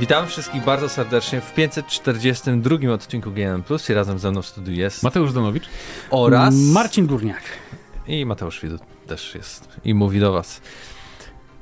Witam 0.00 0.26
wszystkich 0.26 0.64
bardzo 0.64 0.88
serdecznie 0.88 1.40
w 1.40 1.54
542 1.54 2.92
odcinku 2.92 3.30
GNM 3.30 3.62
Plus 3.62 3.90
i 3.90 3.94
razem 3.94 4.18
ze 4.18 4.30
mną 4.30 4.42
w 4.42 4.46
studiu 4.46 4.74
jest 4.74 5.02
Mateusz 5.02 5.32
Danowicz 5.32 5.64
oraz 6.10 6.54
Marcin 6.54 7.06
Górniak. 7.06 7.42
i 8.08 8.26
Mateusz 8.26 8.60
Widut 8.62 8.80
też 9.06 9.34
jest 9.34 9.68
i 9.84 9.94
mówi 9.94 10.20
do 10.20 10.32
was. 10.32 10.60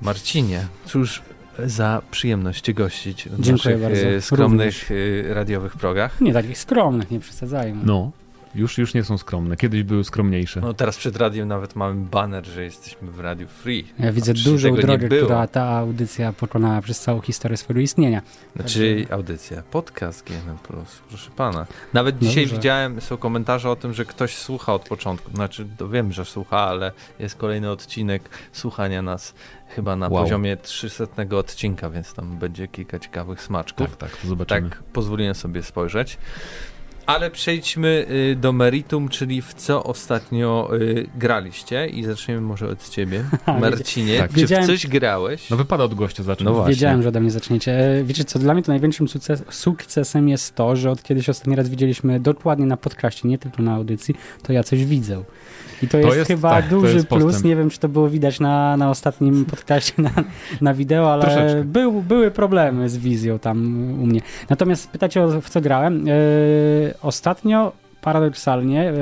Marcinie, 0.03 0.67
cóż 0.87 1.23
za 1.59 2.03
przyjemność 2.11 2.65
Cię 2.65 2.75
gościć 2.75 3.25
w 3.25 3.41
Dziękuję 3.43 3.53
naszych 3.77 3.81
bardzo. 3.81 4.07
e, 4.07 4.21
skromnych 4.21 4.91
Również. 4.91 5.27
e, 5.31 5.35
radiowych 5.35 5.77
progach. 5.77 6.21
Nie 6.21 6.33
takich 6.33 6.59
skromnych, 6.59 7.11
nie 7.11 7.21
przesadzajmy. 7.21 7.81
No, 7.85 8.11
już, 8.55 8.79
już 8.79 8.95
nie 8.95 9.05
są 9.05 9.19
skromne. 9.19 9.57
Kiedyś 9.57 9.83
były 9.83 10.05
skromniejsze. 10.05 10.61
No 10.61 10.75
teraz 10.75 10.97
przed 10.97 11.17
radiem 11.17 11.49
nawet 11.49 11.77
mamy 11.77 11.95
banner, 12.05 12.47
że 12.47 12.65
jesteśmy 12.65 13.11
w 13.11 13.21
Radiu 13.21 13.49
Free. 13.49 13.85
Ja 13.99 14.13
widzę 14.13 14.35
dużą 14.35 14.69
tego 14.69 14.77
nie 14.77 14.83
drogę, 14.83 15.09
było. 15.09 15.23
która 15.23 15.47
ta 15.47 15.65
audycja 15.65 16.33
pokonała 16.33 16.81
przez 16.83 17.01
całą 17.01 17.21
historię 17.21 17.57
swojego 17.57 17.81
istnienia. 17.81 18.23
Znaczy 18.57 19.07
audycja, 19.11 19.63
podcast 19.63 20.27
GNM 20.27 20.59
proszę 21.09 21.31
pana. 21.37 21.67
Nawet 21.93 22.15
Dobrze. 22.15 22.29
dzisiaj 22.29 22.47
widziałem, 22.47 23.01
są 23.01 23.17
komentarze 23.17 23.71
o 23.71 23.77
tym, 23.77 23.93
że 23.95 24.05
ktoś 24.05 24.37
słucha 24.37 24.75
od 24.75 24.89
początku. 24.89 25.31
Znaczy, 25.31 25.67
to 25.77 25.89
wiem, 25.89 26.13
że 26.13 26.25
słucha, 26.25 26.59
ale 26.59 26.93
jest 27.19 27.37
kolejny 27.37 27.71
odcinek 27.71 28.29
słuchania 28.53 29.03
nas 29.03 29.35
chyba 29.69 29.97
na 29.97 30.09
Wow. 30.09 30.23
poziomie 30.23 30.57
300 30.57 31.07
odcinka, 31.37 31.91
więc 31.91 32.15
tam 32.15 32.37
będzie 32.39 32.69
kilka 32.69 32.99
ciekawych 32.99 33.43
smaczków. 33.43 33.91
Tak, 33.97 33.97
tak, 34.11 34.17
to 34.21 34.29
zobaczymy. 34.29 34.71
Tak, 34.71 34.83
pozwoliłem 34.83 35.35
sobie 35.35 35.63
spojrzeć. 35.63 36.19
Ale 37.07 37.31
przejdźmy 37.31 38.07
y, 38.33 38.37
do 38.37 38.53
meritum, 38.53 39.09
czyli 39.09 39.43
w 39.43 39.55
co 39.55 39.85
ostatnio 39.85 40.71
y, 40.77 41.07
graliście 41.19 41.87
i 41.87 42.05
zaczniemy 42.05 42.41
może 42.41 42.69
od 42.69 42.89
ciebie, 42.89 43.25
Marcinie. 43.61 44.19
tak. 44.19 44.31
Czy 44.31 44.37
w 44.37 44.41
Wiedziałem- 44.41 44.67
coś 44.67 44.87
grałeś? 44.87 45.51
No 45.51 45.57
wypada 45.57 45.85
od 45.85 45.95
gościa 45.95 46.23
zacząć. 46.23 46.45
No 46.45 46.55
właśnie. 46.55 46.75
Wiedziałem, 46.75 47.03
że 47.03 47.09
ode 47.09 47.21
mnie 47.21 47.31
zaczniecie. 47.31 47.73
E, 47.99 48.05
Wiecie 48.05 48.25
co, 48.25 48.39
dla 48.39 48.55
mnie 48.55 48.63
to 48.63 48.73
największym 48.73 49.09
sukces, 49.09 49.43
sukcesem 49.51 50.29
jest 50.29 50.55
to, 50.55 50.77
że 50.77 50.91
od 50.91 51.03
kiedyś 51.03 51.29
ostatni 51.29 51.57
raz 51.57 51.69
widzieliśmy 51.69 52.21
dokładnie 52.21 52.67
na 52.67 52.77
podcaście, 52.77 53.29
nie 53.29 53.39
tylko 53.39 53.63
na 53.63 53.75
audycji, 53.75 54.15
to 54.43 54.53
ja 54.53 54.63
coś 54.63 54.85
widzę. 54.85 55.23
I 55.83 55.89
to, 55.89 55.99
jest, 55.99 56.17
jest- 56.17 56.29
chyba 56.31 56.51
tak, 56.51 56.65
to 56.65 56.71
duży 56.71 57.05
plus. 57.05 57.45
Nie 57.45 57.57
wiem, 57.57 57.71
czy 57.71 57.79
to 57.79 57.89
było 57.89 58.09
widać 58.09 58.41
na, 58.41 58.77
na 58.77 58.91
ostatnim 58.91 59.45
podcaście 59.55 60.03
na, 60.03 60.11
na 60.61 60.75
wideo, 60.75 61.13
ale 61.13 61.23
Troszeczkę. 61.23 61.65
był, 61.65 62.03
były 62.03 62.31
problemy 62.31 62.89
z 62.89 62.97
wizją 62.97 63.39
tam 63.39 63.59
u 64.03 64.07
mnie. 64.07 64.21
Natomiast 64.51 64.91
pytacie, 64.91 65.23
o, 65.25 65.41
w 65.41 65.51
co 65.51 65.61
grałem. 65.61 66.05
E, 66.09 66.13
ostatnio, 67.03 67.73
paradoksalnie, 68.01 68.93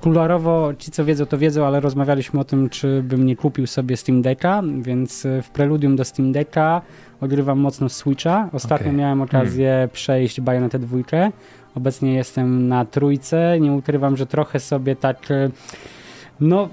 kuluarowo 0.00 0.72
ci, 0.78 0.90
co 0.90 1.04
wiedzą, 1.04 1.26
to 1.26 1.38
wiedzą, 1.38 1.66
ale 1.66 1.80
rozmawialiśmy 1.80 2.40
o 2.40 2.44
tym, 2.44 2.68
czy 2.68 3.02
bym 3.02 3.26
nie 3.26 3.36
kupił 3.36 3.66
sobie 3.66 3.96
Steam 3.96 4.22
Decka, 4.22 4.62
więc 4.82 5.26
e, 5.26 5.42
w 5.42 5.50
preludium 5.50 5.96
do 5.96 6.04
Steam 6.04 6.32
Decka 6.32 6.82
ogrywam 7.20 7.58
mocno 7.58 7.88
Switcha. 7.88 8.48
Ostatnio 8.52 8.86
Okej. 8.86 8.98
miałem 8.98 9.22
okazję 9.22 9.88
przejść 9.92 10.40
Bayonetę 10.40 10.78
dwójkę. 10.78 11.30
Obecnie 11.74 12.14
jestem 12.14 12.68
na 12.68 12.84
trójce. 12.84 13.60
Nie 13.60 13.72
ukrywam, 13.72 14.16
że 14.16 14.26
trochę 14.26 14.60
sobie 14.60 14.96
tak 14.96 15.30
e, 15.30 15.50
no 16.40 16.68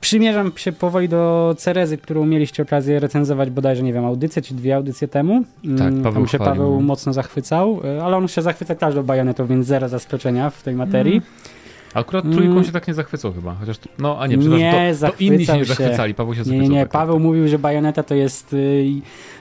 przymierzam 0.00 0.52
się 0.56 0.72
powoli 0.72 1.08
do 1.08 1.54
Cerezy, 1.58 1.98
którą 1.98 2.26
mieliście 2.26 2.62
okazję 2.62 3.00
recenzować 3.00 3.50
bodajże, 3.50 3.82
nie 3.82 3.92
wiem, 3.92 4.04
audycję 4.04 4.42
czy 4.42 4.54
dwie 4.54 4.76
audycje 4.76 5.08
temu. 5.08 5.44
Mm, 5.64 5.78
Tak, 5.78 5.94
Paweł 5.94 6.12
Tam 6.12 6.26
się 6.26 6.38
chwalił. 6.38 6.54
Paweł 6.54 6.80
mocno 6.80 7.12
zachwycał, 7.12 7.80
e, 7.84 8.04
ale 8.04 8.16
on 8.16 8.28
się 8.28 8.42
zachwyca 8.42 8.74
każdą 8.74 9.02
bajonetą, 9.02 9.46
więc 9.46 9.66
zero 9.66 9.88
zaskoczenia 9.88 10.50
w 10.50 10.62
tej 10.62 10.74
materii. 10.74 11.22
A 11.24 11.53
Akurat 11.94 12.24
trójką 12.24 12.52
Mm. 12.52 12.64
się 12.64 12.72
tak 12.72 12.88
nie 12.88 12.94
zachwycał 12.94 13.32
chyba. 13.32 13.54
Chociaż, 13.54 13.76
no 13.98 14.16
a 14.20 14.26
nie, 14.26 14.38
przepraszam, 14.38 14.60
Nie, 14.66 14.94
to, 15.00 15.06
to 15.06 15.12
inni 15.18 15.46
się 15.46 15.56
nie 15.56 15.64
zachwycali. 15.64 16.14
Paweł 16.14 16.34
się 16.34 16.44
zachwycał. 16.44 16.62
nie, 16.62 16.68
nie. 16.74 16.82
tak, 16.82 16.90
Paweł 16.92 17.14
tak. 17.16 17.22
mówił, 17.22 17.48
że 17.48 17.58
bajoneta 17.58 18.02
to 18.02 18.14
jest, 18.14 18.52
y, 18.52 18.84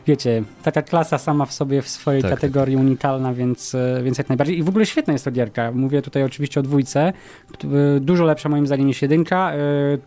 wiecie, 0.08 0.44
taka 0.64 0.82
klasa 0.82 1.18
sama 1.18 1.46
w 1.46 1.54
sobie, 1.54 1.82
w 1.82 1.90
swojej 1.90 2.22
Tak, 2.22 2.32
kategorii 2.32 2.76
unikalna, 2.76 3.34
więc, 3.34 3.74
y, 3.74 4.02
więc 4.04 4.18
jak 4.18 4.30
najbardziej. 4.30 4.58
I 4.58 4.64
w 4.64 4.70
ogóle 4.70 4.86
świetna 4.86 5.14
jest 5.14 5.26
to 5.26 5.32
gierka. 5.32 5.72
Mówię 5.72 6.02
tutaj 6.02 6.24
oczywiście 6.24 6.60
o 6.60 6.64
dwójce. 6.64 7.14
y, 7.64 8.00
Dużo 8.00 8.26
lepsza 8.26 8.50
moim 8.50 8.68
zdaniem 8.68 8.88
niż 8.88 9.02
jedynka. 9.02 9.52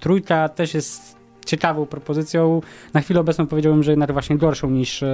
Trójka 0.01 0.49
też 0.49 0.75
jest 0.75 1.16
ciekawą 1.47 1.87
propozycją. 1.87 2.61
Na 2.95 3.01
chwilę 3.01 3.21
obecną 3.21 3.47
powiedziałbym, 3.47 3.83
że 3.83 3.93
jednak 3.93 4.13
właśnie 4.13 4.37
gorszą 4.37 4.71
niż 4.71 5.03
y, 5.03 5.07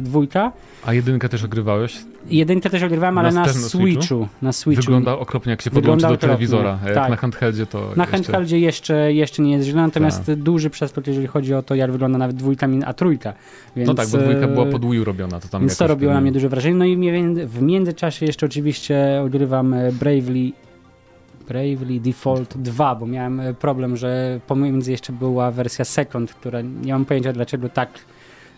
dwójka. 0.00 0.52
A 0.86 0.94
jedynkę 0.94 1.28
też 1.28 1.44
ogrywałeś? 1.44 1.96
Jedynkę 2.30 2.70
też 2.70 2.82
ogrywałem, 2.82 3.18
ale 3.18 3.32
Na 3.32 3.40
na, 3.40 3.48
Switchu? 3.52 3.68
Switchu. 3.68 4.28
Na 4.42 4.52
Switchu. 4.52 4.82
Wygląda 4.82 5.18
okropnie, 5.18 5.50
jak 5.50 5.62
się 5.62 5.70
Wygląda 5.70 5.86
podłączy 5.86 6.02
do 6.02 6.06
okropnie, 6.08 6.28
telewizora. 6.28 6.78
A 6.84 6.86
Jak 6.86 6.94
tak. 6.94 7.10
na 7.10 7.16
handheldzie 7.16 7.66
to 7.66 7.78
Na 7.96 8.04
jeszcze... 8.04 8.06
handheldzie 8.06 8.58
jeszcze, 8.58 9.12
jeszcze 9.12 9.42
nie 9.42 9.52
jest 9.52 9.68
źle, 9.68 9.82
natomiast 9.82 10.26
Tak. 10.26 10.36
duży 10.36 10.70
przeskok, 10.70 11.06
jeżeli 11.06 11.26
chodzi 11.26 11.54
o 11.54 11.62
to, 11.62 11.74
jak 11.74 11.92
wygląda 11.92 12.18
nawet 12.18 12.36
dwójka, 12.36 12.66
a 12.86 12.92
trójka. 12.94 13.32
Więc, 13.76 13.88
No 13.88 13.94
tak, 13.94 14.08
bo 14.08 14.18
dwójka 14.18 14.48
była 14.48 14.66
e, 14.66 14.70
pod 14.70 14.90
Wii 14.90 15.04
robiona. 15.04 15.40
To 15.40 15.48
tam 15.48 15.60
Więc 15.60 15.76
to 15.76 15.86
robiło 15.86 16.12
na 16.14 16.20
mnie 16.20 16.32
duże 16.32 16.48
wrażenie. 16.48 16.74
No 16.74 16.84
i 16.84 16.96
w 17.46 17.62
międzyczasie 17.62 18.26
jeszcze 18.26 18.46
oczywiście 18.46 19.22
ogrywam 19.24 19.74
e, 19.74 19.92
Bravely 19.92 20.52
Bravely 21.50 22.00
Default 22.00 22.56
2, 22.58 22.94
bo 22.94 23.06
miałem 23.06 23.40
e, 23.40 23.54
problem, 23.54 23.96
że 23.96 24.40
pomiędzy 24.46 24.90
jeszcze 24.90 25.12
była 25.12 25.50
wersja 25.50 25.84
Second, 25.84 26.34
która 26.34 26.60
nie 26.60 26.92
mam 26.92 27.04
pojęcia 27.04 27.32
dlaczego 27.32 27.68
tak 27.68 27.88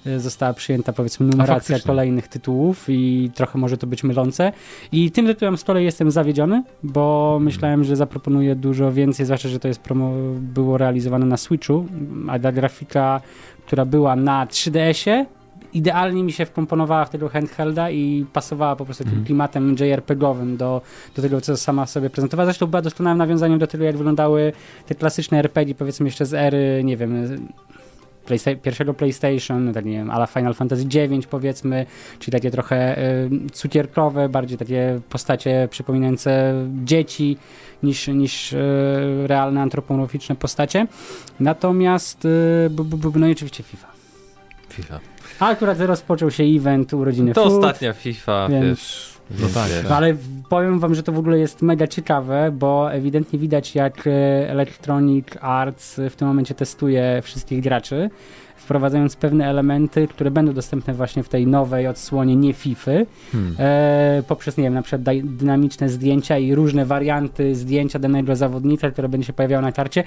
e, 0.06 0.20
została 0.20 0.52
przyjęta 0.54 0.92
powiedzmy 0.92 1.26
numeracja 1.26 1.78
kolejnych 1.80 2.28
tytułów 2.28 2.84
i 2.88 3.30
trochę 3.34 3.58
może 3.58 3.76
to 3.76 3.86
być 3.86 4.04
mylące. 4.04 4.52
I 4.92 5.10
tym 5.10 5.26
tytułem 5.26 5.56
z 5.56 5.64
kolei 5.64 5.84
jestem 5.84 6.10
zawiedziony, 6.10 6.64
bo 6.82 7.38
myślałem, 7.40 7.84
że 7.84 7.96
zaproponuję 7.96 8.54
dużo 8.54 8.92
więcej, 8.92 9.26
zwłaszcza, 9.26 9.48
że 9.48 9.60
to 9.60 9.68
jest 9.68 9.80
promo, 9.80 10.12
było 10.40 10.78
realizowane 10.78 11.26
na 11.26 11.36
Switchu, 11.36 11.86
a 12.28 12.38
ta 12.38 12.52
grafika, 12.52 13.20
która 13.66 13.84
była 13.84 14.16
na 14.16 14.46
3DS-ie, 14.46 15.26
idealnie 15.74 16.22
mi 16.24 16.32
się 16.32 16.46
wkomponowała 16.46 17.04
w 17.04 17.10
tego 17.10 17.28
handhelda 17.28 17.90
i 17.90 18.26
pasowała 18.32 18.76
po 18.76 18.84
prostu 18.84 19.04
tym 19.04 19.10
Mhm. 19.12 19.26
klimatem 19.26 19.74
JRPG-owym 19.80 20.56
do, 20.56 20.82
do 21.16 21.22
tego, 21.22 21.40
co 21.40 21.56
sama 21.56 21.86
sobie 21.86 22.10
prezentowała. 22.10 22.44
Zresztą 22.46 22.66
była 22.66 22.82
doskonałym 22.82 23.18
nawiązaniem 23.18 23.58
do 23.58 23.66
tego, 23.66 23.84
jak 23.84 23.96
wyglądały 23.96 24.52
te 24.86 24.94
klasyczne 24.94 25.38
RPG, 25.38 25.74
powiedzmy 25.74 26.06
jeszcze 26.06 26.26
z 26.26 26.34
ery, 26.34 26.80
nie 26.84 26.96
wiem, 26.96 27.26
Playsta- 28.26 28.56
pierwszego 28.56 28.94
PlayStation, 28.94 29.72
tak 29.72 29.84
nie 29.84 29.92
wiem, 29.92 30.10
ala 30.10 30.26
Final 30.26 30.54
Fantasy 30.54 30.82
IX 30.82 31.26
powiedzmy, 31.26 31.86
czyli 32.18 32.32
takie 32.32 32.50
trochę 32.50 32.98
y, 32.98 33.30
cukierkowe, 33.52 34.28
bardziej 34.28 34.58
takie 34.58 35.00
postacie 35.08 35.68
przypominające 35.70 36.54
dzieci 36.84 37.36
niż, 37.82 38.08
niż 38.08 38.52
y, 38.52 38.58
realne 39.26 39.62
antropomorficzne 39.62 40.36
postacie. 40.36 40.86
Natomiast, 41.40 42.24
y, 42.24 42.70
bu, 42.70 42.84
bu, 42.84 43.18
no 43.18 43.26
i 43.26 43.32
oczywiście 43.32 43.62
FIFA. 43.62 43.88
FIFA. 44.68 45.00
A 45.42 45.46
akurat 45.48 45.80
rozpoczął 45.80 46.30
się 46.30 46.44
event 46.44 46.94
urodziny 46.94 47.34
To 47.34 47.44
Food. 47.44 47.52
ostatnia 47.64 47.92
FIFA, 47.92 48.48
więc- 48.48 48.64
wiesz. 48.68 49.12
No 49.40 49.46
tak. 49.54 49.68
No 49.88 49.96
ale 49.96 50.14
powiem 50.48 50.78
wam, 50.80 50.94
że 50.94 51.02
to 51.02 51.12
w 51.12 51.18
ogóle 51.18 51.38
jest 51.38 51.62
mega 51.62 51.86
ciekawe, 51.86 52.50
bo 52.52 52.92
ewidentnie 52.92 53.38
widać 53.38 53.74
jak 53.74 54.06
e, 54.06 54.10
Electronic 54.50 55.26
Arts 55.40 56.00
w 56.10 56.16
tym 56.16 56.28
momencie 56.28 56.54
testuje 56.54 57.20
wszystkich 57.22 57.62
graczy, 57.62 58.10
wprowadzając 58.56 59.16
pewne 59.16 59.46
elementy, 59.46 60.08
które 60.08 60.30
będą 60.30 60.52
dostępne 60.52 60.94
właśnie 60.94 61.22
w 61.22 61.28
tej 61.28 61.46
nowej 61.46 61.86
odsłonie 61.86 62.36
nie 62.36 62.52
Fify, 62.52 63.06
Hmm. 63.32 63.54
e, 63.58 64.22
poprzez, 64.28 64.56
nie 64.56 64.64
wiem, 64.64 64.74
na 64.74 64.82
przykład 64.82 65.02
dynamiczne 65.24 65.88
zdjęcia 65.88 66.38
i 66.38 66.54
różne 66.54 66.86
warianty 66.86 67.54
zdjęcia 67.54 67.98
danego 67.98 68.36
zawodnika, 68.36 68.90
które 68.90 69.08
będzie 69.08 69.26
się 69.26 69.32
pojawiało 69.32 69.62
na 69.62 69.72
karcie, 69.72 70.04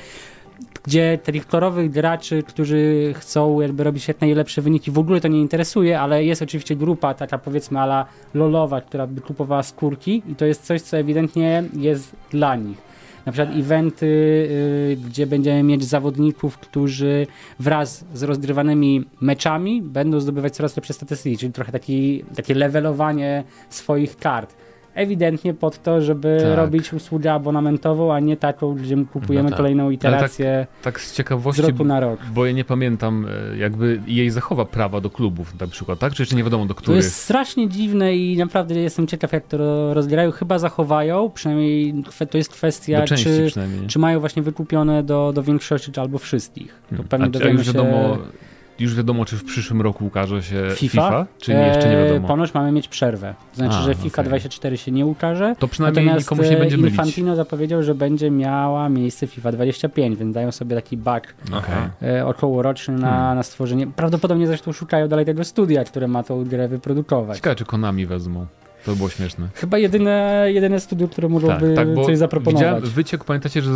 gdzie 0.83 1.19
tych 1.23 1.47
kolorowych 1.47 1.91
graczy, 1.91 2.43
którzy 2.43 3.13
chcą 3.15 3.61
jakby 3.61 3.83
robić 3.83 4.07
jak 4.07 4.21
najlepsze 4.21 4.61
wyniki, 4.61 4.91
w 4.91 4.99
ogóle 4.99 5.21
to 5.21 5.27
nie 5.27 5.41
interesuje, 5.41 5.99
ale 5.99 6.23
jest 6.23 6.41
oczywiście 6.41 6.75
grupa 6.75 7.13
taka 7.13 7.37
powiedzmy 7.37 7.79
ala 7.79 8.05
lolowa, 8.33 8.81
która 8.81 9.07
by 9.07 9.21
kupowała 9.21 9.63
skórki 9.63 10.23
i 10.27 10.35
to 10.35 10.45
jest 10.45 10.63
coś, 10.63 10.81
co 10.81 10.97
ewidentnie 10.97 11.63
jest 11.73 12.15
dla 12.31 12.55
nich. 12.55 12.95
Na 13.25 13.31
przykład 13.31 13.57
eventy, 13.57 14.05
y, 14.05 14.97
gdzie 15.07 15.27
będziemy 15.27 15.63
mieć 15.63 15.83
zawodników, 15.83 16.57
którzy 16.57 17.27
wraz 17.59 18.05
z 18.13 18.23
rozgrywanymi 18.23 19.05
meczami 19.21 19.81
będą 19.81 20.19
zdobywać 20.19 20.55
coraz 20.55 20.75
lepsze 20.75 20.93
statystyki, 20.93 21.37
czyli 21.37 21.53
trochę 21.53 21.71
taki, 21.71 22.25
takie 22.35 22.55
levelowanie 22.55 23.43
swoich 23.69 24.17
kart. 24.17 24.55
Ewidentnie 24.95 25.53
pod 25.53 25.83
to, 25.83 26.01
żeby 26.01 26.37
Tak. 26.41 26.57
robić 26.57 26.93
usługę 26.93 27.33
abonamentową, 27.33 28.13
a 28.13 28.19
nie 28.19 28.37
taką, 28.37 28.73
gdzie 28.75 28.95
kupujemy 29.13 29.43
No 29.43 29.49
tak. 29.49 29.57
kolejną 29.57 29.89
iterację 29.89 30.67
Tak 30.81 31.01
z 31.01 31.07
z 31.11 31.13
ciekawości, 31.15 31.61
roku 31.61 31.83
na 31.83 31.99
rok. 31.99 32.19
bo 32.33 32.45
ja 32.45 32.51
nie 32.51 32.65
pamiętam, 32.65 33.27
e, 33.53 33.57
jakby 33.57 34.01
jej 34.07 34.29
zachowa 34.29 34.65
prawa 34.65 35.01
do 35.01 35.09
klubów 35.09 35.59
na 35.59 35.67
przykład, 35.67 35.99
tak? 35.99 36.13
Czy 36.13 36.21
jeszcze 36.21 36.35
nie 36.35 36.43
wiadomo 36.43 36.65
do 36.65 36.73
To 36.73 36.81
których? 36.81 37.03
jest 37.03 37.15
strasznie 37.15 37.69
dziwne 37.69 38.15
i 38.15 38.37
naprawdę 38.37 38.75
jestem 38.75 39.07
ciekaw, 39.07 39.31
jak 39.33 39.47
to 39.47 39.57
ro- 39.57 39.93
rozgrają. 39.93 40.31
Chyba 40.31 40.59
zachowają, 40.59 41.29
przynajmniej 41.33 41.93
to 42.29 42.37
jest 42.37 42.51
kwestia, 42.51 43.01
czy, 43.05 43.51
czy 43.87 43.99
mają 43.99 44.19
właśnie 44.19 44.41
wykupione 44.41 45.03
do, 45.03 45.31
do 45.35 45.43
większości, 45.43 45.91
czy 45.91 46.01
albo 46.01 46.17
wszystkich. 46.17 46.67
To 46.67 46.89
Hmm. 46.89 47.07
pewnie 47.07 47.45
a, 47.45 47.45
a 47.45 47.49
już 47.49 47.65
się... 47.65 47.73
już 48.79 48.95
wiadomo, 48.95 49.25
czy 49.25 49.37
w 49.37 49.43
przyszłym 49.43 49.81
roku 49.81 50.05
ukaże 50.05 50.43
się 50.43 50.55
FIFA? 50.75 50.77
FIFA, 51.07 51.25
czy 51.39 51.53
nie, 51.53 51.59
jeszcze 51.67 51.89
nie 51.89 51.97
E, 51.97 52.05
wiadomo? 52.07 52.27
Ponoć 52.27 52.53
mamy 52.53 52.71
mieć 52.71 52.87
przerwę. 52.87 53.33
To 53.51 53.57
znaczy, 53.57 53.75
A, 53.77 53.81
że 53.81 53.95
FIFA 53.95 54.21
okej. 54.21 54.29
24 54.29 54.77
się 54.77 54.91
nie 54.91 55.05
ukaże. 55.05 55.55
To 55.59 55.67
przynajmniej 55.67 56.05
Natomiast 56.05 56.25
nikomu 56.25 56.43
się 56.43 56.49
nie 56.49 56.57
e, 56.57 56.59
będzie 56.59 56.77
mylić. 56.77 56.91
Infantino 56.91 57.35
zapowiedział, 57.35 57.83
że 57.83 57.95
będzie 57.95 58.31
miała 58.31 58.89
miejsce 58.89 59.27
FIFA 59.27 59.51
25, 59.51 60.17
więc 60.19 60.33
dają 60.35 60.51
sobie 60.51 60.75
taki 60.75 60.97
bug 60.97 61.21
Okej. 61.47 62.09
e, 62.17 62.25
okołoroczny 62.25 62.93
na, 62.97 63.09
Hmm. 63.09 63.35
na 63.35 63.43
stworzenie. 63.43 63.87
Prawdopodobnie 63.87 64.47
zresztą 64.47 64.71
szukają 64.71 65.07
dalej 65.07 65.25
tego 65.25 65.43
studia, 65.43 65.83
które 65.83 66.07
ma 66.07 66.23
tą 66.23 66.43
grę 66.43 66.67
wyprodukować. 66.67 67.37
Ciekawe, 67.37 67.55
czy 67.55 67.65
Konami 67.65 68.05
wezmą. 68.05 68.45
To 68.85 68.91
by 68.91 68.97
było 68.97 69.09
śmieszne. 69.09 69.47
Chyba 69.53 69.77
jedyne, 69.77 70.45
jedyne 70.47 70.79
studio, 70.79 71.07
które 71.07 71.29
mogłoby 71.29 71.73
tak, 71.75 71.93
bo 71.93 72.05
coś 72.05 72.17
zaproponować. 72.17 72.83
Wyciek, 72.83 73.23
pamiętacie, 73.23 73.61
że 73.61 73.71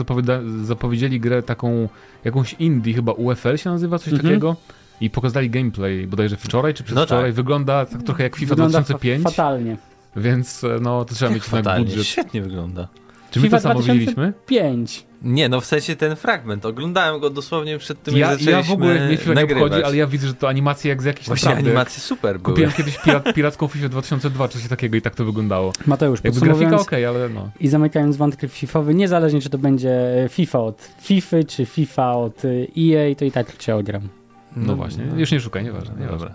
zapowiedzieli 0.64 1.20
grę 1.20 1.44
taką, 1.44 1.90
jakąś 2.26 2.54
indie, 2.54 2.94
chyba 2.94 3.12
UFL 3.12 3.58
się 3.58 3.70
nazywa, 3.70 3.98
coś 4.00 4.14
Mhm. 4.14 4.30
takiego. 4.30 4.56
I 5.02 5.10
pokazali 5.10 5.50
gameplay, 5.50 6.08
bodajże 6.08 6.38
wczoraj 6.38 6.74
czy 6.74 6.84
No 6.84 6.86
przedwczoraj. 6.86 7.26
tak. 7.26 7.34
Wygląda 7.34 7.86
tak 7.86 8.04
trochę 8.04 8.24
jak 8.24 8.36
FIFA 8.36 8.50
Wygląda 8.50 8.72
2005, 8.80 9.24
Fa 9.24 9.30
fatalnie. 9.30 9.78
więc 10.16 10.64
e, 10.64 10.78
no 10.82 11.06
to 11.06 11.16
trzeba 11.16 11.32
Jak 11.32 11.36
mieć 11.36 11.44
fatalnie, 11.44 11.86
budżet. 11.86 12.06
świetnie 12.08 12.42
wygląda. 12.42 12.88
Czy 13.32 13.40
my 13.40 13.44
FIFA 13.46 13.58
to 13.58 13.62
samo 13.64 13.74
2000 13.76 14.00
widzieliśmy? 14.00 14.34
5. 14.46 15.06
Nie, 15.22 15.50
no 15.50 15.62
w 15.62 15.66
sensie 15.66 15.96
ten 15.96 16.16
fragment. 16.16 16.66
Oglądałem 16.66 17.22
go 17.22 17.30
dosłownie 17.30 17.78
przed 17.78 18.04
tym, 18.04 18.18
Ja, 18.18 18.32
jak 18.32 18.40
ja 18.42 18.46
zaczęliśmy 18.46 18.70
w 18.70 18.74
ogóle 18.74 19.08
mnie 19.08 19.18
FIFA 19.18 19.34
nie 19.34 19.44
obchodzi, 19.44 19.84
ale 19.84 19.96
ja 19.98 20.08
widzę, 20.08 20.28
że 20.28 20.34
to 20.34 20.50
animacje 20.50 20.90
jak 20.90 21.02
z 21.02 21.06
jakiejś 21.06 21.28
Właśnie 21.28 21.50
naprawdę... 21.50 21.70
animacje 21.70 22.00
super 22.02 22.32
były. 22.40 22.44
Kupiłem 22.54 22.72
kiedyś 22.72 22.98
pirat, 22.98 23.34
piracką 23.34 23.68
FIFA 23.68 23.90
2002 23.90 24.48
czy 24.48 24.60
coś 24.60 24.68
takiego 24.68 24.98
i 24.98 25.02
tak 25.02 25.16
to 25.16 25.26
wyglądało. 25.26 25.74
Mateusz, 25.86 26.20
Jakby 26.24 26.40
grafika 26.40 26.76
okej, 26.76 27.06
ale 27.06 27.30
no. 27.30 27.50
i 27.60 27.68
zamykając 27.68 28.18
wątek 28.18 28.52
FIFowy, 28.52 28.94
niezależnie 28.96 29.42
czy 29.42 29.50
to 29.50 29.58
będzie 29.58 30.00
FIFA 30.30 30.60
od 30.60 30.90
FIFA, 31.02 31.38
czy 31.48 31.66
FIFA 31.66 32.12
od 32.14 32.42
EA, 32.78 33.16
to 33.18 33.26
i 33.26 33.32
tak 33.32 33.58
cię 33.58 33.76
ogram. 33.76 34.10
No, 34.56 34.76
właśnie, 34.76 35.04
już 35.16 35.32
nie 35.32 35.40
szukaj, 35.40 35.64
nieważne. 35.64 35.96
No 35.96 36.02
nieważne. 36.06 36.28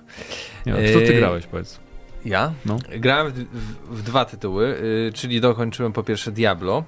dobra. 0.64 0.80
Nie, 0.82 0.92
co 0.92 0.98
ty 0.98 1.12
Eee, 1.12 1.16
grałeś, 1.16 1.46
powiedz? 1.46 1.80
Ja? 2.24 2.52
No. 2.66 2.78
Grałem 2.98 3.32
w, 3.32 3.34
w, 3.34 3.98
w 3.98 4.02
dwa 4.02 4.24
tytuły, 4.24 4.76
y, 5.08 5.12
czyli 5.14 5.40
dokończyłem 5.40 5.92
po 5.92 6.02
pierwsze 6.02 6.32
Diablo, 6.32 6.84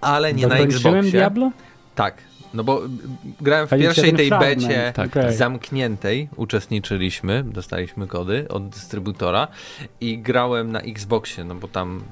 ale 0.00 0.34
nie 0.34 0.46
na 0.46 0.54
Dokończyłem 0.54 0.94
Xboxie. 0.94 1.12
Diablo? 1.18 1.50
Tak, 1.94 2.14
no 2.54 2.64
bo 2.64 2.84
y, 2.84 2.88
grałem 3.40 3.66
w 3.66 3.70
pierwszej 3.70 4.12
tej 4.12 4.28
fragment. 4.28 4.62
becie 4.62 4.92
Tak. 4.94 5.08
Okej. 5.08 5.34
zamkniętej, 5.36 6.28
uczestniczyliśmy, 6.36 7.44
dostaliśmy 7.44 8.06
kody 8.06 8.46
od 8.48 8.68
dystrybutora 8.68 9.48
i 10.00 10.18
grałem 10.18 10.72
na 10.72 10.80
Xboxie, 10.80 11.44
no 11.44 11.54
bo 11.54 11.68
tam 11.68 12.02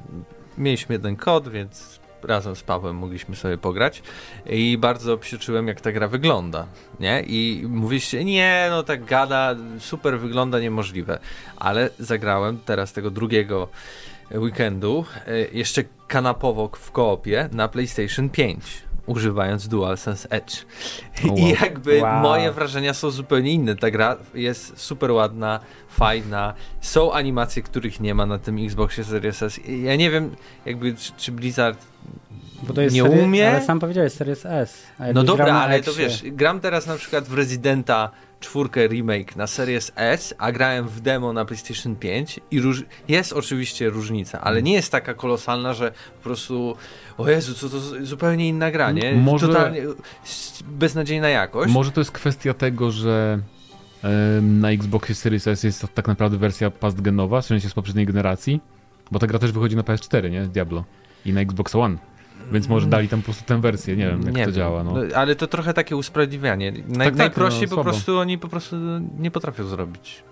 mieliśmy 0.58 0.94
jeden 0.94 1.17
kod, 1.17 1.49
więc 1.49 2.00
razem 2.22 2.56
z 2.56 2.62
Pawłem 2.62 2.96
mogliśmy 2.96 3.36
sobie 3.36 3.58
pograć. 3.58 4.02
I 4.46 4.78
bardzo 4.78 5.18
psiuczyłem 5.18 5.68
jak 5.68 5.80
ta 5.80 5.92
gra 5.92 6.08
wygląda, 6.08 6.66
nie? 7.00 7.22
I 7.26 7.64
mówiliście, 7.68 8.24
nie, 8.24 8.66
no 8.70 8.82
tak 8.82 9.04
gada, 9.04 9.54
super 9.78 10.18
wygląda, 10.18 10.60
niemożliwe, 10.60 11.18
ale 11.56 11.90
zagrałem 11.98 12.58
teraz 12.64 12.92
tego 12.92 13.10
drugiego 13.10 13.68
weekendu 14.34 15.04
e, 15.26 15.38
jeszcze 15.52 15.84
kanapowo 16.08 16.70
w 16.76 16.92
koopie 16.92 17.48
na 17.52 17.68
PlayStation 17.68 18.30
5 18.30 18.85
używając 19.06 19.69
DualSense 19.69 20.31
Edge. 20.31 20.55
Wow. 21.25 21.37
I 21.37 21.49
jakby 21.62 22.00
Wow. 22.03 22.23
moje 22.23 22.53
wrażenia 22.53 22.94
są 22.94 23.11
zupełnie 23.11 23.53
inne. 23.53 23.76
Ta 23.76 23.91
gra 23.91 24.17
jest 24.35 24.73
super 24.81 25.11
ładna, 25.11 25.61
fajna. 25.88 26.55
Są 26.81 27.12
animacje, 27.12 27.62
których 27.62 28.00
nie 28.00 28.14
ma 28.14 28.26
na 28.26 28.38
tym 28.38 28.64
Xboxie 28.64 29.05
Series 29.05 29.43
S. 29.43 29.61
Ja 29.85 29.97
nie 29.97 30.11
wiem, 30.11 30.37
jakby 30.67 30.94
czy, 30.94 31.12
czy 31.17 31.32
Blizzard 31.32 31.79
Bo 32.62 32.75
to 32.75 32.81
jest 32.82 32.94
nie 32.97 33.03
sery- 33.05 33.23
umie. 33.25 33.50
Ale 33.50 33.62
sam 33.64 33.81
powiedziałeś 33.81 34.12
Series 34.12 34.47
S. 34.47 34.82
No 35.14 35.23
dobra, 35.23 35.55
ale 35.55 35.82
to 35.82 35.93
wiesz, 35.94 36.23
gram 36.25 36.61
teraz 36.61 36.87
na 36.87 36.97
przykład 36.97 37.25
w 37.25 37.35
Residenta 37.35 38.11
czwórkę 38.40 38.88
remake 38.88 39.36
na 39.36 39.46
Series 39.46 39.92
S, 39.96 40.34
a 40.38 40.52
grałem 40.52 40.88
w 40.88 41.00
demo 41.00 41.32
na 41.32 41.44
PlayStation 41.44 41.96
5 41.96 42.40
i 42.50 42.60
róż... 42.60 42.84
jest 43.08 43.32
oczywiście 43.32 43.90
różnica, 43.90 44.40
ale 44.40 44.62
nie 44.62 44.72
jest 44.72 44.92
taka 44.92 45.14
kolosalna, 45.14 45.74
że 45.74 45.90
po 45.90 46.22
prostu 46.24 46.76
o 47.18 47.30
Jezu, 47.30 47.54
co 47.54 47.68
to 47.68 47.80
zupełnie 48.04 48.48
inna 48.48 48.70
gra, 48.70 48.92
nie? 48.92 49.14
Może- 49.14 49.46
Totalnie 49.48 49.82
beznadziejna 50.64 51.28
jakość. 51.28 51.72
Może 51.72 51.90
to 51.90 52.00
jest 52.00 52.10
kwestia 52.10 52.54
tego, 52.54 52.90
że 52.90 53.38
na 54.42 54.70
Xboxie 54.70 55.14
Series 55.14 55.46
S 55.46 55.64
jest 55.64 55.86
tak 55.94 56.08
naprawdę 56.08 56.36
wersja 56.38 56.70
pastgenowa, 56.70 57.40
w 57.40 57.46
sensie 57.46 57.68
z 57.68 57.74
poprzedniej 57.74 58.06
generacji, 58.06 58.60
bo 59.10 59.18
ta 59.18 59.26
gra 59.26 59.38
też 59.38 59.52
wychodzi 59.52 59.76
na 59.76 59.82
PS4, 59.82 60.30
nie? 60.30 60.42
Diablo. 60.42 60.84
I 61.24 61.32
na 61.32 61.40
Xbox 61.40 61.74
One. 61.74 61.96
Więc 62.52 62.69
może 62.69 62.87
dali 62.87 63.08
tam 63.08 63.20
po 63.20 63.25
prostu 63.25 63.44
tę 63.44 63.60
wersję, 63.60 63.96
nie 63.96 64.06
wiem 64.06 64.22
jak 64.22 64.34
Nie 64.34 64.44
to 64.44 64.50
wiem. 64.50 64.52
działa. 64.52 64.84
No. 64.84 64.94
ale 65.14 65.37
to 65.37 65.46
trochę 65.46 65.75
takie 65.75 65.96
usprawiedliwianie. 65.96 66.72
Naj, 66.88 67.06
tak, 67.08 67.16
najprościej 67.16 67.69
no, 67.70 67.76
po 67.76 67.84
prostu 67.84 68.19
oni 68.19 68.38
po 68.38 68.48
prostu 68.48 68.76
nie 69.19 69.31
potrafią 69.31 69.64
zrobić. 69.64 70.22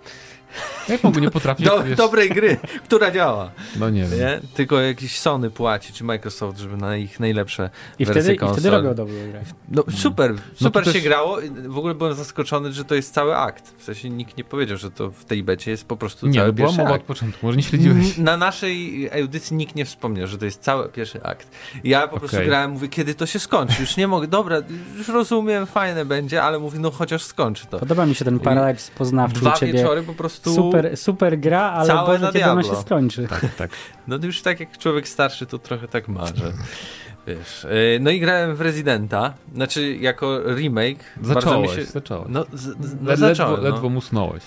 Jak 0.89 1.03
mogę 1.03 1.21
nie 1.21 1.31
potrafić? 1.31 1.65
Do, 1.65 1.83
wiesz, 1.83 1.97
dobrej 1.97 2.29
gry, 2.29 2.57
która 2.83 3.11
działa. 3.11 3.51
No 3.79 3.89
nie 3.89 4.03
wiem. 4.03 4.19
Nie? 4.19 4.39
Tylko 4.53 4.81
jakiś 4.81 5.19
Sony 5.19 5.49
płaci, 5.49 5.93
czy 5.93 6.03
Microsoft, 6.03 6.57
żeby 6.57 6.77
na 6.77 6.97
ich 6.97 7.19
najlepsze 7.19 7.69
I 7.99 8.05
wersje 8.05 8.21
wtedy, 8.21 8.35
I 8.35 8.37
konsol. 8.39 8.55
wtedy 8.55 8.69
robią 8.69 8.93
dobrą 8.95 9.13
grę. 9.31 9.41
No 9.69 9.83
super, 9.97 10.33
super 10.55 10.83
to 10.83 10.89
się 10.89 10.99
też- 10.99 11.03
grało. 11.07 11.37
W 11.67 11.77
ogóle 11.77 11.95
byłem 11.95 12.13
zaskoczony, 12.13 12.73
że 12.73 12.85
to 12.85 12.95
jest 12.95 13.13
cały 13.13 13.35
akt. 13.37 13.73
W 13.77 13.83
sensie 13.83 14.09
nikt 14.09 14.37
nie 14.37 14.43
powiedział, 14.43 14.77
że 14.77 14.91
to 14.91 15.11
w 15.11 15.25
tej 15.25 15.43
becie 15.43 15.71
jest 15.71 15.85
po 15.85 15.97
prostu 15.97 16.27
Nie, 16.27 16.39
cały 16.39 16.53
była 16.53 16.67
pierwszy 16.67 16.81
mowa 16.81 16.89
od 16.91 16.95
akt. 16.95 17.05
początku, 17.05 17.45
może 17.45 17.57
nie 17.57 17.63
śledziłeś. 17.63 18.17
Na 18.17 18.37
naszej 18.37 19.09
audycji 19.21 19.55
nikt 19.57 19.75
nie 19.75 19.85
wspomniał, 19.85 20.27
że 20.27 20.37
to 20.37 20.45
jest 20.45 20.61
cały 20.61 20.89
pierwszy 20.89 21.23
akt. 21.23 21.47
Ja 21.83 22.07
po 22.07 22.19
prostu 22.19 22.37
Okej. 22.37 22.47
grałem, 22.47 22.71
mówię, 22.71 22.87
kiedy 22.87 23.15
to 23.15 23.25
się 23.25 23.39
skończy. 23.39 23.81
Już 23.81 23.97
nie 23.97 24.07
mogę, 24.07 24.27
dobra, 24.27 24.57
już 24.97 25.07
rozumiem, 25.07 25.65
fajne 25.65 26.05
będzie, 26.05 26.43
ale 26.43 26.59
mówię, 26.59 26.79
no 26.79 26.91
chociaż 26.91 27.23
skończy 27.23 27.65
to. 27.67 27.79
Podoba 27.79 28.05
mi 28.05 28.15
się 28.15 28.25
ten 28.25 28.39
paraleks 28.39 28.89
poznawczy 28.91 29.39
Dwa 29.39 29.53
u 29.53 29.57
ciebie. 29.59 29.73
wieczory 29.73 30.03
po 30.03 30.13
prostu... 30.13 30.44
Super, 30.53 30.97
super 30.97 31.39
gra, 31.39 31.61
ale 31.61 31.87
Całe 31.87 32.07
Boże, 32.07 32.19
na 32.19 32.31
kiedy 32.31 32.45
ona 32.45 32.61
Diablo. 32.61 32.75
się 32.75 32.81
skończy. 32.81 33.27
Tak, 33.27 33.55
tak. 33.57 33.71
No 34.07 34.19
to 34.19 34.25
już 34.25 34.41
tak 34.41 34.59
jak 34.59 34.77
człowiek 34.77 35.07
starszy, 35.07 35.45
to 35.45 35.59
trochę 35.59 35.87
tak 35.87 36.07
ma, 36.07 36.25
że 36.25 36.51
wiesz. 37.27 37.63
Yy, 37.63 37.99
No 38.01 38.09
i 38.11 38.19
grałem 38.19 38.55
w 38.55 38.61
Residenta, 38.61 39.33
znaczy 39.55 39.95
jako 39.95 40.55
remake. 40.55 40.99
Zacząłeś, 41.21 41.69
mi 41.71 41.75
się... 41.75 41.85
zacząłeś. 41.85 42.27
No, 42.29 42.45
z, 42.53 42.61
z, 42.61 42.95
no 43.01 43.09
Led, 43.09 43.19
zacząłem, 43.19 43.51
ledwo, 43.53 43.67
no. 43.69 43.73
ledwo 43.75 43.89
musnąłeś. 43.89 44.43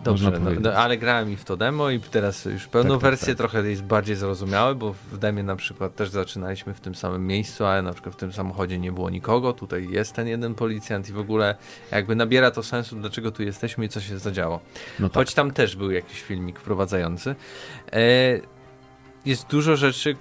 Dobrze, 0.00 0.30
no, 0.30 0.50
no, 0.60 0.72
ale 0.72 0.98
grałem 0.98 1.30
i 1.30 1.36
w 1.36 1.44
to 1.44 1.56
demo 1.56 1.90
i 1.90 2.00
teraz 2.00 2.44
już 2.44 2.66
pełną 2.66 2.90
Tak, 2.90 3.00
tak, 3.00 3.10
wersję, 3.10 3.28
tak. 3.28 3.36
trochę 3.36 3.68
jest 3.68 3.82
bardziej 3.82 4.16
zrozumiałe, 4.16 4.74
bo 4.74 4.92
w 4.92 5.18
demie 5.18 5.42
na 5.42 5.56
przykład 5.56 5.94
też 5.94 6.08
zaczynaliśmy 6.08 6.74
w 6.74 6.80
tym 6.80 6.94
samym 6.94 7.26
miejscu, 7.26 7.64
ale 7.64 7.82
na 7.82 7.92
przykład 7.92 8.14
w 8.14 8.18
tym 8.18 8.32
samochodzie 8.32 8.78
nie 8.78 8.92
było 8.92 9.10
nikogo, 9.10 9.52
tutaj 9.52 9.88
jest 9.90 10.12
ten 10.12 10.28
jeden 10.28 10.54
policjant 10.54 11.08
i 11.08 11.12
w 11.12 11.18
ogóle 11.18 11.54
jakby 11.90 12.16
nabiera 12.16 12.50
to 12.50 12.62
sensu, 12.62 12.96
dlaczego 12.96 13.30
tu 13.30 13.42
jesteśmy 13.42 13.84
i 13.84 13.88
co 13.88 14.00
się 14.00 14.18
zadziało. 14.18 14.60
No 15.00 15.08
tak. 15.08 15.14
Choć 15.14 15.34
tam 15.34 15.50
też 15.50 15.76
był 15.76 15.90
jakiś 15.90 16.22
filmik 16.22 16.60
wprowadzający. 16.60 17.34
E, 17.92 18.00
jest 19.26 19.46
dużo 19.46 19.76
rzeczy, 19.76 20.16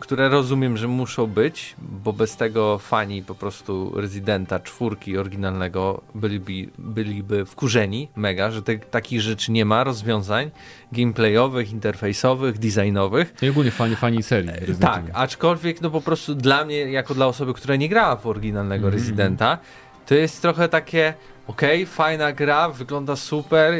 które 0.00 0.28
rozumiem, 0.28 0.76
że 0.76 0.88
muszą 0.88 1.26
być, 1.26 1.74
bo 1.78 2.12
bez 2.12 2.36
tego 2.36 2.78
fani 2.78 3.22
po 3.22 3.34
prostu 3.34 3.92
Residenta 3.96 4.60
czwórki 4.60 5.18
oryginalnego 5.18 6.02
byliby, 6.14 6.68
byliby 6.78 7.46
wkurzeni 7.46 8.08
mega, 8.16 8.50
że 8.50 8.62
te, 8.62 8.78
takich 8.78 9.20
rzeczy 9.20 9.52
nie 9.52 9.64
ma, 9.64 9.84
rozwiązań 9.84 10.50
gameplayowych, 10.92 11.72
interfejsowych, 11.72 12.58
designowych. 12.58 13.34
I 13.42 13.48
ogólnie 13.48 13.70
fani, 13.70 13.96
fani 13.96 14.22
serii. 14.22 14.50
Resident 14.50 14.80
Tak, 14.80 15.04
aczkolwiek 15.12 15.80
no 15.80 15.90
po 15.90 16.00
prostu 16.00 16.34
dla 16.34 16.64
mnie, 16.64 16.76
jako 16.76 17.14
dla 17.14 17.26
osoby, 17.26 17.54
która 17.54 17.76
nie 17.76 17.88
grała 17.88 18.16
w 18.16 18.26
oryginalnego 18.26 18.86
Mhm. 18.86 19.02
Residenta, 19.02 19.58
to 20.06 20.14
jest 20.14 20.42
trochę 20.42 20.68
takie, 20.68 21.14
okej, 21.46 21.86
fajna 21.86 22.32
gra, 22.32 22.68
wygląda 22.68 23.16
super, 23.16 23.74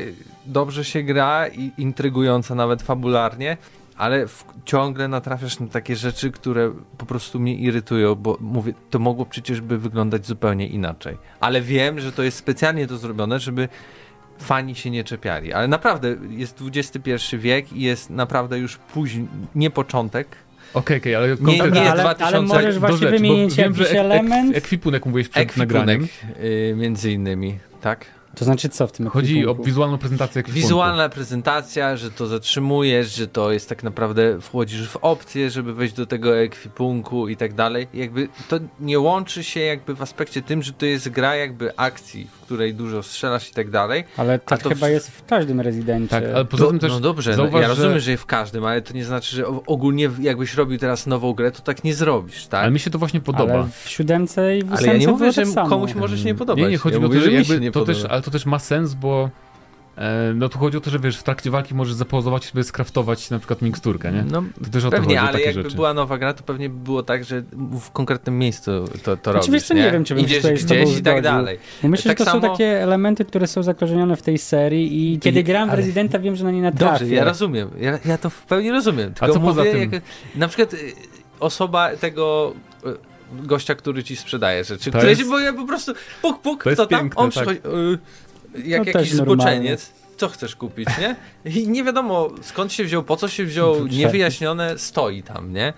dobrze 0.47 0.85
się 0.85 1.03
gra 1.03 1.49
i 1.49 1.73
intrygująca 1.79 2.55
nawet 2.55 2.83
fabularnie, 2.83 3.57
ale 4.01 4.27
w, 4.27 4.45
ciągle 4.65 5.09
natrafiasz 5.09 5.61
na 5.61 5.67
takie 5.67 5.97
rzeczy, 5.97 6.31
które 6.31 6.73
po 6.99 7.07
prostu 7.07 7.41
mnie 7.41 7.55
irytują, 7.55 8.15
bo 8.15 8.37
mówię, 8.41 8.73
to 8.91 8.99
mogło 8.99 9.27
przecież 9.27 9.61
by 9.61 9.79
wyglądać 9.79 10.27
zupełnie 10.27 10.67
inaczej. 10.67 11.17
Ale 11.41 11.61
wiem, 11.61 12.01
że 12.01 12.13
to 12.13 12.23
jest 12.23 12.37
specjalnie 12.37 12.87
to 12.87 12.99
zrobione, 12.99 13.39
żeby 13.39 13.69
fani 14.39 14.75
się 14.75 14.91
nie 14.91 15.05
czepiali. 15.05 15.53
Ale 15.53 15.69
naprawdę 15.69 16.17
jest 16.31 16.63
XXI 16.75 17.37
wiek 17.39 17.73
i 17.73 17.81
jest 17.81 18.11
naprawdę 18.11 18.59
już 18.59 18.77
później, 18.77 19.29
nie 19.55 19.71
początek, 19.71 20.29
Okej, 20.75 20.97
okej, 20.99 21.15
ale 21.15 21.29
nie 21.29 21.37
konkretnie 21.37 21.81
jest 21.81 21.93
ale, 21.93 22.01
2000 22.03 22.25
ale 22.37 22.47
możesz 22.47 22.79
właśnie 22.79 22.99
rzeczy, 22.99 23.11
bo 23.11 23.19
wymienić 23.19 23.55
wiem, 23.57 23.75
że 23.75 23.83
jakiś 23.83 23.97
ek- 23.97 24.05
ek- 24.05 24.13
element. 24.13 24.57
Ekwipunek 24.57 25.07
mówiłeś 25.07 25.29
przed 25.29 25.43
ekwipunek, 25.43 25.69
nagraniem. 25.79 26.09
y, 26.45 26.75
między 26.77 27.13
innymi, 27.13 27.59
tak? 27.81 28.07
To 28.35 28.45
znaczy 28.45 28.69
co 28.69 28.87
w 28.87 28.93
tym 28.93 29.09
Chodzi 29.09 29.47
o 29.47 29.55
wizualną 29.55 29.99
prezentację 29.99 30.41
ekwipunku. 30.41 30.67
Wizualna 30.67 31.09
prezentacja, 31.09 31.97
że 31.97 32.11
to 32.11 32.27
zatrzymujesz, 32.27 33.15
że 33.17 33.27
to 33.27 33.53
jest 33.53 33.69
tak 33.69 33.83
naprawdę, 33.83 34.41
wchodzisz 34.41 34.89
w 34.89 34.97
opcję, 34.97 35.51
żeby 35.51 35.75
wejść 35.75 35.95
do 35.95 36.07
tego 36.07 36.39
ekwipunku 36.39 37.29
i 37.29 37.37
tak 37.37 37.55
dalej. 37.55 37.89
Jakby 37.95 38.29
to 38.49 38.59
nie 38.81 38.99
łączy 38.99 39.45
się 39.45 39.61
jakby 39.61 39.95
w 39.95 40.03
aspekcie 40.03 40.43
tym, 40.43 40.63
że 40.63 40.73
to 40.73 40.87
jest 40.87 41.09
gra 41.09 41.37
jakby 41.37 41.77
akcji, 41.77 42.29
w 42.33 42.41
której 42.41 42.75
dużo 42.75 43.03
strzelasz 43.03 43.51
i 43.51 43.53
tak 43.55 43.71
dalej. 43.71 44.05
Ale 44.17 44.39
tak 44.39 44.63
to 44.63 44.69
chyba 44.69 44.87
w- 44.87 44.91
jest 44.91 45.11
w 45.11 45.25
każdym 45.27 45.61
rezydencie. 45.61 46.09
Tak, 46.09 46.25
ale 46.35 46.45
poza 46.45 46.67
tym 46.67 46.79
też 46.79 46.93
no 46.93 47.01
dobrze, 47.01 47.31
no, 47.31 47.37
zauważ, 47.37 47.63
ja 47.63 47.69
rozumiem, 47.69 47.93
że... 47.93 48.01
że 48.01 48.17
w 48.17 48.27
każdym, 48.27 48.65
ale 48.65 48.83
to 48.83 48.95
nie 48.95 49.05
znaczy, 49.05 49.37
że 49.37 49.47
ogólnie 49.67 50.11
jakbyś 50.21 50.55
robił 50.55 50.79
teraz 50.79 51.07
nową 51.07 51.33
grę, 51.33 51.51
to 51.51 51.63
tak 51.63 51.85
nie 51.85 51.95
zrobisz, 51.95 52.47
tak? 52.47 52.63
Ale 52.63 52.73
mi 52.73 52.81
się 52.81 52.91
to 52.91 52.99
właśnie 52.99 53.21
podoba. 53.21 53.53
Ale 53.55 53.69
w 53.85 53.89
siódmce 53.89 54.59
i 54.59 54.63
w 54.63 54.73
Ale 54.73 54.87
ja 54.87 54.97
nie 54.97 55.09
mówię, 55.09 55.33
że 55.33 55.47
tak 55.47 55.69
komuś 55.69 55.95
może 55.95 56.19
się 56.19 56.25
nie 56.25 56.35
podobać. 56.35 56.65
Nie, 56.65 56.71
nie, 56.71 56.79
chodzi 56.79 56.99
ja 57.01 57.07
o 57.07 57.09
to, 57.09 57.15
że 57.15 57.21
że 57.21 57.31
mi 57.31 57.33
się 57.33 57.53
jakby 57.53 57.65
nie 57.65 57.73
to 57.73 57.85
też. 57.85 58.05
Ale 58.21 58.25
to 58.25 58.31
też 58.31 58.47
ma 58.47 58.59
sens, 58.59 58.95
bo 58.95 59.31
e, 59.97 60.33
no 60.35 60.49
tu 60.49 60.59
chodzi 60.59 60.77
o 60.77 60.81
to, 60.81 60.91
że 60.91 60.99
wiesz, 60.99 61.19
w 61.19 61.23
trakcie 61.23 61.51
walki 61.51 61.75
możesz 61.75 61.95
zapauzować 61.95 62.45
i 62.45 62.49
sobie 62.49 62.65
skraftować 62.65 63.31
na 63.31 63.39
przykład 63.39 63.63
miksturkę, 63.63 64.13
nie? 64.13 64.23
No, 64.31 64.43
To 64.65 64.71
też 64.71 64.85
o 64.85 64.91
to 64.91 64.97
pewnie, 64.97 65.07
chodzi, 65.17 65.17
o 65.27 65.29
ale 65.29 65.33
takie 65.33 65.45
jakby 65.45 65.63
rzeczy. 65.63 65.77
była 65.77 65.95
nowa 65.95 66.19
gra, 66.19 66.33
to 66.35 66.43
pewnie 66.43 66.69
by 66.69 66.85
było 66.85 67.03
tak, 67.03 67.25
że 67.25 67.43
w 67.81 67.91
konkretnym 67.91 68.39
miejscu 68.39 68.71
to, 69.03 69.17
to 69.17 69.33
robisz, 69.33 69.51
wiesz 69.51 69.63
co, 69.63 69.75
nie 69.75 69.91
wiem, 69.93 70.05
czy 70.05 70.15
bym 70.15 70.25
Idziesz 70.25 70.43
gdzieś 70.65 70.99
i 70.99 71.03
tak 71.03 71.23
dalej. 71.23 71.59
Ja 71.83 71.89
myślę, 71.89 72.09
Tak 72.11 72.19
że 72.19 72.25
to 72.25 72.31
samo- 72.31 72.43
są 72.47 72.51
takie 72.53 72.83
elementy, 72.83 73.25
które 73.25 73.47
są 73.47 73.63
zakorzenione 73.63 74.17
w 74.17 74.23
tej 74.23 74.39
serii 74.39 75.15
i 75.15 75.19
kiedy 75.19 75.43
gram 75.43 75.69
w 75.69 75.73
ale- 75.73 75.81
Residenta 75.81 76.19
wiem, 76.19 76.37
że 76.37 76.45
na 76.45 76.51
nie 76.51 76.63
natrafię. 76.63 76.99
Dobrze, 77.05 77.15
ja 77.15 77.25
rozumiem. 77.25 77.71
Ja, 77.81 77.99
ja 78.05 78.19
to 78.19 78.31
w 78.31 78.43
pełni 78.43 78.71
rozumiem. 78.71 79.15
Tylko 79.15 79.35
co 79.35 79.41
poza 79.41 79.61
mówię, 79.61 79.73
tym? 79.73 79.93
Jak, 79.93 80.03
na 80.37 80.49
przykład 80.49 80.75
y, 80.75 80.93
osoba 81.41 81.97
tego 81.97 82.53
y, 82.87 83.11
gościa, 83.33 83.75
który 83.75 84.05
ci 84.05 84.17
sprzedaje 84.17 84.65
rzeczy, 84.65 84.91
To 84.91 85.07
jest- 85.07 85.21
się 85.21 85.27
boję 85.27 85.53
po 85.53 85.67
prostu 85.67 85.93
puk, 86.23 86.41
puk, 86.43 86.65
To 86.65 86.77
co 86.77 86.87
tam? 86.87 87.01
piękne, 87.01 87.23
On 87.23 87.31
tak. 87.31 87.47
przychodzi, 87.47 87.77
y, 88.57 88.69
jak 88.69 88.87
No, 88.87 88.93
jakiś 88.95 89.13
zboczeniec. 89.13 89.93
Co 90.17 90.29
chcesz 90.29 90.57
kupić, 90.57 90.89
nie? 91.01 91.17
I 91.45 91.69
nie 91.69 91.85
wiadomo 91.85 92.29
skąd 92.43 92.73
się 92.73 92.85
wziął, 92.85 93.03
po 93.03 93.17
co 93.17 93.29
się 93.29 93.45
wziął, 93.45 93.87
niewyjaśnione, 93.99 94.79
stoi 94.79 95.23
tam, 95.23 95.53
nie? 95.53 95.73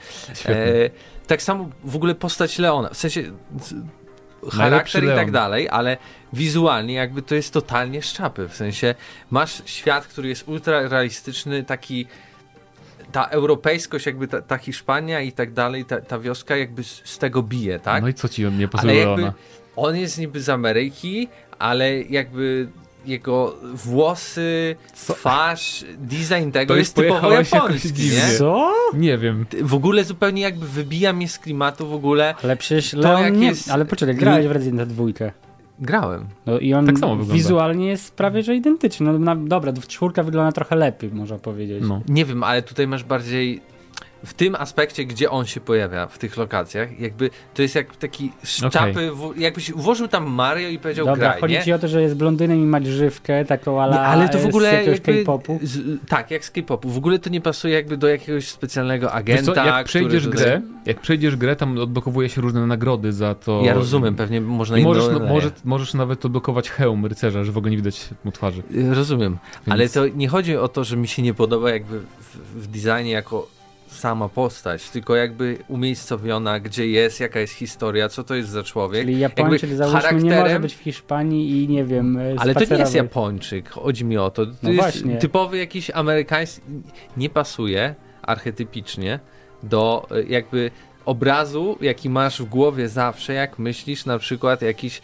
E, 0.46 0.54
tak 1.26 1.42
samo 1.42 1.70
w 1.84 1.96
ogóle 1.96 2.14
postać 2.14 2.58
Leona, 2.58 2.88
w 2.88 2.96
sensie 2.96 3.22
charakter 4.52 5.04
i 5.04 5.06
tak 5.06 5.30
dalej, 5.30 5.68
ale 5.68 5.96
wizualnie 6.32 6.94
jakby 6.94 7.22
to 7.22 7.34
jest 7.34 7.52
totalnie 7.52 8.02
szczapy, 8.02 8.48
w 8.48 8.54
sensie 8.56 8.94
masz 9.30 9.62
świat, 9.64 10.06
który 10.06 10.28
jest 10.28 10.48
ultra 10.48 10.88
realistyczny, 10.88 11.64
taki 11.64 12.06
ta 13.12 13.24
europejskość, 13.24 14.06
jakby 14.06 14.28
ta, 14.28 14.42
ta 14.42 14.58
Hiszpania 14.58 15.20
i 15.20 15.32
tak 15.32 15.52
dalej, 15.52 15.84
ta, 15.84 16.00
ta 16.00 16.18
wioska 16.18 16.56
jakby 16.56 16.84
z, 16.84 17.02
z 17.04 17.18
tego 17.18 17.42
bije, 17.42 17.78
tak? 17.78 18.02
No 18.02 18.08
i 18.08 18.14
co 18.14 18.28
ci 18.28 18.42
nie 18.42 18.48
ale 18.48 18.68
pasuje 18.68 18.94
jakby 18.94 19.22
ona? 19.22 19.32
on 19.76 19.96
jest 19.96 20.18
niby 20.18 20.40
z 20.40 20.48
Ameryki, 20.48 21.28
ale 21.58 22.02
jakby 22.02 22.68
jego 23.06 23.56
włosy, 23.74 24.76
Co? 24.94 25.14
twarz, 25.14 25.84
design 25.98 26.50
tego 26.50 26.74
To 26.74 26.78
jest 26.78 26.98
jest- 26.98 27.08
typowo 27.08 27.32
japoński, 27.32 28.02
nie? 28.10 28.38
Co? 28.38 28.72
Nie 28.94 29.18
wiem. 29.18 29.46
W 29.62 29.74
ogóle 29.74 30.04
zupełnie 30.04 30.42
jakby 30.42 30.68
wybija 30.68 31.12
mnie 31.12 31.28
z 31.28 31.38
klimatu 31.38 31.88
w 31.88 31.92
ogóle. 31.94 32.34
Ale 32.44 32.56
przecież 32.56 32.90
To 32.90 32.98
Leon 32.98 33.22
jak 33.22 33.36
nie... 33.36 33.46
jest- 33.46 33.70
Ale 33.70 33.84
poczekaj, 33.84 34.14
grałeś 34.14 34.46
w 34.46 34.50
Residenta 34.50 34.86
dwójkę. 34.86 35.32
Grałem. 35.82 36.26
No 36.46 36.58
i 36.58 36.74
on 36.74 36.86
Tak 36.86 36.98
samo 36.98 37.12
wygląda. 37.12 37.34
wizualnie 37.34 37.86
jest 37.86 38.14
prawie 38.14 38.42
że 38.42 38.54
identyczny. 38.56 39.12
No 39.12 39.18
na, 39.18 39.36
dobra, 39.36 39.72
czwórka 39.88 40.22
wygląda 40.22 40.52
trochę 40.52 40.76
lepiej, 40.76 41.10
można 41.10 41.38
powiedzieć. 41.38 41.84
No. 41.88 42.00
Nie 42.08 42.24
wiem, 42.24 42.42
ale 42.42 42.62
tutaj 42.62 42.86
masz 42.86 43.04
bardziej 43.04 43.60
w 44.24 44.34
tym 44.34 44.54
aspekcie, 44.54 45.04
gdzie 45.04 45.30
on 45.30 45.46
się 45.46 45.60
pojawia, 45.60 46.06
w 46.06 46.18
tych 46.18 46.36
lokacjach, 46.36 47.00
jakby 47.00 47.30
to 47.54 47.62
jest 47.62 47.74
jak 47.74 47.96
taki 47.96 48.32
szczapy, 48.44 49.10
w, 49.10 49.38
jakbyś 49.40 49.72
włożył 49.72 50.08
tam 50.08 50.30
Mario 50.30 50.68
i 50.68 50.78
powiedział 50.78 51.06
Dobra, 51.06 51.28
graj, 51.28 51.40
chodzi 51.40 51.54
nie? 51.54 51.62
ci 51.62 51.72
o 51.72 51.78
to, 51.78 51.88
że 51.88 52.02
jest 52.02 52.16
blondynem 52.16 52.58
i 52.62 52.66
ma 52.66 52.80
grzywkę, 52.80 53.44
taką 53.44 53.82
ala 53.82 53.96
Nie, 53.96 54.00
ale 54.00 54.28
to 54.28 54.38
w 54.38 54.42
z 54.42 54.44
ogóle 54.44 54.84
jakby, 54.84 55.00
K-popu. 55.00 55.58
z, 55.62 56.00
tak, 56.08 56.30
jak 56.30 56.44
z 56.44 56.50
K-popu. 56.50 56.88
W 56.88 56.96
ogóle 56.96 57.18
to 57.18 57.30
nie 57.30 57.40
pasuje 57.40 57.74
jakby 57.74 57.96
do 57.96 58.08
jakiegoś 58.08 58.48
specjalnego 58.48 59.12
agenta, 59.12 59.54
co, 59.54 59.64
jak 59.64 59.86
przejdziesz 59.86 60.28
który 60.28 60.44
grę, 60.44 60.62
jak 60.86 61.00
przejdziesz 61.00 61.36
grę, 61.36 61.56
tam 61.56 61.78
odblokowuje 61.78 62.28
się 62.28 62.40
różne 62.40 62.66
nagrody 62.66 63.12
za 63.12 63.34
to. 63.34 63.62
Ja 63.64 63.74
rozumiem, 63.74 64.14
pewnie 64.14 64.40
można 64.40 64.78
I 64.78 64.82
możesz, 64.82 65.04
no, 65.12 65.18
może, 65.20 65.50
możesz 65.64 65.94
nawet 65.94 66.24
odblokować 66.24 66.70
hełm 66.70 67.06
rycerza, 67.06 67.44
że 67.44 67.52
w 67.52 67.58
ogóle 67.58 67.70
nie 67.70 67.76
widać 67.76 68.08
mu 68.24 68.32
twarzy. 68.32 68.62
Rozumiem, 68.90 69.38
Więc- 69.66 69.72
ale 69.72 69.88
to 69.88 70.16
nie 70.16 70.28
chodzi 70.28 70.56
o 70.56 70.68
to, 70.68 70.84
że 70.84 70.96
mi 70.96 71.08
się 71.08 71.22
nie 71.22 71.34
podoba 71.34 71.70
jakby 71.70 72.00
w, 72.00 72.36
w 72.54 72.66
designie 72.66 73.10
jako 73.10 73.48
sama 73.98 74.28
postać, 74.28 74.90
tylko 74.90 75.16
jakby 75.16 75.58
umiejscowiona, 75.68 76.60
gdzie 76.60 76.86
jest, 76.88 77.20
jaka 77.20 77.40
jest 77.40 77.52
historia, 77.54 78.08
co 78.08 78.24
to 78.24 78.34
jest 78.34 78.48
za 78.48 78.62
człowiek. 78.62 79.02
Czyli 79.06 79.18
Japończyk 79.18 79.62
jakby 79.62 79.76
załóżmy 79.76 80.22
nie 80.22 80.30
może 80.30 80.36
charakterem- 80.36 80.60
być 80.62 80.74
w 80.74 80.78
Hiszpanii 80.80 81.64
i 81.64 81.68
nie 81.68 81.84
wiem, 81.84 82.16
e, 82.16 82.34
Ale 82.38 82.54
to 82.54 82.74
nie 82.74 82.80
jest. 82.80 82.94
Japończyk, 82.94 83.68
chodzi 83.70 84.04
mi 84.04 84.18
o 84.18 84.30
to. 84.30 84.46
To 84.46 84.52
No 84.62 84.70
jest 84.70 84.82
właśnie. 84.82 85.16
typowy 85.16 85.58
jakiś 85.58 85.90
amerykański, 85.90 86.60
nie 87.16 87.30
pasuje 87.30 87.94
archetypicznie 88.22 89.18
do 89.62 90.06
e, 90.10 90.22
jakby 90.22 90.70
obrazu, 91.04 91.78
jaki 91.80 92.10
masz 92.10 92.42
w 92.42 92.44
głowie 92.44 92.88
zawsze, 92.88 93.32
jak 93.32 93.58
myślisz 93.58 94.06
na 94.06 94.18
przykład 94.18 94.62
jakiś 94.62 95.02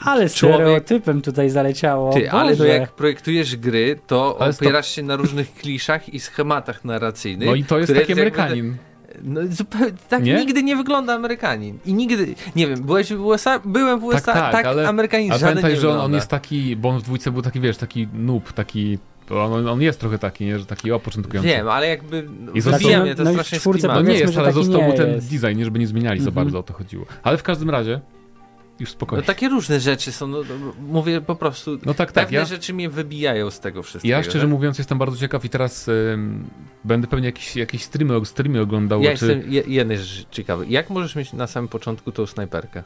Ale 0.00 0.28
człowiek- 0.28 0.56
stereotypem 0.56 1.22
tutaj 1.22 1.50
zaleciało. 1.50 2.12
Ty, 2.12 2.30
ale 2.30 2.56
jak 2.68 2.92
projektujesz 2.92 3.56
gry, 3.56 3.98
to 4.06 4.36
Ale 4.40 4.52
stop. 4.52 4.66
opierasz 4.66 4.88
się 4.88 5.02
na 5.02 5.16
różnych 5.16 5.54
kliszach 5.54 6.14
i 6.14 6.20
schematach 6.20 6.84
narracyjnych. 6.84 7.48
No 7.48 7.54
i 7.54 7.64
to 7.64 7.78
jest 7.78 7.94
taki 7.94 8.12
Amerykanin. 8.12 8.76
No, 9.22 9.40
zupełnie, 9.50 9.92
tak 10.08 10.22
Nie? 10.24 10.34
nigdy 10.34 10.62
nie 10.62 10.76
wygląda 10.76 11.14
Amerykanin. 11.14 11.78
I 11.86 11.94
nigdy, 11.94 12.34
nie 12.56 12.66
wiem, 12.66 12.82
byłeś 12.82 13.12
w 13.12 13.24
USA, 13.26 13.58
byłem 13.64 14.00
w 14.00 14.04
USA, 14.04 14.32
tak, 14.32 14.52
tak, 14.52 14.66
ale- 14.66 14.88
Amerykanin 14.88 15.32
A 15.32 15.38
żaden 15.38 15.48
pamiętaj, 15.48 15.74
nie 15.74 15.80
że 15.80 15.90
on, 15.90 15.98
on 16.00 16.14
jest 16.14 16.28
taki, 16.28 16.76
bo 16.76 16.88
on 16.88 16.98
w 16.98 17.02
dwójce 17.02 17.30
był 17.30 17.42
taki, 17.42 17.60
wiesz, 17.60 17.76
taki 17.76 18.08
noob, 18.14 18.52
taki... 18.52 18.98
On, 19.30 19.68
on 19.68 19.82
jest 19.82 20.00
trochę 20.00 20.18
taki, 20.18 20.44
nie, 20.44 20.58
że 20.58 20.66
taki 20.66 20.92
o, 20.92 21.00
początkujący. 21.00 21.48
Wiem, 21.48 21.68
ale 21.68 21.88
jakby 21.88 22.18
I 22.54 22.60
wybija 22.60 22.78
został- 22.78 23.02
mnie 23.02 23.14
to 23.14 23.24
no 23.24 23.30
i 23.30 23.36
w 23.36 23.40
strasznie 23.46 23.88
No 23.88 24.02
nie 24.02 24.14
jest, 24.14 24.38
ale 24.38 24.52
został 24.52 24.82
mu 24.82 24.92
ten 24.92 25.10
jest. 25.14 25.30
design, 25.30 25.58
nie, 25.58 25.64
żeby 25.64 25.78
nie 25.78 25.86
zmieniali 25.86 26.20
za 26.20 26.28
Mhm. 26.28 26.44
bardzo, 26.46 26.58
o 26.58 26.62
to 26.62 26.72
chodziło. 26.74 27.06
Ale 27.22 27.38
w 27.38 27.42
każdym 27.42 27.70
razie, 27.70 28.00
już 28.80 28.88
No 28.88 28.92
spokojnie. 28.94 29.24
takie 29.26 29.48
różne 29.48 29.80
rzeczy 29.80 30.12
są, 30.12 30.26
no, 30.26 30.38
no, 30.60 30.72
mówię 30.80 31.20
po 31.20 31.34
prostu, 31.34 31.70
No 31.86 31.94
tak, 31.94 32.12
tak, 32.12 32.24
pewne 32.24 32.38
ja, 32.38 32.44
rzeczy 32.44 32.74
mnie 32.74 32.88
wybijają 32.90 33.50
z 33.50 33.60
tego 33.60 33.82
wszystkiego. 33.82 34.16
ja 34.16 34.22
szczerze 34.22 34.40
tak? 34.40 34.48
mówiąc 34.50 34.78
jestem 34.78 34.98
bardzo 34.98 35.16
ciekaw 35.16 35.44
i 35.44 35.48
teraz 35.48 35.88
ym, 35.88 36.50
będę 36.84 37.06
pewnie 37.06 37.26
jakieś, 37.26 37.56
jakieś 37.56 37.82
streamy, 37.82 38.26
streamy 38.26 38.60
oglądał, 38.60 39.02
Ja 39.02 39.16
czy... 39.16 39.26
jestem 39.26 39.52
je, 39.52 39.62
rzeczy 39.96 40.24
ciekawy. 40.30 40.66
Jak 40.68 40.90
możesz 40.90 41.16
mieć 41.16 41.32
na 41.32 41.46
samym 41.46 41.68
początku 41.68 42.12
tą 42.12 42.26
snajperkę 42.26 42.82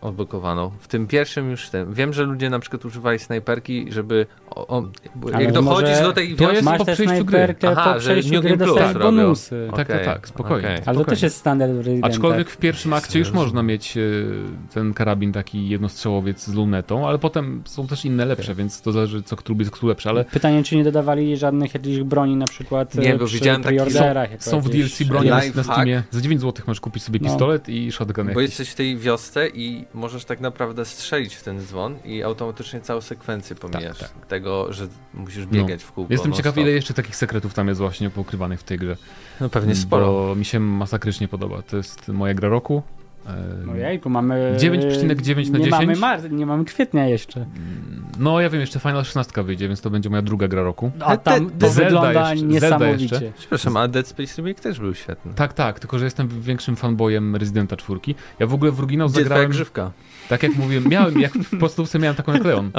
odblokowaną? 0.00 0.70
W 0.80 0.88
tym 0.88 1.06
pierwszym 1.06 1.50
już 1.50 1.68
tym. 1.70 1.94
Wiem, 1.94 2.12
że 2.12 2.22
ludzie 2.22 2.50
na 2.50 2.58
przykład 2.58 2.84
używali 2.84 3.18
snajperki, 3.18 3.86
żeby. 3.92 4.26
O, 4.50 4.66
o, 4.78 4.88
jak 5.40 5.52
dochodzisz 5.52 6.00
do 6.00 6.12
tej 6.12 6.30
to 6.30 6.36
wioski. 6.36 6.54
jest 6.54 6.64
Masz 6.64 6.78
po 6.78 6.84
przejściu 6.84 7.24
gry. 7.24 7.54
Aha, 7.68 7.92
po 7.94 8.00
że 8.00 8.10
przejściu 8.10 8.32
New 8.32 8.40
gry 8.42 8.50
Game 8.50 8.64
Plus 8.64 8.68
dostajesz 8.68 8.94
robią. 8.94 9.16
bonusy. 9.16 9.68
Tak, 9.76 9.88
tak, 9.88 9.96
Okej, 9.96 10.04
tak, 10.04 10.28
spokojnie. 10.28 10.68
okej. 10.68 10.82
Ale 10.86 10.98
to 10.98 11.04
też 11.04 11.22
jest 11.22 11.36
standard 11.36 11.72
w. 11.72 12.04
Aczkolwiek 12.04 12.50
w 12.50 12.56
pierwszym 12.56 12.92
akcie 12.92 13.18
już 13.18 13.32
można 13.32 13.62
mieć 13.62 13.96
e, 13.96 14.00
ten 14.74 14.94
karabin 14.94 15.32
taki 15.32 15.68
jednostrzałowiec 15.68 16.44
z 16.44 16.54
lunetą, 16.54 17.08
ale 17.08 17.18
potem 17.18 17.62
są 17.66 17.86
też 17.86 18.04
inne 18.04 18.24
lepsze, 18.26 18.54
więc 18.54 18.80
to 18.82 18.92
zależy 18.92 19.22
co 19.22 19.36
kto 19.36 19.52
lubi, 19.52 19.64
co 19.64 19.70
kto 19.70 19.86
lepszy, 19.86 20.08
ale 20.08 20.24
Pytanie, 20.24 20.62
czy 20.62 20.76
nie 20.76 20.84
dodawali 20.84 21.36
żadnych 21.36 21.74
jakichś 21.74 21.98
broni 22.00 22.36
na 22.36 22.46
przykład 22.46 22.94
Nie, 22.94 23.14
e, 23.14 23.18
bo 23.18 23.26
przy 23.26 23.34
widziałem 23.34 23.62
taki- 23.62 23.76
preorderach. 23.76 24.30
jako 24.30 24.44
są 24.44 24.60
w 24.60 24.68
DLC 24.68 25.02
broni 25.02 25.28
na, 25.30 25.40
na. 25.54 25.62
Steamie. 25.62 26.02
Za 26.10 26.20
9 26.20 26.40
zł 26.40 26.64
możesz 26.66 26.80
kupić 26.80 27.02
sobie 27.02 27.18
No. 27.22 27.28
pistolet 27.28 27.68
i 27.68 27.92
shotgun 27.92 28.24
Bo 28.24 28.30
jakiś. 28.30 28.42
jesteś 28.42 28.70
w 28.70 28.74
tej 28.74 28.98
wiosce 28.98 29.48
i 29.48 29.84
możesz 29.94 30.24
tak 30.24 30.40
naprawdę 30.40 30.84
strzelić 30.84 31.34
w 31.34 31.42
ten 31.42 31.60
dzwon 31.60 31.96
i 32.04 32.22
automatycznie 32.22 32.80
całą 32.80 33.00
sekwencję 33.00 33.56
pomijasz. 33.56 33.98
tak. 33.98 34.26
Tego, 34.28 34.72
że 34.72 34.88
musisz 35.14 35.44
No. 35.46 35.52
biegać 35.52 35.82
w 35.84 35.92
kółko. 35.92 36.12
Jestem 36.12 36.32
ciekaw, 36.32 36.58
ile 36.58 36.70
jeszcze 36.70 36.94
takich 36.94 37.16
sekretów 37.16 37.54
tam 37.54 37.68
jest 37.68 37.80
właśnie 37.80 38.10
poukrywanych 38.10 38.60
w 38.60 38.62
tej 38.62 38.78
grze. 38.78 38.96
No 39.40 39.48
pewnie 39.48 39.74
sporo. 39.74 40.06
Bo 40.06 40.34
mi 40.34 40.44
się 40.44 40.60
masakrycznie 40.60 41.28
podoba. 41.28 41.62
To 41.62 41.76
jest 41.76 42.08
moja 42.08 42.34
gra 42.34 42.48
roku. 42.48 42.82
E, 43.66 43.70
Ojejku, 43.72 44.10
mamy... 44.10 44.56
9,9 44.58 45.50
na 45.50 45.58
nie 45.58 45.64
10? 45.64 45.70
Mamy 45.70 45.96
mar- 45.96 46.32
nie 46.32 46.46
mamy 46.46 46.64
kwietnia 46.64 47.06
jeszcze. 47.08 47.46
No 48.20 48.40
ja 48.40 48.50
wiem, 48.50 48.60
jeszcze 48.60 48.80
Final 48.80 49.04
16 49.04 49.42
wyjdzie, 49.42 49.68
więc 49.68 49.80
to 49.80 49.90
będzie 49.90 50.10
moja 50.10 50.22
druga 50.22 50.48
gra 50.48 50.62
roku. 50.62 50.90
A 51.00 51.16
tam 51.16 51.50
to 51.50 51.68
Zelda 51.68 51.84
wygląda 51.84 52.30
jeszcze, 52.30 52.46
niesamowicie. 52.46 53.08
Zelda 53.08 53.26
jeszcze. 53.26 53.38
Przepraszam, 53.38 53.76
a 53.76 53.88
Dead 53.88 54.06
Space 54.06 54.42
Remake 54.42 54.60
też 54.60 54.80
był 54.80 54.94
świetny. 54.94 55.32
Tak, 55.34 55.52
tak, 55.52 55.80
tylko 55.80 55.98
że 55.98 56.04
jestem 56.04 56.28
większym 56.28 56.76
fanboyem 56.76 57.36
Residenta 57.36 57.76
4. 57.76 58.00
Ja 58.38 58.46
w 58.46 58.54
ogóle 58.54 58.70
w 58.72 58.78
oryginał 58.78 59.08
Gdzie 59.08 59.14
twoja 59.14 59.28
zagrałem, 59.28 59.50
grzywka? 59.50 59.90
Tak 60.30 60.42
jak 60.42 60.56
mówiłem, 60.56 60.84
miałem, 60.88 61.20
jak 61.20 61.32
w 61.32 61.58
podstawce 61.58 61.98
miałem 61.98 62.16
taką 62.16 62.32
jak 62.32 62.44
Leon. 62.44 62.70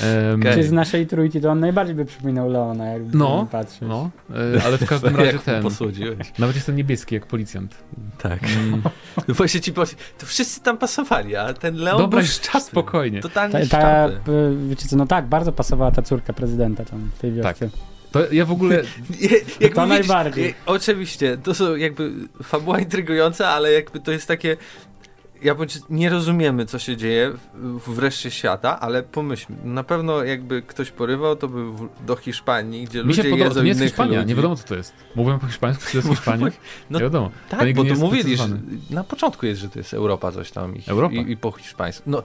Em, 0.00 0.40
Okej. 0.40 0.54
Czy 0.54 0.62
z 0.64 0.72
naszej 0.72 1.06
trójki 1.06 1.40
to 1.40 1.50
on 1.50 1.60
najbardziej 1.60 1.94
by 1.94 2.04
przypominał 2.04 2.50
Leona, 2.50 2.84
jakby 2.86 3.18
No, 3.18 3.24
no, 3.28 3.46
patrzeć. 3.52 3.80
No, 3.88 4.10
e, 4.56 4.62
ale 4.64 4.78
w 4.78 4.86
każdym 4.86 5.16
razie 5.20 5.38
ten. 5.38 5.62
posłodziłeś. 5.62 6.32
Nawet 6.38 6.56
jestem 6.56 6.76
niebieski 6.76 7.14
jak 7.14 7.26
policjant. 7.26 7.74
Tak. 8.18 8.40
Mm, 8.42 8.82
Właśnie 9.28 9.60
ci 9.60 9.72
powiem, 9.72 9.94
to 10.18 10.26
wszyscy 10.26 10.60
tam 10.60 10.78
pasowali, 10.78 11.36
a 11.36 11.52
ten 11.54 11.76
Leon 11.76 11.98
Dobra, 11.98 12.18
był 12.20 12.28
szczapy. 12.28 12.60
spokojnie. 12.60 13.20
Totalnie 13.20 13.66
Ta, 13.66 13.78
ta, 13.78 14.08
wiecie 14.68 14.88
co, 14.88 14.96
no 14.96 15.06
tak, 15.06 15.26
bardzo 15.26 15.52
pasowała 15.52 15.90
ta 15.90 16.02
córka 16.02 16.32
prezydenta 16.32 16.84
tam 16.84 17.10
w 17.14 17.18
tej 17.18 17.32
wiosce. 17.32 17.70
To 18.12 18.32
ja 18.32 18.44
w 18.44 18.52
ogóle. 18.52 18.76
Jak 19.60 19.74
To 19.74 19.80
mówisz, 19.80 19.98
najbardziej. 19.98 20.54
Oczywiście, 20.66 21.36
to 21.42 21.54
są 21.54 21.76
jakby 21.76 22.12
fabuła 22.42 22.78
intrygująca, 22.80 23.48
ale 23.48 23.72
jakby 23.72 24.00
to 24.00 24.12
jest 24.12 24.28
takie. 24.28 24.56
Japończycy 25.44 25.84
nie 25.90 26.10
rozumiemy, 26.10 26.66
co 26.66 26.78
się 26.78 26.96
dzieje 26.96 27.32
w, 27.86 27.98
reszcie 27.98 28.30
świata, 28.30 28.80
ale 28.80 29.02
pomyślmy, 29.02 29.56
na 29.64 29.84
pewno 29.84 30.24
jakby 30.24 30.62
ktoś 30.62 30.90
porywał, 30.90 31.36
to 31.36 31.48
by 31.48 31.64
do 32.06 32.16
Hiszpanii, 32.16 32.84
gdzie 32.84 32.98
Mi 32.98 33.04
ludzie 33.04 33.24
podoba, 33.24 33.44
jedzą 33.44 33.54
to 33.54 33.62
nie 33.62 33.68
jest 33.68 33.80
Hiszpania, 33.82 34.16
ludzi. 34.18 34.28
nie 34.28 34.34
wiadomo 34.34 34.56
co 34.56 34.64
to 34.68 34.74
jest. 34.74 34.94
Mówiłem 35.16 35.40
po 35.40 35.46
hiszpańsku, 35.46 35.84
czy 35.84 35.92
to 35.92 35.96
jest 35.98 36.08
Hiszpania? 36.10 36.46
No, 36.90 36.98
nie 36.98 37.04
wiadomo. 37.04 37.30
Tak, 37.48 37.74
bo 37.74 37.84
nie 37.84 37.94
to 37.94 38.00
mówili, 38.00 38.36
że 38.36 38.44
na 38.90 39.04
początku 39.04 39.46
jest, 39.46 39.60
że 39.60 39.68
to 39.68 39.78
jest 39.78 39.94
Europa 39.94 40.32
coś 40.32 40.50
tam 40.50 40.76
i, 40.76 40.82
Europa? 40.86 41.14
i, 41.14 41.30
i 41.30 41.36
po 41.36 41.52
hiszpańsku. 41.52 42.02
No, 42.10 42.22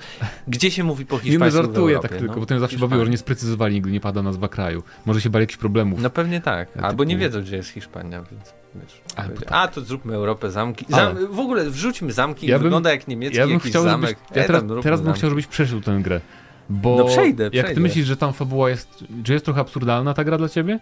gdzie 0.47 0.71
się 0.71 0.83
mówi 0.83 1.05
po 1.05 1.15
Nie 1.15 1.19
no, 1.21 1.25
hiszpańsku 1.25 1.59
w 1.61 1.65
żartuję 1.65 1.95
Europie? 1.95 2.09
tak 2.09 2.17
tylko, 2.19 2.33
no, 2.33 2.39
bo 2.39 2.45
tym 2.45 2.59
zawsze 2.59 2.75
Hiszpanii. 2.75 2.89
bawiło, 2.89 3.05
że 3.05 3.11
nie 3.11 3.17
sprecyzowali, 3.17 3.75
nigdy 3.75 3.91
nie 3.91 3.99
pada 4.01 4.21
nazwa 4.21 4.47
kraju. 4.47 4.83
Może 5.05 5.21
się 5.21 5.29
bali 5.29 5.43
jakichś 5.43 5.57
problemów. 5.59 6.01
No 6.01 6.09
pewnie 6.09 6.41
tak, 6.41 6.69
Ja 6.75 6.81
albo 6.81 7.03
nie 7.03 7.15
typu- 7.15 7.19
wiedzą, 7.21 7.41
gdzie 7.41 7.55
jest 7.55 7.69
Hiszpania, 7.69 8.23
więc 8.31 8.53
wiesz. 8.75 9.01
Tak. 9.15 9.27
A, 9.51 9.67
to 9.67 9.81
zróbmy 9.81 10.13
Europę, 10.15 10.51
zamki. 10.51 10.85
Zam, 10.89 11.27
w 11.31 11.39
ogóle 11.39 11.69
wrzućmy 11.69 12.11
zamki, 12.13 12.47
Ja 12.47 12.55
bym- 12.55 12.63
wygląda 12.63 12.91
jak 12.91 13.07
niemiecki 13.07 13.37
ja 13.37 13.45
bym 13.45 13.53
jakiś 13.53 13.69
chciał, 13.69 13.83
żebyś, 13.83 13.91
zamek. 13.91 14.17
ja 14.35 14.43
E, 14.43 14.47
teraz, 14.47 14.63
teraz 14.83 14.99
bym 14.99 15.05
zamki. 15.05 15.17
chciał, 15.19 15.29
żebyś 15.29 15.47
przeszedł 15.47 15.81
tę 15.81 15.99
grę. 16.03 16.21
Bo 16.69 16.95
No 16.97 17.05
przejdę, 17.05 17.49
jak 17.53 17.73
ty 17.73 17.79
myślisz, 17.79 18.05
że 18.07 18.17
tam 18.17 18.33
fabuła 18.33 18.69
jest, 18.69 19.03
czy 19.23 19.33
jest 19.33 19.45
trochę 19.45 19.61
absurdalna 19.61 20.13
ta 20.13 20.23
gra 20.23 20.37
dla 20.37 20.49
ciebie? 20.49 20.79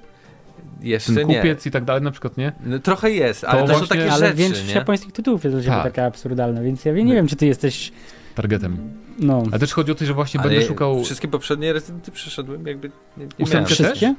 Jeszcze 0.82 1.14
Ten 1.14 1.28
nie. 1.28 1.36
kupiec 1.38 1.66
i 1.66 1.72
tak 1.72 1.86
dalej 1.86 2.02
na 2.04 2.12
przykład, 2.12 2.38
nie? 2.38 2.52
No, 2.66 2.80
trochę 2.80 3.12
jest, 3.12 3.44
ale 3.44 3.62
to, 3.62 3.68
są 3.68 3.74
właśnie- 3.74 3.88
takie 3.88 4.12
Ale 4.12 4.26
rzeczy, 4.26 4.38
większość 4.38 4.68
nie? 4.68 4.74
japońskich 4.74 5.14
tytułów 5.14 5.44
jest 5.44 5.56
dla 5.56 5.64
ciebie 5.64 5.76
Tak. 5.76 5.84
taka 5.84 6.06
absurdalna, 6.06 6.62
więc 6.62 6.86
ja 6.86 6.94
nie 6.94 7.14
wiem, 7.14 7.28
czy 7.28 7.36
ty 7.36 7.46
jesteś, 7.46 7.92
Targetem. 8.36 8.78
no... 9.20 9.44
A 9.52 9.60
też 9.60 9.74
chodzi 9.74 9.92
o 9.92 9.96
to, 9.96 10.06
że 10.06 10.14
właśnie 10.14 10.40
Ale 10.40 10.50
będę 10.50 10.66
szukał 10.66 11.04
Wszystkie 11.04 11.28
poprzednie 11.28 11.74
Rezydenty 11.74 12.12
przeszedłem, 12.12 12.68
jakby 12.68 12.92
nie, 13.18 13.28
nie? 13.60 13.66
Wszystkie? 13.66 14.16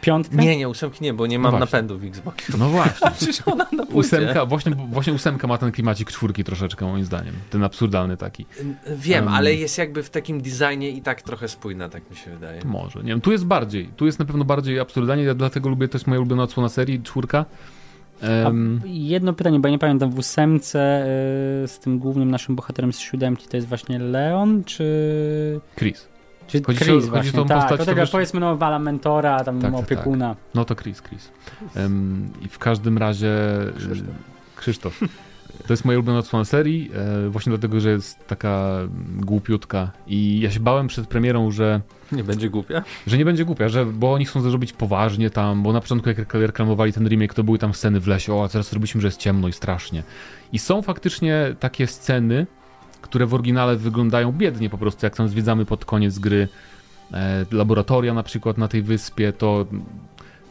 Piątkę? 0.00 0.36
Nie, 0.36 0.56
nie, 0.56 0.68
ósemki 0.68 1.04
nie, 1.04 1.14
bo 1.14 1.26
nie 1.26 1.38
No 1.38 1.42
mam 1.42 1.50
właśnie. 1.50 1.66
napędu 1.66 1.98
w 1.98 2.04
Xboxie. 2.04 2.54
No 2.58 2.68
właśnie. 2.68 3.10
Przecież 3.16 3.40
ona 3.46 3.66
na. 3.72 3.82
Ósemka, 3.82 4.46
właśnie, 4.46 4.72
właśnie 4.90 5.12
ósemka 5.12 5.46
ma 5.46 5.58
ten 5.58 5.72
klimacik 5.72 6.10
czwórki 6.10 6.44
troszeczkę, 6.44 6.86
moim 6.86 7.04
zdaniem. 7.04 7.34
Ten 7.50 7.64
absurdalny 7.64 8.16
taki. 8.16 8.46
Wiem, 8.96 9.24
Um. 9.24 9.34
ale 9.34 9.54
jest 9.54 9.78
jakby 9.78 10.02
w 10.02 10.10
takim 10.10 10.40
designie 10.42 10.90
i 10.90 11.02
tak 11.02 11.22
trochę 11.22 11.48
spójna, 11.48 11.88
tak 11.88 12.10
mi 12.10 12.16
się 12.16 12.30
wydaje. 12.30 12.60
Może, 12.64 12.98
nie 12.98 13.08
wiem. 13.08 13.20
Tu 13.20 13.32
jest 13.32 13.44
bardziej. 13.46 13.88
Tu 13.96 14.06
jest 14.06 14.18
na 14.18 14.24
pewno 14.24 14.44
bardziej 14.44 14.80
absurdalnie, 14.80 15.22
ja 15.24 15.34
dlatego 15.34 15.68
lubię, 15.68 15.88
to 15.88 15.98
jest 15.98 16.06
moja 16.06 16.20
ulubiona 16.20 16.42
odsłona 16.42 16.68
serii, 16.68 17.02
czwórka. 17.02 17.44
A 18.22 18.50
jedno 18.84 19.32
pytanie, 19.32 19.60
bo 19.60 19.68
ja 19.68 19.72
nie 19.72 19.78
pamiętam, 19.78 20.10
w 20.10 20.18
ósemce 20.18 21.06
y, 21.64 21.68
z 21.68 21.78
tym 21.78 21.98
głównym 21.98 22.30
naszym 22.30 22.56
bohaterem 22.56 22.92
z 22.92 22.98
siódemki 22.98 23.48
to 23.48 23.56
jest 23.56 23.68
właśnie 23.68 23.98
Leon, 23.98 24.64
czy... 24.64 25.60
Chris. 25.78 26.08
Czy 26.46 26.62
Chodzi 26.62 26.78
ci 26.78 26.84
o- 26.90 26.98
Chris 27.00 27.10
chodzi 27.10 27.28
o 27.28 27.32
tą 27.32 27.46
tak, 27.46 27.58
postać, 27.60 27.78
to 27.80 27.86
tego 27.86 28.06
powiedzmy 28.12 28.40
no 28.40 28.56
wala 28.56 28.78
mentora, 28.78 29.44
tam 29.44 29.60
Tak, 29.60 29.72
tak, 29.72 29.80
opiekuna. 29.80 30.36
No 30.54 30.64
to 30.64 30.74
Chris, 30.74 31.02
Chris. 31.02 31.30
Em, 31.76 32.28
I 32.42 32.48
w 32.48 32.58
każdym 32.58 32.98
razie... 32.98 33.32
Krzysztof. 33.76 34.14
Krzysztof. 34.56 35.00
To 35.66 35.72
jest 35.72 35.84
moja 35.84 35.98
ulubiona 35.98 36.18
odsłona 36.18 36.44
serii, 36.44 36.90
e, 37.26 37.28
właśnie 37.30 37.50
dlatego, 37.50 37.80
że 37.80 37.90
jest 37.90 38.26
taka 38.26 38.78
głupiutka 39.16 39.90
i 40.06 40.40
ja 40.40 40.50
się 40.50 40.60
bałem 40.60 40.86
przed 40.86 41.06
premierą, 41.06 41.50
że 41.50 41.80
Nie 42.12 42.24
będzie 42.24 42.50
głupia? 42.50 42.82
że 43.06 43.18
nie 43.18 43.24
będzie 43.24 43.44
głupia, 43.44 43.68
że, 43.68 43.86
bo 43.86 44.12
oni 44.12 44.24
chcą 44.24 44.40
zrobić 44.40 44.72
poważnie 44.72 45.30
tam, 45.30 45.62
bo 45.62 45.72
na 45.72 45.80
początku 45.80 46.08
jak 46.08 46.34
reklamowali 46.34 46.92
ten 46.92 47.08
remake, 47.08 47.34
to 47.34 47.44
były 47.44 47.58
tam 47.58 47.74
sceny 47.74 48.00
w 48.00 48.06
lesie, 48.06 48.34
o, 48.34 48.44
a 48.44 48.48
teraz 48.48 48.72
robiliśmy, 48.72 49.00
że 49.00 49.08
jest 49.08 49.18
ciemno 49.20 49.48
i 49.48 49.52
strasznie. 49.52 50.02
I 50.52 50.58
są 50.58 50.82
faktycznie 50.82 51.54
takie 51.60 51.86
sceny, 51.86 52.46
które 53.02 53.26
w 53.26 53.34
oryginale 53.34 53.76
wyglądają 53.76 54.32
biednie 54.32 54.70
po 54.70 54.78
prostu, 54.78 55.06
jak 55.06 55.16
tam 55.16 55.28
zwiedzamy 55.28 55.64
pod 55.64 55.84
koniec 55.84 56.18
gry 56.18 56.48
e, 57.12 57.46
laboratoria 57.50 58.14
na 58.14 58.22
przykład 58.22 58.58
na 58.58 58.68
tej 58.68 58.82
wyspie, 58.82 59.32
to 59.32 59.66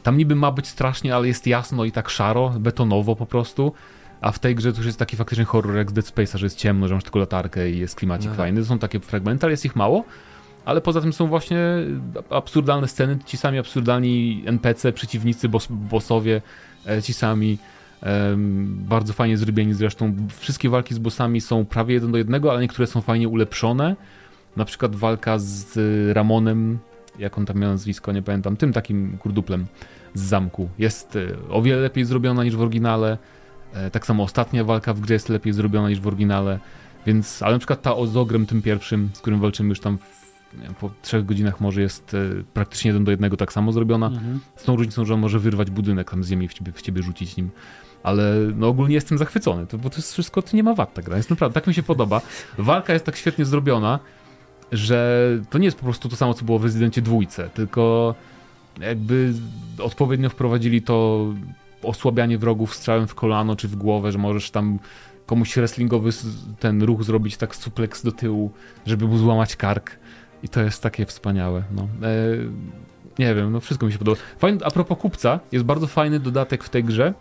tam 0.04 0.18
niby 0.18 0.36
ma 0.36 0.52
być 0.52 0.68
strasznie, 0.68 1.16
ale 1.16 1.28
jest 1.28 1.48
jasno 1.48 1.86
i 1.86 1.92
tak 1.92 2.10
szaro, 2.10 2.50
betonowo 2.60 3.16
po 3.16 3.26
prostu, 3.26 3.74
a 4.22 4.32
w 4.32 4.40
tej 4.40 4.56
grze 4.56 4.72
to 4.72 4.78
już 4.78 4.86
jest 4.86 5.00
taki 5.00 5.18
faktycznie 5.18 5.46
horror 5.46 5.76
jak 5.76 5.90
z 5.90 5.94
Dead 5.94 6.06
Space'a, 6.06 6.38
że 6.38 6.46
jest 6.46 6.58
ciemno, 6.58 6.88
że 6.88 6.94
masz 6.94 7.04
tylko 7.04 7.20
latarkę 7.20 7.70
i 7.70 7.80
jest 7.80 7.96
klimacik 7.96 8.28
Aha. 8.28 8.38
fajny. 8.38 8.62
To 8.62 8.68
są 8.68 8.80
takie 8.80 9.00
fragmenty, 9.00 9.46
ale 9.46 9.52
jest 9.52 9.66
ich 9.66 9.76
mało. 9.76 10.04
Ale 10.66 10.82
poza 10.82 11.02
tym 11.02 11.14
są 11.14 11.28
właśnie 11.28 11.60
absurdalne 12.30 12.88
sceny, 12.88 13.18
ci 13.26 13.38
sami 13.38 13.60
absurdalni 13.60 14.44
NPC, 14.46 14.94
przeciwnicy, 14.94 15.50
boss, 15.50 15.68
bossowie, 15.70 16.42
e, 16.88 17.02
ci 17.02 17.14
sami. 17.14 17.58
Bardzo 18.66 19.14
fajnie 19.14 19.38
zrobieni 19.38 19.74
zresztą. 19.74 20.16
Wszystkie 20.30 20.70
walki 20.70 20.94
z 20.94 20.98
bossami 20.98 21.42
są 21.42 21.66
prawie 21.66 21.94
jeden 21.94 22.12
do 22.12 22.18
jednego, 22.18 22.52
ale 22.52 22.62
niektóre 22.62 22.88
są 22.88 23.02
fajnie 23.02 23.30
ulepszone. 23.30 23.96
Na 24.56 24.66
przykład 24.66 24.96
walka 24.96 25.40
z 25.40 25.80
Ramonem, 26.16 26.80
jak 27.20 27.38
on 27.38 27.46
tam 27.46 27.58
miał 27.58 27.72
nazwisko, 27.72 28.12
nie 28.12 28.22
pamiętam, 28.22 28.58
tym 28.58 28.74
takim 28.74 29.18
kurduplem 29.18 29.66
z 30.14 30.22
zamku. 30.22 30.70
Jest 30.80 31.16
e, 31.16 31.50
o 31.50 31.62
wiele 31.62 31.82
lepiej 31.82 32.06
zrobiona 32.06 32.44
niż 32.44 32.56
w 32.56 32.62
oryginale. 32.62 33.18
E, 33.74 33.92
Tak 33.92 34.06
samo 34.06 34.24
ostatnia 34.24 34.64
walka 34.64 34.94
w 34.94 35.00
grze 35.00 35.14
jest 35.14 35.30
lepiej 35.30 35.54
zrobiona 35.54 35.90
niż 35.90 36.00
w 36.00 36.08
oryginale. 36.08 36.60
Więc, 37.06 37.44
ale 37.44 37.54
na 37.54 37.60
przykład 37.60 37.82
ta 37.82 37.96
o 37.96 38.08
z 38.08 38.18
ogrem 38.18 38.46
tym 38.46 38.62
pierwszym, 38.62 39.10
z 39.14 39.20
którym 39.20 39.40
walczymy 39.40 39.70
już 39.70 39.80
tam 39.80 39.98
w, 39.98 40.26
wiem, 40.64 40.74
po 40.76 40.90
trzech 41.02 41.26
godzinach 41.26 41.62
może 41.62 41.82
jest 41.82 42.14
e, 42.14 42.44
praktycznie 42.54 42.90
jeden 42.90 43.04
do 43.04 43.12
jednego 43.12 43.38
tak 43.38 43.54
samo 43.54 43.72
zrobiona. 43.72 44.08
Mhm. 44.08 44.40
Z 44.56 44.64
tą 44.64 44.76
różnicą, 44.76 45.06
że 45.06 45.14
on 45.14 45.20
może 45.20 45.40
wyrwać 45.40 45.72
budynek 45.72 46.12
tam 46.12 46.24
z 46.24 46.30
ziemi 46.30 46.48
w 46.48 46.54
ciebie, 46.54 46.72
w 46.72 46.82
ciebie 46.82 47.04
rzucić 47.04 47.38
nim. 47.38 47.50
Ale 48.06 48.36
no 48.56 48.68
ogólnie 48.68 48.96
jestem 48.96 49.18
zachwycony, 49.18 49.68
to, 49.68 49.78
bo 49.78 49.90
to 49.90 49.96
jest 49.96 50.14
wszystko, 50.14 50.42
to 50.42 50.58
nie 50.58 50.64
ma 50.64 50.74
wad 50.74 50.94
ta 50.94 51.02
gra. 51.02 51.18
Jest 51.18 51.30
naprawdę, 51.30 51.54
tak 51.54 51.68
mi 51.68 51.74
się 51.74 51.84
podoba. 51.84 52.22
Walka 52.58 52.94
jest 52.94 53.06
tak 53.06 53.16
świetnie 53.16 53.46
zrobiona, 53.46 54.00
że 54.72 55.30
to 55.50 55.58
nie 55.58 55.66
jest 55.66 55.78
po 55.78 55.84
prostu 55.84 56.10
to 56.10 56.16
samo, 56.16 56.34
co 56.34 56.46
było 56.46 56.60
w 56.60 56.64
Rezydencie 56.64 57.02
dwójce, 57.02 57.50
tylko 57.50 58.16
jakby 58.80 59.34
odpowiednio 59.80 60.30
wprowadzili 60.30 60.82
to 60.82 61.26
osłabianie 61.84 62.38
wrogów 62.38 62.76
strzałem 62.76 63.08
w 63.08 63.16
kolano 63.16 63.56
czy 63.56 63.68
w 63.68 63.76
głowę, 63.76 64.12
że 64.12 64.18
możesz 64.18 64.52
tam 64.52 64.80
komuś 65.26 65.56
wrestlingowy 65.56 66.10
ten 66.60 66.84
ruch 66.84 67.04
zrobić 67.04 67.38
tak 67.38 67.56
suplex 67.56 68.04
do 68.04 68.12
tyłu, 68.12 68.52
żeby 68.86 69.08
mu 69.08 69.18
złamać 69.18 69.56
kark. 69.56 69.92
I 70.44 70.50
to 70.50 70.62
jest 70.62 70.84
takie 70.84 71.06
wspaniałe. 71.06 71.64
No. 71.72 71.82
E, 71.82 72.08
nie 73.20 73.36
wiem, 73.36 73.52
no 73.52 73.60
wszystko 73.60 73.86
mi 73.86 73.92
się 73.92 73.98
podoba. 73.98 74.18
Fajny, 74.38 74.66
a 74.66 74.72
propos 74.72 74.98
kupca, 74.98 75.40
jest 75.52 75.66
bardzo 75.66 75.88
fajny 75.88 76.20
dodatek 76.20 76.64
w 76.64 76.70
tej 76.70 76.84
grze, 76.84 77.14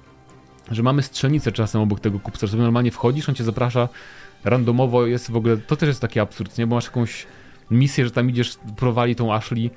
że 0.70 0.82
mamy 0.82 1.02
strzelnicę 1.02 1.52
czasem 1.52 1.80
obok 1.80 2.00
tego 2.00 2.20
kupca, 2.20 2.46
że 2.46 2.50
sobie 2.50 2.62
normalnie 2.62 2.90
wchodzisz, 2.90 3.28
on 3.28 3.34
cię 3.34 3.44
zaprasza 3.44 3.88
randomowo, 4.44 5.06
jest 5.06 5.30
w 5.30 5.36
ogóle, 5.36 5.56
to 5.56 5.76
też 5.76 5.86
jest 5.86 6.00
taki 6.00 6.20
absurd, 6.20 6.58
nie? 6.58 6.66
Bo 6.66 6.74
masz 6.76 6.84
jakąś 6.84 7.26
misję, 7.70 8.04
że 8.04 8.10
tam 8.10 8.30
idziesz, 8.30 8.56
prowali 8.76 9.16
tą 9.16 9.34
Ashley, 9.34 9.70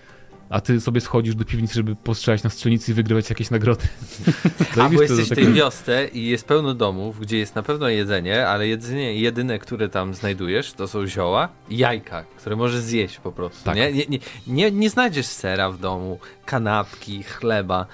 a 0.50 0.62
ty 0.62 0.82
sobie 0.82 1.02
schodzisz 1.02 1.36
do 1.36 1.46
piwnicy, 1.46 1.74
żeby 1.74 1.96
postrzelać 1.96 2.44
na 2.44 2.50
strzelnicy 2.50 2.92
i 2.92 2.94
wygrywać 2.94 3.30
jakieś 3.30 3.50
nagrody. 3.50 3.88
A 4.72 4.76
bo 4.76 4.76
Zajebiste 4.76 5.04
jesteś 5.04 5.26
w 5.26 5.30
do 5.30 5.36
tej 5.36 5.54
wiosce 5.54 6.08
i 6.08 6.28
jest 6.28 6.48
pełno 6.48 6.74
domów, 6.74 7.20
gdzie 7.20 7.38
jest 7.38 7.56
na 7.56 7.64
pewno 7.64 7.90
jedzenie, 7.90 8.48
ale 8.48 8.68
jedzenie 8.68 9.16
jedyne, 9.16 9.60
które 9.60 9.90
tam 9.90 10.14
znajdujesz, 10.14 10.74
to 10.74 10.88
są 10.88 11.08
zioła 11.08 11.50
i 11.70 11.78
jajka, 11.78 12.24
które 12.24 12.56
możesz 12.56 12.82
zjeść 12.82 13.18
po 13.18 13.32
prostu. 13.32 13.64
Tak. 13.64 13.76
Nie? 13.76 13.94
Nie, 13.94 14.06
nie, 14.06 14.20
nie, 14.48 14.72
nie 14.72 14.90
znajdziesz 14.90 15.26
sera 15.26 15.72
w 15.72 15.80
domu, 15.80 16.20
kanapki, 16.46 17.24
chleba. 17.24 17.86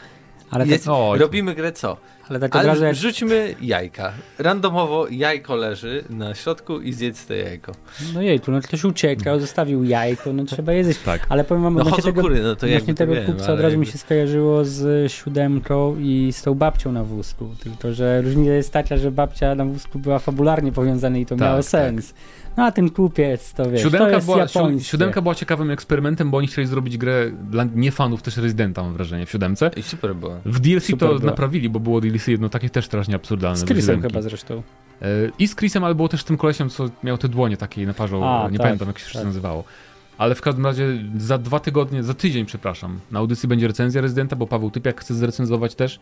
Ale, 0.53 0.65
tak, 0.65 0.81
Oj. 0.87 1.19
robimy 1.19 1.55
grę 1.55 1.71
co? 1.71 1.97
ale 2.29 2.39
tak 2.39 2.55
od 2.55 2.65
razu 2.65 2.79
Ale 2.79 2.87
jak 2.87 2.95
rzućmy 2.95 3.55
jajka. 3.61 4.13
Randomowo 4.39 5.07
jajko 5.11 5.55
leży 5.55 6.03
na 6.09 6.35
środku 6.35 6.79
i 6.79 6.93
zjedz 6.93 7.25
to 7.25 7.33
jajko. 7.33 7.71
No 8.13 8.21
jej, 8.21 8.39
tu 8.39 8.51
no 8.51 8.61
ktoś 8.61 8.83
uciekał, 8.83 9.39
zostawił 9.39 9.83
jajko, 9.83 10.33
no 10.33 10.43
trzeba 10.43 10.73
je 10.73 10.83
zjeść. 10.83 10.99
Tak. 11.05 11.25
Ale 11.29 11.43
powiem 11.43 11.63
wam, 11.63 11.73
No 11.73 11.79
odnośnie 11.81 11.95
chodzą 11.95 12.09
tego, 12.09 12.21
kury, 12.21 12.43
no 12.43 12.55
to 12.55 12.65
odnośnie 12.67 12.93
tego 12.93 13.13
wiem, 13.13 13.25
kupca 13.25 13.53
od 13.53 13.59
razu 13.59 13.77
mi 13.77 13.81
jakby- 13.85 13.91
się 13.91 13.97
skojarzyło 13.97 14.65
z 14.65 15.11
siódemką 15.11 15.95
i 15.99 16.29
z 16.33 16.41
tą 16.41 16.53
babcią 16.53 16.91
na 16.91 17.03
wózku. 17.03 17.49
Tylko, 17.63 17.93
że 17.93 18.21
różnica 18.21 18.51
jest 18.51 18.71
taka, 18.73 18.97
że 18.97 19.11
babcia 19.11 19.55
na 19.55 19.65
wózku 19.65 19.99
była 19.99 20.19
fabularnie 20.19 20.71
powiązana 20.71 21.17
i 21.17 21.25
to 21.25 21.35
Tak, 21.35 21.39
miało 21.41 21.57
tak. 21.57 21.65
No 22.57 22.65
a 22.65 22.71
ten 22.71 22.89
kupiec, 22.89 23.53
to 23.53 23.71
wiesz, 23.71 23.81
to 23.81 23.87
Siódemka 23.89 24.09
jest 24.09 24.25
była, 24.25 24.37
japońskie. 24.37 24.89
siódemka 24.89 25.21
była 25.21 25.35
ciekawym 25.35 25.71
eksperymentem, 25.71 26.31
bo 26.31 26.37
oni 26.37 26.47
chcieli 26.47 26.67
zrobić 26.67 26.97
grę 26.97 27.31
dla 27.49 27.63
niefanów 27.75 28.21
też 28.21 28.37
Rezydenta, 28.37 28.83
mam 28.83 28.93
wrażenie, 28.93 29.25
w 29.25 29.31
siódemce. 29.31 29.71
I 29.77 29.83
super 29.83 30.15
było. 30.15 30.35
W 30.45 30.59
DLC 30.59 30.83
Super 30.85 31.09
to 31.09 31.15
była. 31.15 31.31
naprawili, 31.31 31.69
bo 31.69 31.79
było 31.79 32.01
DLC 32.01 32.27
jedno 32.27 32.49
takie 32.49 32.69
też 32.69 32.85
strasznie 32.85 33.15
absurdalne. 33.15 33.57
Z 33.57 33.65
Chrisem 33.65 34.01
chyba 34.01 34.21
zresztą. 34.21 34.63
E, 35.01 35.05
I 35.39 35.47
z 35.47 35.55
Chrisem, 35.55 35.83
ale 35.83 35.95
było 35.95 36.07
też 36.09 36.23
tym 36.23 36.37
kolesiem, 36.37 36.69
co 36.69 36.89
miał 37.03 37.17
te 37.17 37.27
dłonie 37.29 37.57
takie 37.57 37.83
i 37.83 37.85
naparzał, 37.87 38.23
A, 38.23 38.49
nie 38.49 38.57
tak, 38.57 38.65
pamiętam 38.65 38.87
jak 38.87 38.99
się 38.99 39.05
tak. 39.13 39.21
to 39.21 39.27
nazywało. 39.27 39.63
Ale 40.17 40.35
w 40.35 40.41
każdym 40.41 40.65
razie 40.65 40.87
za 41.17 41.37
dwa 41.37 41.59
tygodnie, 41.59 42.03
za 42.03 42.13
tydzień, 42.13 42.45
przepraszam, 42.45 42.99
na 43.11 43.19
audycji 43.19 43.49
będzie 43.49 43.67
recenzja 43.67 44.01
Rezydenta, 44.01 44.35
bo 44.35 44.47
Paweł 44.47 44.71
Typiak 44.71 45.01
chce 45.01 45.13
zrecenzować 45.13 45.75
też, 45.75 45.99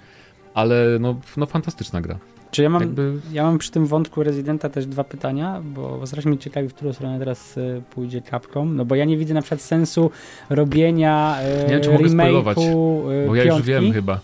ale 0.53 0.85
no, 0.99 1.15
no 1.37 1.45
fantastyczna 1.45 2.01
gra. 2.01 2.17
Czy 2.51 2.63
ja 2.63 2.69
mam, 2.69 2.81
Jakby, 2.81 3.13
ja 3.31 3.43
mam 3.43 3.57
przy 3.57 3.71
tym 3.71 3.85
wątku 3.85 4.23
Residenta 4.23 4.69
też 4.69 4.85
dwa 4.85 5.03
pytania, 5.03 5.61
bo 5.65 6.05
zaraz 6.07 6.25
mnie 6.25 6.37
ciekawi, 6.37 6.67
w 6.69 6.73
którą 6.73 6.93
stronę 6.93 7.19
teraz 7.19 7.57
y, 7.57 7.81
pójdzie 7.95 8.21
Capcom, 8.21 8.75
no 8.75 8.85
bo 8.85 8.95
ja 8.95 9.05
nie 9.05 9.17
widzę 9.17 9.33
na 9.33 9.41
przykład 9.41 9.61
sensu 9.61 10.11
robienia 10.49 11.37
y, 11.61 11.63
Nie 11.63 11.69
wiem, 11.69 11.81
czy 11.81 11.91
mogę 11.91 12.09
spoilować, 12.09 12.57
y, 12.57 12.61
bo 13.27 13.35
ja 13.35 13.43
już 13.43 13.51
piątki. 13.53 13.71
wiem 13.71 13.93
chyba. 13.93 14.19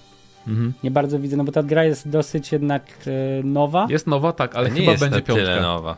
Mhm. 0.47 0.73
Nie 0.83 0.91
bardzo 0.91 1.19
widzę, 1.19 1.37
no 1.37 1.43
bo 1.43 1.51
ta 1.51 1.63
gra 1.63 1.83
jest 1.83 2.09
dosyć 2.09 2.51
jednak 2.51 2.83
y, 3.07 3.43
nowa, 3.43 3.87
Jest 3.89 4.07
nowa, 4.07 4.33
tak, 4.33 4.55
ale 4.55 4.69
nie 4.71 4.79
chyba 4.79 4.91
jest 4.91 5.03
będzie 5.03 5.15
na 5.19 5.21
tyle 5.25 5.37
piątka. 5.45 5.61
nowa. 5.61 5.97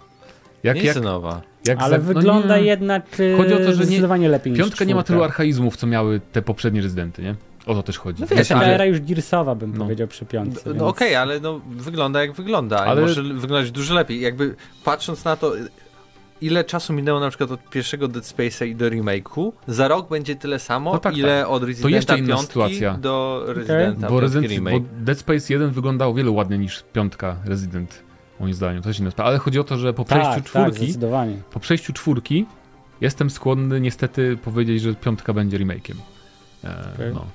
Jak, 0.63 0.75
nie 0.75 0.83
jak, 0.83 0.95
jest 0.95 1.05
nowa. 1.05 1.41
jak 1.67 1.79
ale 1.81 1.91
za- 1.91 1.97
no 1.97 2.13
wygląda 2.13 2.57
nie. 2.57 2.63
jednak 2.63 3.19
y, 3.19 3.33
Chodzi 3.37 3.53
o 3.53 3.57
to, 3.57 3.63
że 3.63 3.69
nie- 3.69 3.75
zdecydowanie 3.85 4.29
lepiej 4.29 4.51
niż 4.53 4.61
Piątka 4.61 4.85
nie 4.85 4.95
ma 4.95 5.03
tylu 5.03 5.23
archaizmów, 5.23 5.77
co 5.77 5.87
miały 5.87 6.21
te 6.31 6.41
poprzednie 6.41 6.81
Rezydenty, 6.81 7.21
nie? 7.21 7.35
O 7.65 7.73
to 7.73 7.83
też 7.83 7.97
chodzi. 7.97 8.21
No 8.21 8.27
To 8.27 8.35
wiesz, 8.35 8.47
taka 8.47 8.61
ale- 8.61 8.73
era 8.73 8.85
już 8.85 8.99
Gearsowa, 9.01 9.55
bym 9.55 9.77
No. 9.77 9.83
powiedział 9.83 10.07
przy 10.07 10.25
piątce. 10.25 10.61
No 10.65 10.73
więc- 10.73 10.83
okej, 10.83 11.15
ale 11.15 11.39
no, 11.39 11.61
wygląda 11.69 12.21
jak 12.21 12.33
wygląda, 12.33 12.77
ale 12.79 13.01
może 13.01 13.23
wyglądać 13.23 13.71
dużo 13.71 13.93
lepiej. 13.95 14.21
Jakby 14.21 14.55
patrząc 14.83 15.25
na 15.25 15.35
to, 15.35 15.53
ile 16.41 16.63
czasu 16.63 16.93
minęło 16.93 17.19
na 17.19 17.29
przykład 17.29 17.51
od 17.51 17.69
pierwszego 17.69 18.07
Dead 18.07 18.25
Space'a 18.25 18.67
i 18.67 18.75
do 18.75 18.85
remake'u, 18.89 19.51
za 19.67 19.87
rok 19.87 20.09
będzie 20.09 20.35
tyle 20.35 20.59
samo, 20.59 20.93
No 20.93 20.99
tak, 20.99 21.17
ile 21.17 21.47
od 21.47 21.63
Residenta 21.63 21.95
jeszcze 21.95 22.17
inna 22.17 22.27
5 22.35 22.41
sytuacja. 22.47 22.93
do 22.97 23.43
Residenta 23.47 24.07
Bo, 24.07 24.19
piątki 24.19 24.21
Resident, 24.21 24.51
remake. 24.53 24.79
bo 24.83 24.89
Dead 25.05 25.17
Space 25.19 25.53
1 25.53 25.71
wyglądał 25.71 26.11
o 26.11 26.13
wiele 26.13 26.31
ładniej 26.31 26.59
niż 26.59 26.83
piątka 26.93 27.35
Resident, 27.45 28.03
moim 28.39 28.53
zdaniem. 28.53 28.81
To 28.83 28.89
jest 28.89 28.99
inna 28.99 29.11
sprawa. 29.11 29.29
Ale 29.29 29.39
chodzi 29.39 29.59
o 29.59 29.63
to, 29.63 29.77
że 29.77 29.93
po 29.93 30.05
przejściu 30.05 30.25
tak, 30.29 30.35
tak, 30.35 30.45
czwórki, 30.45 30.83
zdecydowanie. 30.85 31.37
po 31.51 31.59
przejściu 31.59 31.93
czwórki 31.93 32.45
jestem 33.01 33.29
skłonny 33.29 33.81
niestety 33.81 34.37
powiedzieć, 34.37 34.81
że 34.81 34.93
piątka 34.93 35.33
będzie 35.33 35.59
remake'iem. 35.59 35.95
E, 36.63 36.91
Okej. 36.95 37.13
no. 37.13 37.25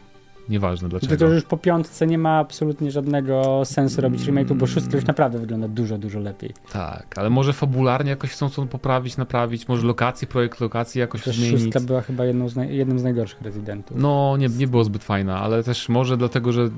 Nieważne 0.49 0.89
dlaczego. 0.89 1.17
to, 1.17 1.27
to 1.27 1.33
już 1.35 1.45
po 1.45 1.57
piątce 1.57 2.07
nie 2.07 2.19
ma 2.19 2.39
absolutnie 2.39 2.91
żadnego 2.91 3.63
sensu 3.65 4.01
robić 4.01 4.23
remake'u, 4.27 4.55
bo 4.55 4.67
szóstka 4.67 4.97
już 4.97 5.07
naprawdę 5.07 5.39
wygląda 5.39 5.69
dużo, 5.69 5.99
dużo 5.99 6.21
lepiej. 6.21 6.51
Tak, 6.73 7.19
ale 7.19 7.31
może 7.31 7.53
fabularnie 7.53 8.11
jakoś 8.11 8.31
chcą 8.31 8.51
to 8.51 8.67
poprawić, 8.67 9.17
naprawić, 9.17 9.69
może 9.69 9.87
lokacje, 9.87 10.29
projekt 10.29 10.61
lokacji 10.61 10.99
jakoś 10.99 11.23
Też 11.23 11.37
zmienić. 11.37 11.61
szóstka 11.63 11.81
była 11.81 12.01
chyba 12.01 12.25
jedną 12.25 12.49
z 12.49 12.57
jednym 12.71 12.99
z 12.99 13.03
najgorszych 13.03 13.43
rezydentów. 13.43 13.97
No, 14.01 14.37
nie, 14.39 14.49
nie 14.49 14.67
było 14.67 14.85
zbyt 14.85 15.05
fajna, 15.05 15.41
ale 15.41 15.63
też 15.63 15.89
może 15.89 16.17
dlatego, 16.17 16.53
że 16.53 16.69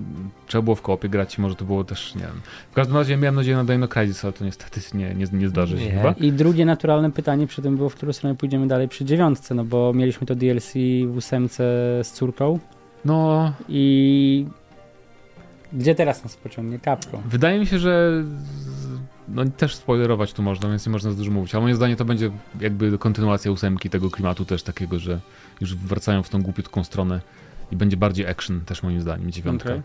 trzeba 0.46 0.62
było 0.62 0.76
w 0.76 0.82
koopie 0.82 1.08
grać 1.08 1.38
i 1.38 1.40
może 1.40 1.54
to 1.54 1.64
było 1.64 1.84
też, 1.84 2.14
nie 2.14 2.20
wiem. 2.22 2.40
W 2.70 2.74
każdym 2.74 2.96
razie 2.96 3.16
miałem 3.16 3.34
nadzieję 3.34 3.56
na 3.56 3.64
Dino 3.64 3.88
Crisis, 3.88 4.24
ale 4.24 4.32
to 4.32 4.44
niestety 4.44 4.80
nie, 4.94 5.14
nie, 5.14 5.26
nie 5.32 5.48
zdarzy 5.48 5.78
się 5.78 5.84
Nie. 5.84 5.90
chyba. 5.90 6.12
I 6.12 6.32
drugie 6.32 6.64
naturalne 6.66 7.10
pytanie 7.12 7.46
przy 7.46 7.62
tym 7.62 7.76
było, 7.76 7.88
w 7.88 7.94
którą 7.94 8.12
stronę 8.12 8.36
pójdziemy 8.36 8.66
dalej 8.66 8.88
przy 8.88 9.04
dziewiątce, 9.04 9.54
no 9.54 9.64
bo 9.64 9.92
mieliśmy 9.92 10.26
to 10.26 10.34
DLC 10.34 10.72
w 11.06 11.16
ósemce 11.16 11.64
z 12.02 12.12
córką 12.12 12.58
No, 13.06 13.52
i 13.68 14.46
gdzie 15.72 15.94
teraz 15.94 16.24
nas 16.24 16.36
pociągnie 16.36 16.78
kapką? 16.78 17.22
wydaje 17.26 17.60
mi 17.60 17.66
się, 17.66 17.78
że 17.78 18.24
no 19.28 19.44
też 19.44 19.74
spoilerować 19.74 20.32
tu 20.32 20.42
można, 20.42 20.68
więc 20.68 20.86
nie 20.86 20.92
można 20.92 21.10
za 21.10 21.16
dużo 21.16 21.30
mówić, 21.30 21.54
ale 21.54 21.62
moim 21.62 21.76
zdaniem 21.76 21.96
to 21.96 22.04
będzie 22.04 22.30
jakby 22.60 22.98
kontynuacja 22.98 23.50
ósemki 23.50 23.90
tego 23.90 24.10
klimatu 24.10 24.44
też 24.44 24.62
takiego, 24.62 24.98
że 24.98 25.20
już 25.60 25.74
wracają 25.76 26.22
w 26.22 26.28
tą 26.28 26.42
głupiutką 26.42 26.84
stronę 26.84 27.20
i 27.72 27.76
będzie 27.76 27.96
bardziej 27.96 28.26
action 28.26 28.60
też 28.60 28.82
moim 28.82 29.00
zdaniem, 29.00 29.30
dziewiątka. 29.30 29.68
Okej. 29.68 29.82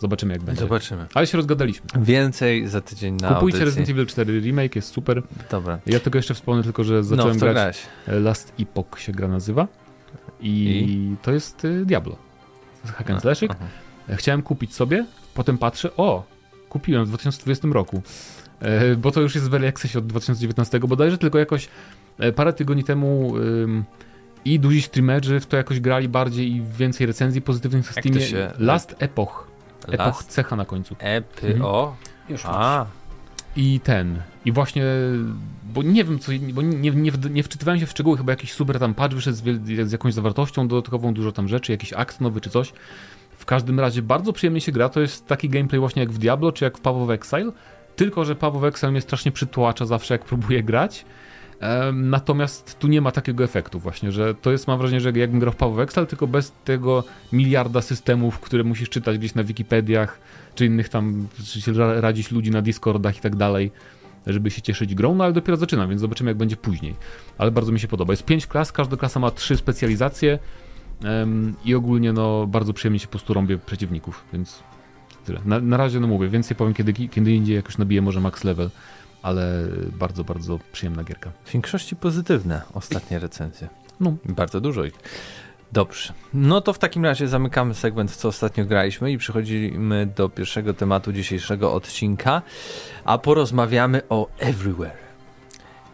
Zobaczymy 0.00 0.32
jak 0.32 0.42
będzie. 0.42 0.60
Zobaczymy. 0.60 1.06
Ale 1.14 1.26
się 1.26 1.36
rozgadaliśmy. 1.36 1.86
Więcej 1.96 2.68
za 2.68 2.80
tydzień 2.80 3.14
na 3.14 3.28
Kupujcie 3.28 3.42
audycji. 3.42 3.64
Resident 3.64 3.88
Evil 3.88 4.06
4 4.06 4.40
Remake, 4.40 4.76
jest 4.76 4.88
super. 4.88 5.22
Dobra. 5.50 5.78
Ja 5.86 6.00
tego 6.00 6.18
jeszcze 6.18 6.34
wspomnę 6.34 6.62
tylko, 6.62 6.84
że 6.84 6.94
No, 6.94 7.02
zacząłem 7.02 7.38
to 7.38 7.46
grać 7.46 7.54
grałeś. 7.54 8.24
Last 8.24 8.52
Epoch 8.60 9.00
się 9.00 9.12
gra 9.12 9.28
nazywa 9.28 9.68
i, 10.40 11.16
to 11.22 11.32
jest 11.32 11.64
y, 11.64 11.86
Diablo. 11.86 12.29
To 12.82 12.86
jest 12.88 12.98
hack 12.98 13.10
and 13.10 13.20
slashyk. 13.22 13.50
Aha. 13.50 13.66
Chciałem 14.16 14.42
kupić 14.42 14.74
sobie, 14.74 15.06
potem 15.34 15.58
patrzę, 15.58 15.96
o, 15.96 16.24
kupiłem 16.68 17.04
w 17.04 17.08
2020 17.08 17.68
roku. 17.72 18.02
E, 18.60 18.96
Bo 18.96 19.10
to 19.10 19.20
już 19.20 19.34
jest 19.34 19.48
w 19.50 19.54
Early 19.54 19.68
Accessie 19.68 19.98
od 19.98 20.06
2019 20.06 20.80
bodajże, 20.80 21.18
tylko 21.18 21.38
jakoś 21.38 21.68
e, 22.18 22.32
parę 22.32 22.52
tygodni 22.52 22.84
temu 22.84 23.32
i 24.44 24.60
duzi 24.60 24.82
streamerzy 24.82 25.40
w 25.40 25.46
to 25.46 25.56
jakoś 25.56 25.80
grali 25.80 26.08
bardziej 26.08 26.52
i 26.52 26.62
więcej 26.62 27.06
recenzji 27.06 27.42
pozytywnych 27.42 27.96
na 27.96 28.02
Steamie. 28.02 28.20
się- 28.20 28.52
Last 28.58 28.94
Epoch. 28.98 29.46
Epoch 29.88 29.98
Last 30.06 30.28
cecha 30.28 30.56
na 30.56 30.64
końcu. 30.64 30.96
EPO. 30.98 31.96
Już 32.28 32.44
masz. 32.44 32.52
A, 32.56 32.86
I 33.56 33.80
ten. 33.80 34.22
I 34.44 34.52
właśnie, 34.52 34.84
bo 35.74 35.82
nie 35.82 36.04
wiem 36.04 36.18
co, 36.18 36.32
bo 36.52 36.62
nie, 36.62 36.90
nie, 36.90 37.12
nie, 37.30 37.42
wczytywałem 37.42 37.80
się 37.80 37.86
w 37.86 37.90
szczegóły, 37.90 38.16
chyba 38.16 38.32
jakiś 38.32 38.52
super 38.52 38.78
tam 38.78 38.94
patch 38.94 39.14
wyszedł 39.14 39.36
z, 39.36 39.42
z 39.88 39.92
jakąś 39.92 40.14
zawartością 40.14 40.68
dodatkową, 40.68 41.14
dużo 41.14 41.32
tam 41.32 41.48
rzeczy, 41.48 41.72
jakiś 41.72 41.92
akt 41.92 42.20
nowy 42.20 42.40
czy 42.40 42.50
coś. 42.50 42.72
W 43.30 43.44
każdym 43.44 43.80
razie 43.80 44.02
bardzo 44.02 44.32
przyjemnie 44.32 44.60
się 44.60 44.72
gra, 44.72 44.88
to 44.88 45.00
jest 45.00 45.26
taki 45.26 45.48
gameplay 45.48 45.80
właśnie 45.80 46.00
jak 46.00 46.12
w 46.12 46.18
Diablo 46.18 46.52
czy 46.52 46.64
jak 46.64 46.78
w 46.78 46.80
Path 46.80 47.10
Exile, 47.10 47.52
tylko 47.96 48.24
że 48.24 48.34
Path 48.36 48.64
Exile 48.64 48.90
mnie 48.90 49.00
strasznie 49.00 49.32
przytłacza 49.32 49.86
zawsze 49.86 50.14
jak 50.14 50.24
próbuję 50.24 50.62
grać. 50.62 51.04
Natomiast 51.92 52.78
tu 52.78 52.88
nie 52.88 53.00
ma 53.00 53.10
takiego 53.10 53.44
efektu 53.44 53.80
właśnie, 53.80 54.12
że 54.12 54.34
to 54.34 54.52
jest 54.52 54.68
mam 54.68 54.78
wrażenie, 54.78 55.00
że 55.00 55.12
jakbym 55.14 55.40
grał 55.40 55.52
w 55.52 55.62
of 55.62 55.78
Exile, 55.78 56.06
tylko 56.06 56.26
bez 56.26 56.52
tego 56.64 57.04
miliarda 57.32 57.82
systemów, 57.82 58.40
które 58.40 58.64
musisz 58.64 58.88
czytać 58.88 59.18
gdzieś 59.18 59.34
na 59.34 59.44
Wikipediach, 59.44 60.20
czy 60.54 60.66
innych 60.66 60.88
tam, 60.88 61.26
czy 61.44 61.72
radzić 62.00 62.30
ludzi 62.30 62.50
na 62.50 62.62
Discordach 62.62 63.16
i 63.16 63.20
tak 63.20 63.36
dalej, 63.36 63.70
żeby 64.26 64.50
się 64.50 64.62
cieszyć 64.62 64.94
grą, 64.94 65.14
no 65.14 65.24
ale 65.24 65.32
dopiero 65.32 65.56
zaczynam, 65.56 65.88
więc 65.88 66.00
zobaczymy 66.00 66.30
jak 66.30 66.38
będzie 66.38 66.56
później. 66.56 66.94
Ale 67.38 67.50
bardzo 67.50 67.72
mi 67.72 67.80
się 67.80 67.88
podoba. 67.88 68.12
Jest 68.12 68.24
pięć 68.24 68.46
klas, 68.46 68.72
każda 68.72 68.96
klasa 68.96 69.20
ma 69.20 69.30
trzy 69.30 69.56
specjalizacje 69.56 70.38
em, 71.04 71.54
i 71.64 71.74
ogólnie 71.74 72.12
no 72.12 72.46
bardzo 72.46 72.72
przyjemnie 72.72 72.98
się 72.98 73.06
po 73.06 73.10
prostu 73.10 73.34
rąbię 73.34 73.58
przeciwników, 73.58 74.24
więc 74.32 74.62
tyle. 75.24 75.40
Na, 75.44 75.60
na 75.60 75.76
razie 75.76 76.00
no 76.00 76.06
mówię, 76.06 76.28
więcej 76.28 76.56
powiem 76.56 76.74
kiedy, 76.74 76.92
kiedy 76.92 77.32
indziej, 77.32 77.56
jak 77.56 77.66
już 77.66 77.78
nabiję 77.78 78.02
może 78.02 78.20
max 78.20 78.44
level, 78.44 78.70
ale 79.22 79.68
bardzo, 79.98 80.24
bardzo 80.24 80.58
przyjemna 80.72 81.04
gierka. 81.04 81.30
w 81.44 81.52
większości 81.52 81.96
pozytywne 81.96 82.62
ostatnie 82.74 83.18
recenzje. 83.18 83.68
No. 84.00 84.16
Bardzo 84.24 84.60
dużo 84.60 84.84
ich. 84.84 84.94
Dobrze. 85.72 86.12
No 86.34 86.60
to 86.60 86.72
w 86.72 86.78
takim 86.78 87.04
razie 87.04 87.28
zamykamy 87.28 87.74
segment, 87.74 88.10
w 88.10 88.16
co 88.16 88.28
ostatnio 88.28 88.64
graliśmy 88.64 89.12
i 89.12 89.18
przechodzimy 89.18 90.06
do 90.16 90.28
pierwszego 90.28 90.74
tematu 90.74 91.12
dzisiejszego 91.12 91.72
odcinka, 91.74 92.42
a 93.04 93.18
porozmawiamy 93.18 94.02
o 94.08 94.28
Everywhere. 94.38 94.96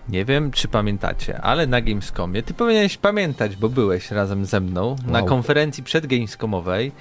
Nie 0.08 0.24
wiem, 0.24 0.50
czy 0.50 0.68
pamiętacie, 0.68 1.40
ale 1.40 1.66
na 1.66 1.80
Gamescomie, 1.80 2.42
ty 2.42 2.54
powinieneś 2.54 2.96
pamiętać, 2.96 3.56
bo 3.56 3.68
byłeś 3.68 4.10
razem 4.10 4.44
ze 4.44 4.60
mną 4.60 4.96
na 5.06 5.18
Wow. 5.18 5.28
konferencji 5.28 5.82
przedgamescomowej 5.82 6.92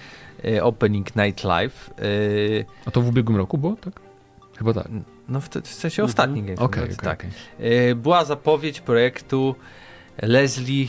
e, 0.45 0.63
Opening 0.63 1.15
Night 1.15 1.43
Live. 1.43 1.89
e, 1.99 2.03
A 2.85 2.91
to 2.91 3.01
w 3.01 3.07
ubiegłym 3.07 3.37
roku 3.37 3.57
było, 3.57 3.75
tak? 3.75 3.93
Chyba 4.57 4.73
tak. 4.73 4.87
No 5.29 5.41
w, 5.41 5.49
w 5.49 5.67
sensie 5.73 6.03
ostatni 6.03 6.41
Gamescom. 6.41 6.65
Okej, 6.65 6.83
więc 6.83 6.99
okej, 6.99 7.09
tak. 7.09 7.19
okej. 7.19 7.89
E, 7.89 7.95
była 7.95 8.25
zapowiedź 8.25 8.81
projektu 8.81 9.55
Leslie 10.21 10.87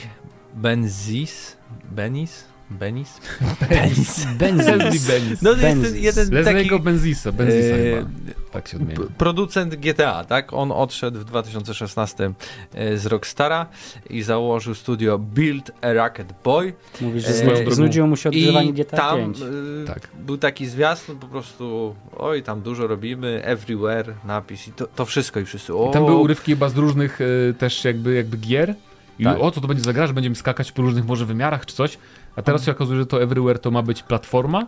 Benzis. 0.57 1.57
Benis? 1.90 2.45
Benis? 2.71 3.21
Benis. 3.71 4.27
Benzin. 4.38 4.79
Leslie 4.79 5.01
Benz. 5.21 5.42
No 5.42 5.55
to 5.55 5.61
jest 5.61 5.62
Benzis. 5.62 5.92
ten 5.92 6.03
jeden 6.03 6.45
taki 6.45 6.57
Leslie'ego 6.71 6.83
Benzisa, 6.83 7.33
Benzisa 7.33 7.75
e, 7.77 7.97
chyba. 7.97 8.09
Tak 8.51 8.69
się 8.69 8.77
odmienia. 8.77 9.01
producent 9.19 9.75
GTA, 9.77 10.25
tak? 10.25 10.53
On 10.53 10.73
odszedł 10.73 11.21
w 11.21 11.25
2016 11.25 12.33
e, 12.75 12.99
z 12.99 13.07
Rockstara 13.07 13.66
i 14.11 14.23
założył 14.23 14.75
studio 14.75 15.19
Build 15.19 15.71
a 15.83 15.92
Rocket 15.92 16.33
Boy. 16.45 16.73
Mówisz, 17.01 17.29
E, 17.29 17.33
że 17.35 17.45
drogą- 17.45 17.75
znudziło 17.75 18.07
mu 18.07 18.16
się 18.16 18.29
odgrzewanie 18.29 18.71
I 18.71 18.73
GTA 18.73 18.97
tam 18.97 19.19
5. 19.19 19.38
e, 19.40 19.45
Tak. 19.87 20.09
był 20.27 20.38
taki 20.38 20.66
zwiastun 20.66 21.19
po 21.19 21.27
prostu, 21.27 21.95
oj 22.16 22.42
tam 22.42 22.61
dużo 22.62 22.87
robimy, 22.87 23.45
everywhere, 23.45 24.14
napis 24.25 24.69
i 24.69 24.73
to, 24.73 24.87
to 24.87 25.05
wszystko 25.05 25.40
i 25.40 25.45
wszyscy, 25.45 25.75
o, 25.75 25.90
I 25.90 25.92
tam 25.92 26.05
były 26.07 26.16
urywki 26.19 26.53
chyba 26.53 26.69
z 26.69 26.77
różnych 26.77 27.19
e, 27.21 27.55
też 27.55 27.85
jakby, 27.85 28.14
jakby 28.14 28.37
gier. 28.37 28.75
I 29.19 29.25
Tak. 29.25 29.39
o, 29.41 29.51
co 29.51 29.61
to 29.61 29.69
będzie 29.69 29.83
za 29.83 29.93
gra, 29.93 30.07
że 30.07 30.15
będziemy 30.15 30.37
skakać 30.37 30.73
po 30.73 30.83
różnych 30.83 31.07
może 31.07 31.27
wymiarach 31.27 31.67
czy 31.67 31.75
coś. 31.77 31.99
A 32.37 32.43
teraz 32.43 32.65
się 32.65 32.73
okazuje, 32.73 32.99
że 33.01 33.07
to 33.07 33.23
Everywhere 33.23 33.59
to 33.59 33.71
ma 33.71 33.83
być 33.83 34.03
platforma 34.03 34.67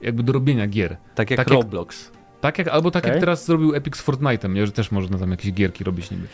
jakby 0.00 0.22
do 0.22 0.32
robienia 0.32 0.66
gier. 0.66 0.96
tak 1.14 1.30
jak 1.30 1.38
tak 1.38 1.50
jak- 1.50 1.58
Roblox. 1.62 2.10
Tak 2.40 2.58
jak, 2.58 2.68
albo 2.68 2.90
tak 2.90 3.04
jak 3.04 3.12
Okej. 3.12 3.20
teraz 3.20 3.46
zrobił 3.46 3.74
Epic 3.74 3.96
z 3.96 4.04
Fortnite'em, 4.06 4.52
nie? 4.52 4.66
że 4.66 4.72
też 4.72 4.90
można 4.90 5.18
tam 5.18 5.30
jakieś 5.30 5.52
gierki 5.52 5.84
robić 5.84 6.10
niby. 6.10 6.26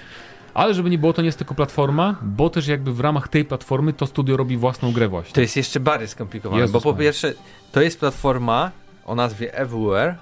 Ale 0.54 0.74
żeby 0.74 0.90
nie 0.90 0.98
było, 0.98 1.12
to 1.12 1.22
nie 1.22 1.26
jest 1.26 1.38
tylko 1.38 1.54
platforma, 1.54 2.16
bo 2.22 2.50
też 2.50 2.66
jakby 2.66 2.92
w 2.92 3.00
ramach 3.00 3.28
tej 3.28 3.44
platformy 3.44 3.92
to 3.92 4.06
studio 4.06 4.36
robi 4.36 4.56
własną 4.56 4.92
grę 4.92 5.08
właśnie. 5.08 5.32
To 5.34 5.40
jest 5.40 5.56
jeszcze 5.56 5.80
bardziej 5.80 6.08
skomplikowane, 6.08 6.60
Jezus 6.60 6.72
bo 6.72 6.80
po 6.80 6.94
pierwsze 6.94 7.34
to 7.72 7.82
jest 7.82 8.00
platforma 8.00 8.70
o 9.04 9.14
nazwie 9.14 9.54
Everywhere 9.54 10.16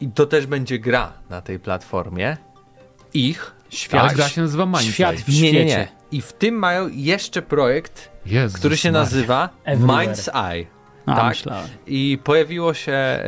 i 0.00 0.08
to 0.08 0.26
też 0.26 0.46
będzie 0.46 0.78
gra 0.78 1.12
na 1.30 1.40
tej 1.40 1.58
platformie. 1.58 2.36
Ich 3.14 3.52
Świat, 3.70 4.02
Ale 4.04 4.14
gra 4.14 4.28
się 4.28 4.40
nazywa 4.40 4.66
Mindside. 4.66 4.92
świat 4.92 5.16
w 5.16 5.28
nie, 5.42 5.52
nie, 5.52 5.64
nie. 5.64 5.88
I 6.12 6.20
w 6.22 6.32
tym 6.32 6.54
mają 6.54 6.88
jeszcze 6.92 7.42
projekt, 7.42 8.10
Jezus 8.26 8.58
który 8.58 8.76
się 8.76 8.88
Maria. 8.92 9.00
nazywa 9.00 9.48
Everywhere. 9.64 10.06
Mind's 10.08 10.50
Eye. 10.50 10.66
A, 11.06 11.16
tak. 11.16 11.28
myślałem. 11.28 11.68
I 11.86 12.18
pojawiło 12.24 12.74
się 12.74 12.92
e, 12.92 13.22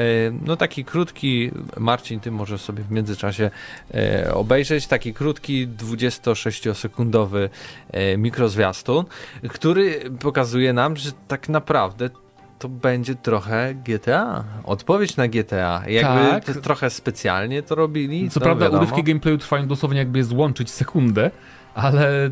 no 0.47 0.57
taki 0.57 0.85
krótki, 0.85 1.51
Marcin, 1.79 2.21
ty 2.21 2.31
możesz 2.31 2.61
sobie 2.61 2.83
w 2.83 2.91
międzyczasie 2.91 3.51
e, 3.95 4.35
obejrzeć, 4.35 4.87
taki 4.87 5.15
krótki 5.15 5.69
26-sekundowy 5.69 7.49
e, 7.93 8.17
mikrozwiastun, 8.17 9.05
który 9.49 10.01
pokazuje 10.21 10.73
nam, 10.73 10.97
że 10.97 11.11
tak 11.29 11.49
naprawdę 11.49 12.11
to 12.59 12.69
będzie 12.69 13.15
trochę 13.15 13.75
GTA. 13.75 14.45
Odpowiedź 14.65 15.17
na 15.17 15.29
GTA. 15.29 15.83
Jakby 15.89 16.53
Tak. 16.53 16.61
trochę 16.63 16.91
specjalnie 16.91 17.63
to 17.63 17.75
robili. 17.75 18.31
Co 18.31 18.41
to 18.41 18.45
prawda 18.45 18.65
wiadomo. 18.65 18.83
urywki 18.83 19.03
gameplayu 19.05 19.39
trwają 19.39 19.67
dosłownie 19.67 19.99
jakby 19.99 20.19
je 20.19 20.25
złączyć 20.25 20.71
sekundę, 20.71 21.31
ale 21.75 22.31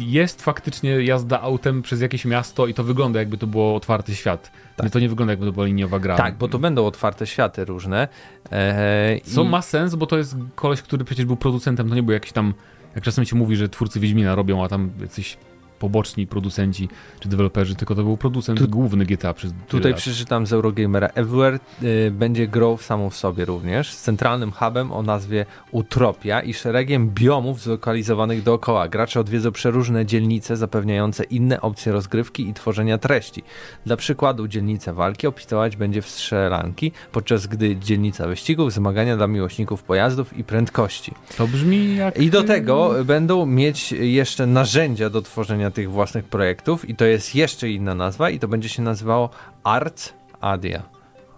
jest 0.00 0.42
faktycznie 0.42 0.90
jazda 0.90 1.40
autem 1.40 1.82
przez 1.82 2.00
jakieś 2.00 2.24
miasto 2.24 2.66
i 2.66 2.74
to 2.74 2.84
wygląda 2.84 3.18
jakby 3.18 3.38
to 3.38 3.46
było 3.46 3.74
otwarty 3.74 4.14
świat. 4.14 4.50
Tak. 4.76 4.90
To 4.90 5.00
nie 5.00 5.08
wygląda 5.08 5.32
jakby 5.32 5.46
to 5.46 5.52
była 5.52 5.66
liniowa 5.66 5.98
gra. 5.98 6.16
Tak, 6.16 6.34
bo 6.38 6.48
to 6.48 6.58
będą 6.58 6.86
otwarte 6.86 7.26
światy 7.26 7.64
różne. 7.64 8.08
E, 8.52 9.20
Co 9.24 9.42
i- 9.42 9.48
ma 9.48 9.62
sens, 9.62 9.94
bo 9.94 10.06
to 10.06 10.18
jest 10.18 10.36
koleś, 10.54 10.82
który 10.82 11.04
przecież 11.04 11.24
był 11.24 11.36
producentem, 11.36 11.88
to 11.88 11.94
nie 11.94 12.02
był 12.02 12.12
jakiś 12.12 12.32
tam, 12.32 12.54
jak 12.94 13.04
czasem 13.04 13.24
się 13.24 13.36
mówi, 13.36 13.56
że 13.56 13.68
twórcy 13.68 14.00
Wiedźmina 14.00 14.34
robią, 14.34 14.64
a 14.64 14.68
tam 14.68 14.90
jacyś 15.00 15.36
poboczni 15.78 16.26
producenci 16.26 16.88
czy 17.20 17.28
deweloperzy, 17.28 17.74
tylko 17.74 17.94
to 17.94 18.02
był 18.02 18.16
producent 18.16 18.58
Tu- 18.58 18.68
główny 18.68 19.06
GTA 19.06 19.34
przez 19.34 19.52
Tutaj 19.68 19.92
lat. 19.92 20.00
przeczytam 20.00 20.46
z 20.46 20.52
Eurogamera. 20.52 21.08
Everywhere 21.14 21.58
y, 21.82 22.10
będzie 22.10 22.48
grą 22.48 22.76
samą 22.76 23.10
w 23.10 23.16
sobie 23.16 23.44
również, 23.44 23.92
z 23.92 24.02
centralnym 24.02 24.52
hubem 24.52 24.92
o 24.92 25.02
nazwie 25.02 25.46
Utropia 25.70 26.40
i 26.40 26.54
szeregiem 26.54 27.10
biomów 27.10 27.60
zlokalizowanych 27.60 28.42
dookoła. 28.42 28.88
Gracze 28.88 29.20
odwiedzą 29.20 29.52
przeróżne 29.52 30.06
dzielnice 30.06 30.56
zapewniające 30.56 31.24
inne 31.24 31.60
opcje 31.60 31.92
rozgrywki 31.92 32.48
i 32.48 32.54
tworzenia 32.54 32.98
treści. 32.98 33.42
Dla 33.86 33.96
przykładu 33.96 34.48
dzielnicę 34.48 34.92
walki 34.94 35.26
opisywać 35.26 35.76
będzie 35.76 36.02
w 36.02 36.08
strzelanki, 36.08 36.92
podczas 37.12 37.46
gdy 37.46 37.76
dzielnica 37.76 38.26
wyścigów 38.28 38.72
zmagania 38.72 39.16
dla 39.16 39.26
miłośników 39.26 39.82
pojazdów 39.82 40.38
i 40.38 40.44
prędkości. 40.44 41.12
To 41.36 41.46
brzmi 41.46 41.96
jak... 41.96 42.18
I 42.18 42.30
do 42.30 42.42
tego 42.44 42.94
będą 43.04 43.46
mieć 43.46 43.92
jeszcze 43.92 44.46
narzędzia 44.46 45.10
do 45.10 45.22
tworzenia 45.22 45.65
tych 45.70 45.90
własnych 45.90 46.24
projektów 46.24 46.88
i 46.88 46.94
to 46.94 47.04
jest 47.04 47.34
jeszcze 47.34 47.70
inna 47.70 47.94
nazwa 47.94 48.30
i 48.30 48.38
to 48.38 48.48
będzie 48.48 48.68
się 48.68 48.82
nazywało 48.82 49.30
Arts 49.64 50.12
Adia. 50.40 50.82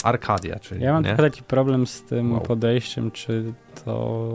Arcadia, 0.04 0.58
czyli 0.58 0.84
Ja 0.84 0.92
mam 0.92 1.02
nie? 1.02 1.08
trochę 1.08 1.30
taki 1.30 1.42
problem 1.42 1.86
z 1.86 2.02
tym 2.02 2.32
Wow. 2.32 2.40
podejściem, 2.40 3.10
czy 3.10 3.52
to 3.84 4.28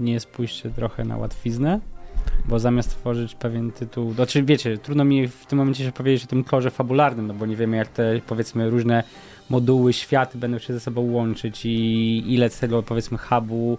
nie 0.00 0.12
jest 0.12 0.26
pójście 0.26 0.70
trochę 0.70 1.04
na 1.04 1.16
łatwiznę, 1.16 1.80
bo 2.48 2.58
zamiast 2.58 2.90
tworzyć 2.90 3.34
pewien 3.34 3.72
tytuł, 3.72 4.12
znaczy 4.12 4.42
wiecie, 4.42 4.78
trudno 4.78 5.04
mi 5.04 5.28
w 5.28 5.46
tym 5.46 5.58
momencie 5.58 5.84
się 5.84 5.92
powiedzieć 5.92 6.24
o 6.24 6.26
tym 6.26 6.44
korze 6.44 6.70
fabularnym, 6.70 7.26
no 7.26 7.34
bo 7.34 7.46
nie 7.46 7.56
wiemy 7.56 7.76
jak 7.76 7.88
te 7.88 8.20
powiedzmy 8.26 8.70
różne 8.70 9.02
moduły, 9.50 9.92
światy 9.92 10.38
będą 10.38 10.58
się 10.58 10.72
ze 10.72 10.80
sobą 10.80 11.00
łączyć 11.00 11.66
i 11.66 12.24
ile 12.34 12.50
z 12.50 12.58
tego 12.58 12.82
powiedzmy 12.82 13.18
hubu 13.18 13.78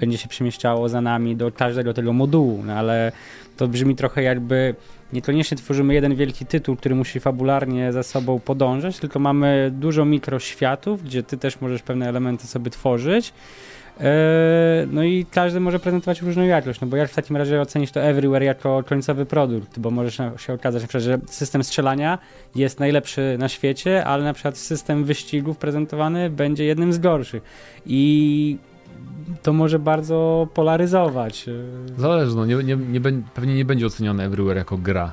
będzie 0.00 0.18
się 0.18 0.28
przemieszczało 0.28 0.88
za 0.88 1.00
nami 1.00 1.36
do 1.36 1.52
każdego 1.52 1.94
tego 1.94 2.12
modułu, 2.12 2.62
no 2.66 2.72
ale 2.72 3.12
to 3.56 3.68
brzmi 3.68 3.96
trochę 3.96 4.22
jakby 4.22 4.74
niekoniecznie 5.12 5.56
tworzymy 5.56 5.94
jeden 5.94 6.14
wielki 6.14 6.46
tytuł, 6.46 6.76
który 6.76 6.94
musi 6.94 7.20
fabularnie 7.20 7.92
za 7.92 8.02
sobą 8.02 8.40
podążać, 8.40 8.98
tylko 8.98 9.18
mamy 9.18 9.70
dużo 9.74 10.04
mikroświatów, 10.04 11.02
gdzie 11.04 11.22
ty 11.22 11.36
też 11.38 11.60
możesz 11.60 11.82
pewne 11.82 12.08
elementy 12.08 12.46
sobie 12.46 12.70
tworzyć. 12.70 13.32
Eee, 14.00 14.06
No 14.92 15.04
i 15.04 15.26
każdy 15.30 15.60
może 15.60 15.78
prezentować 15.78 16.22
różną 16.22 16.42
jakość, 16.42 16.80
no 16.80 16.86
bo 16.86 16.96
jak 16.96 17.10
w 17.10 17.14
takim 17.14 17.36
razie 17.36 17.60
ocenić 17.60 17.90
to 17.92 18.02
Everywhere 18.02 18.44
jako 18.44 18.82
końcowy 18.86 19.26
produkt, 19.26 19.78
bo 19.78 19.90
może 19.90 20.10
się- 20.10 20.32
się 20.38 20.52
okazać, 20.52 20.82
na 20.82 20.88
przykład, 20.88 21.04
że 21.04 21.18
system 21.26 21.64
strzelania 21.64 22.18
jest 22.54 22.80
najlepszy 22.80 23.36
na 23.38 23.48
świecie, 23.48 24.04
ale 24.04 24.24
na 24.24 24.32
przykład 24.32 24.58
system 24.58 25.04
wyścigów 25.04 25.56
prezentowany 25.56 26.30
będzie 26.30 26.64
jednym 26.64 26.92
z 26.92 26.98
gorszych 26.98 27.42
i 27.86 28.56
to 29.42 29.52
może 29.52 29.78
bardzo 29.78 30.48
polaryzować. 30.54 31.46
Zależy, 31.98 32.36
no 32.36 32.46
nie, 32.46 32.54
nie, 32.56 32.76
nie, 32.76 33.00
pewnie 33.34 33.54
nie 33.54 33.64
będzie 33.64 33.86
oceniony 33.86 34.22
Everywhere 34.22 34.58
jako 34.58 34.78
gra. 34.78 35.12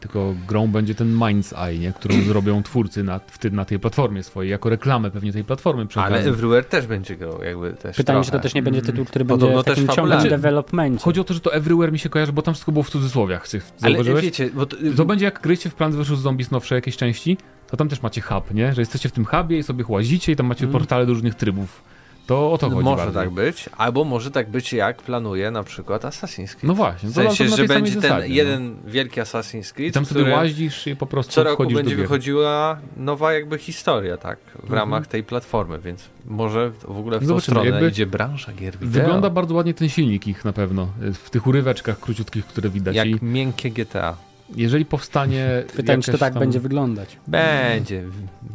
Tylko 0.00 0.34
grą 0.48 0.68
będzie 0.68 0.94
ten 0.94 1.18
Mind's 1.18 1.64
Eye, 1.66 1.78
nie? 1.78 1.92
którą 1.92 2.14
zrobią 2.28 2.62
twórcy 2.62 3.02
na, 3.04 3.18
w 3.18 3.38
ty, 3.38 3.50
na 3.50 3.64
tej 3.64 3.78
platformie 3.78 4.22
swojej, 4.22 4.50
jako 4.50 4.68
reklamę 4.68 5.10
pewnie 5.10 5.32
tej 5.32 5.44
platformy 5.44 5.86
Ale. 5.94 6.18
Everywhere 6.18 6.64
też 6.64 6.86
będzie 6.86 7.16
grał, 7.16 7.42
jakby 7.42 7.72
też 7.72 7.96
Pytanie, 7.96 8.16
trochę. 8.16 8.24
czy 8.26 8.30
to 8.32 8.40
też 8.40 8.54
nie 8.54 8.62
będzie 8.62 8.82
tytuł, 8.82 9.04
który 9.04 9.24
Podobno 9.24 9.56
będzie 9.56 9.72
w 9.72 9.74
takim 9.76 9.88
ciągłym 9.88 10.28
developmencie. 10.28 11.04
Chodzi 11.04 11.20
o 11.20 11.24
to, 11.24 11.34
że 11.34 11.40
to 11.40 11.54
Everywhere 11.54 11.92
mi 11.92 11.98
się 11.98 12.08
kojarzy, 12.08 12.32
bo 12.32 12.42
tam 12.42 12.54
wszystko 12.54 12.72
było 12.72 12.82
w 12.82 12.90
cudzysłowiach. 12.90 13.46
Ale 13.52 13.62
Zauważyłeś? 13.92 14.24
wiecie, 14.24 14.50
bo 14.54 14.66
to, 14.66 14.76
To 14.96 15.04
będzie 15.04 15.24
jak 15.24 15.40
grycie 15.40 15.70
w 15.70 15.74
Plants 15.74 15.96
vs. 15.96 16.18
Zombies 16.18 16.50
nowsze 16.50 16.74
jakieś 16.74 16.96
części, 16.96 17.36
to 17.70 17.76
tam 17.76 17.88
też 17.88 18.02
macie 18.02 18.20
hub, 18.20 18.54
nie? 18.54 18.72
Że 18.74 18.82
jesteście 18.82 19.08
w 19.08 19.12
tym 19.12 19.24
hubie 19.24 19.58
i 19.58 19.62
sobie 19.62 19.84
łazicie 19.88 20.32
i 20.32 20.36
tam 20.36 20.46
macie 20.46 20.64
Mhm. 20.64 20.80
portale 20.80 21.06
do 21.06 21.12
różnych 21.12 21.34
trybów. 21.34 21.93
To 22.26 22.52
o 22.52 22.58
to 22.58 22.70
chodzi 22.70 22.84
może 22.84 22.96
bardziej. 23.04 23.22
tak 23.22 23.30
być, 23.30 23.68
albo 23.76 24.04
może 24.04 24.30
tak 24.30 24.50
być 24.50 24.72
jak 24.72 25.02
planuje 25.02 25.50
na 25.50 25.62
przykład 25.62 26.02
Assassin's 26.02 26.48
Creed. 26.48 26.62
No 26.64 26.74
właśnie. 26.74 27.08
w 27.08 27.12
sensie, 27.14 27.48
że 27.48 27.64
będzie 27.64 27.92
ten 27.92 28.00
zasadzie, 28.02 28.28
no. 28.28 28.34
jeden 28.34 28.76
wielki 28.86 29.20
Assassin's 29.20 29.70
I 29.70 29.74
Creed, 29.74 29.94
tam 29.94 30.04
sobie 30.06 30.20
który 30.20 30.36
łazisz 30.36 30.86
i 30.86 30.96
po 30.96 31.06
prostu 31.06 31.32
co 31.32 31.44
roku 31.44 31.54
wchodzisz 31.54 31.76
będzie 31.76 31.96
wychodziła 31.96 32.78
nowa 32.96 33.32
jakby 33.32 33.58
historia, 33.58 34.16
tak, 34.16 34.38
w 34.38 34.54
Mhm. 34.56 34.72
ramach 34.74 35.06
tej 35.06 35.24
platformy, 35.24 35.78
więc 35.78 36.04
może 36.26 36.70
w 36.70 36.98
ogóle 36.98 37.18
w 37.18 37.20
tą 37.20 37.26
Zobaczymy, 37.26 37.60
stronę 37.60 37.88
idzie 37.88 38.06
branża 38.06 38.52
gier 38.52 38.78
wideo. 38.78 38.90
Wygląda 39.02 39.30
bardzo 39.30 39.54
ładnie 39.54 39.74
ten 39.74 39.88
silnik 39.88 40.26
ich 40.26 40.44
na 40.44 40.52
pewno. 40.52 40.88
W 41.14 41.30
tych 41.30 41.46
uryweczkach 41.46 42.00
króciutkich, 42.00 42.46
które 42.46 42.70
widać. 42.70 42.96
jak 42.96 43.06
I 43.08 43.18
miękkie 43.22 43.70
GTA. 43.70 44.16
jeżeli 44.56 44.84
powstanie. 44.84 45.48
Pytanie, 45.76 46.02
czy 46.02 46.12
to 46.12 46.18
tak 46.18 46.32
tam- 46.32 46.40
będzie 46.40 46.60
wyglądać. 46.60 47.16
Będzie. 47.26 48.04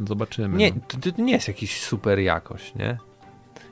Zobaczymy. 0.06 0.56
Nie, 0.58 0.70
no. 0.70 0.76
to, 0.88 1.12
to 1.12 1.22
nie 1.22 1.32
jest 1.32 1.48
jakiś 1.48 1.80
super 1.80 2.18
jakość, 2.18 2.74
nie? 2.74 2.98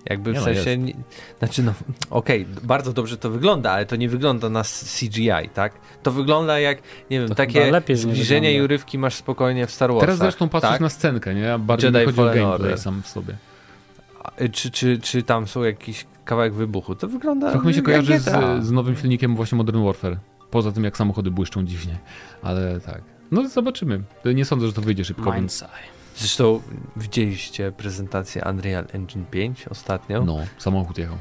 Jakby 0.08 0.30
w 0.30 0.34
Nie 0.34 0.40
no, 0.40 0.44
sensie, 0.44 0.78
nie, 0.78 0.92
znaczy 1.38 1.62
no, 1.62 1.72
okej, 2.10 2.46
bardzo 2.62 2.92
dobrze 2.92 3.16
to 3.16 3.30
wygląda, 3.30 3.70
ale 3.70 3.86
to 3.86 3.96
nie 3.96 4.08
wygląda 4.08 4.48
na 4.48 4.62
CGI, 4.98 5.48
tak? 5.54 5.72
To 6.02 6.10
wygląda 6.10 6.60
jak, 6.60 6.78
nie 7.10 7.20
wiem, 7.20 7.28
To 7.28 7.34
takie 7.34 7.64
że 7.64 7.82
nie 7.88 7.96
zbliżenie 7.96 8.54
i 8.54 8.62
urywki 8.62 8.98
masz 8.98 9.14
spokojnie 9.14 9.66
w 9.66 9.70
Star 9.70 9.90
Warsach. 9.90 10.06
Teraz 10.06 10.18
zresztą 10.18 10.48
patrzysz 10.48 10.70
tak? 10.70 10.80
na 10.80 10.88
scenkę, 10.88 11.34
nie? 11.34 11.58
Bardziej 11.58 11.92
Jedi 11.92 11.98
mi 11.98 12.12
chodzi 12.12 12.20
o 12.20 12.34
gameplay 12.34 12.78
sam 12.78 13.02
w 13.02 13.08
sobie. 13.08 13.36
A, 14.24 14.48
Czy, 14.52 14.70
czy, 14.70 14.98
czy 14.98 15.22
tam 15.22 15.46
są 15.46 15.62
jakiś 15.62 16.06
kawałek 16.24 16.54
wybuchu? 16.54 16.94
To 16.94 17.08
wygląda 17.08 17.50
Trochę 17.50 17.68
mi 17.68 17.74
się 17.74 17.82
kojarzy 17.82 18.18
z, 18.18 18.64
z 18.64 18.70
nowym 18.70 18.96
silnikiem 18.96 19.36
właśnie 19.36 19.56
Modern 19.56 19.84
Warfare. 19.84 20.16
Poza 20.50 20.72
tym, 20.72 20.84
jak 20.84 20.96
samochody 20.96 21.30
błyszczą 21.30 21.64
dziwnie. 21.64 21.98
Ale 22.42 22.80
tak. 22.80 23.02
No 23.30 23.48
zobaczymy. 23.48 24.02
Nie 24.34 24.44
sądzę, 24.44 24.66
że 24.66 24.72
to 24.72 24.82
wyjdzie 24.82 25.04
szybko, 25.04 25.32
więc... 25.32 25.64
Zresztą 26.18 26.60
widzieliście 26.96 27.72
prezentację 27.72 28.42
Unreal 28.50 28.84
Engine 28.92 29.24
5 29.30 29.68
ostatnio? 29.68 30.24
No, 30.24 30.38
samochód 30.58 30.98
jechał 30.98 31.16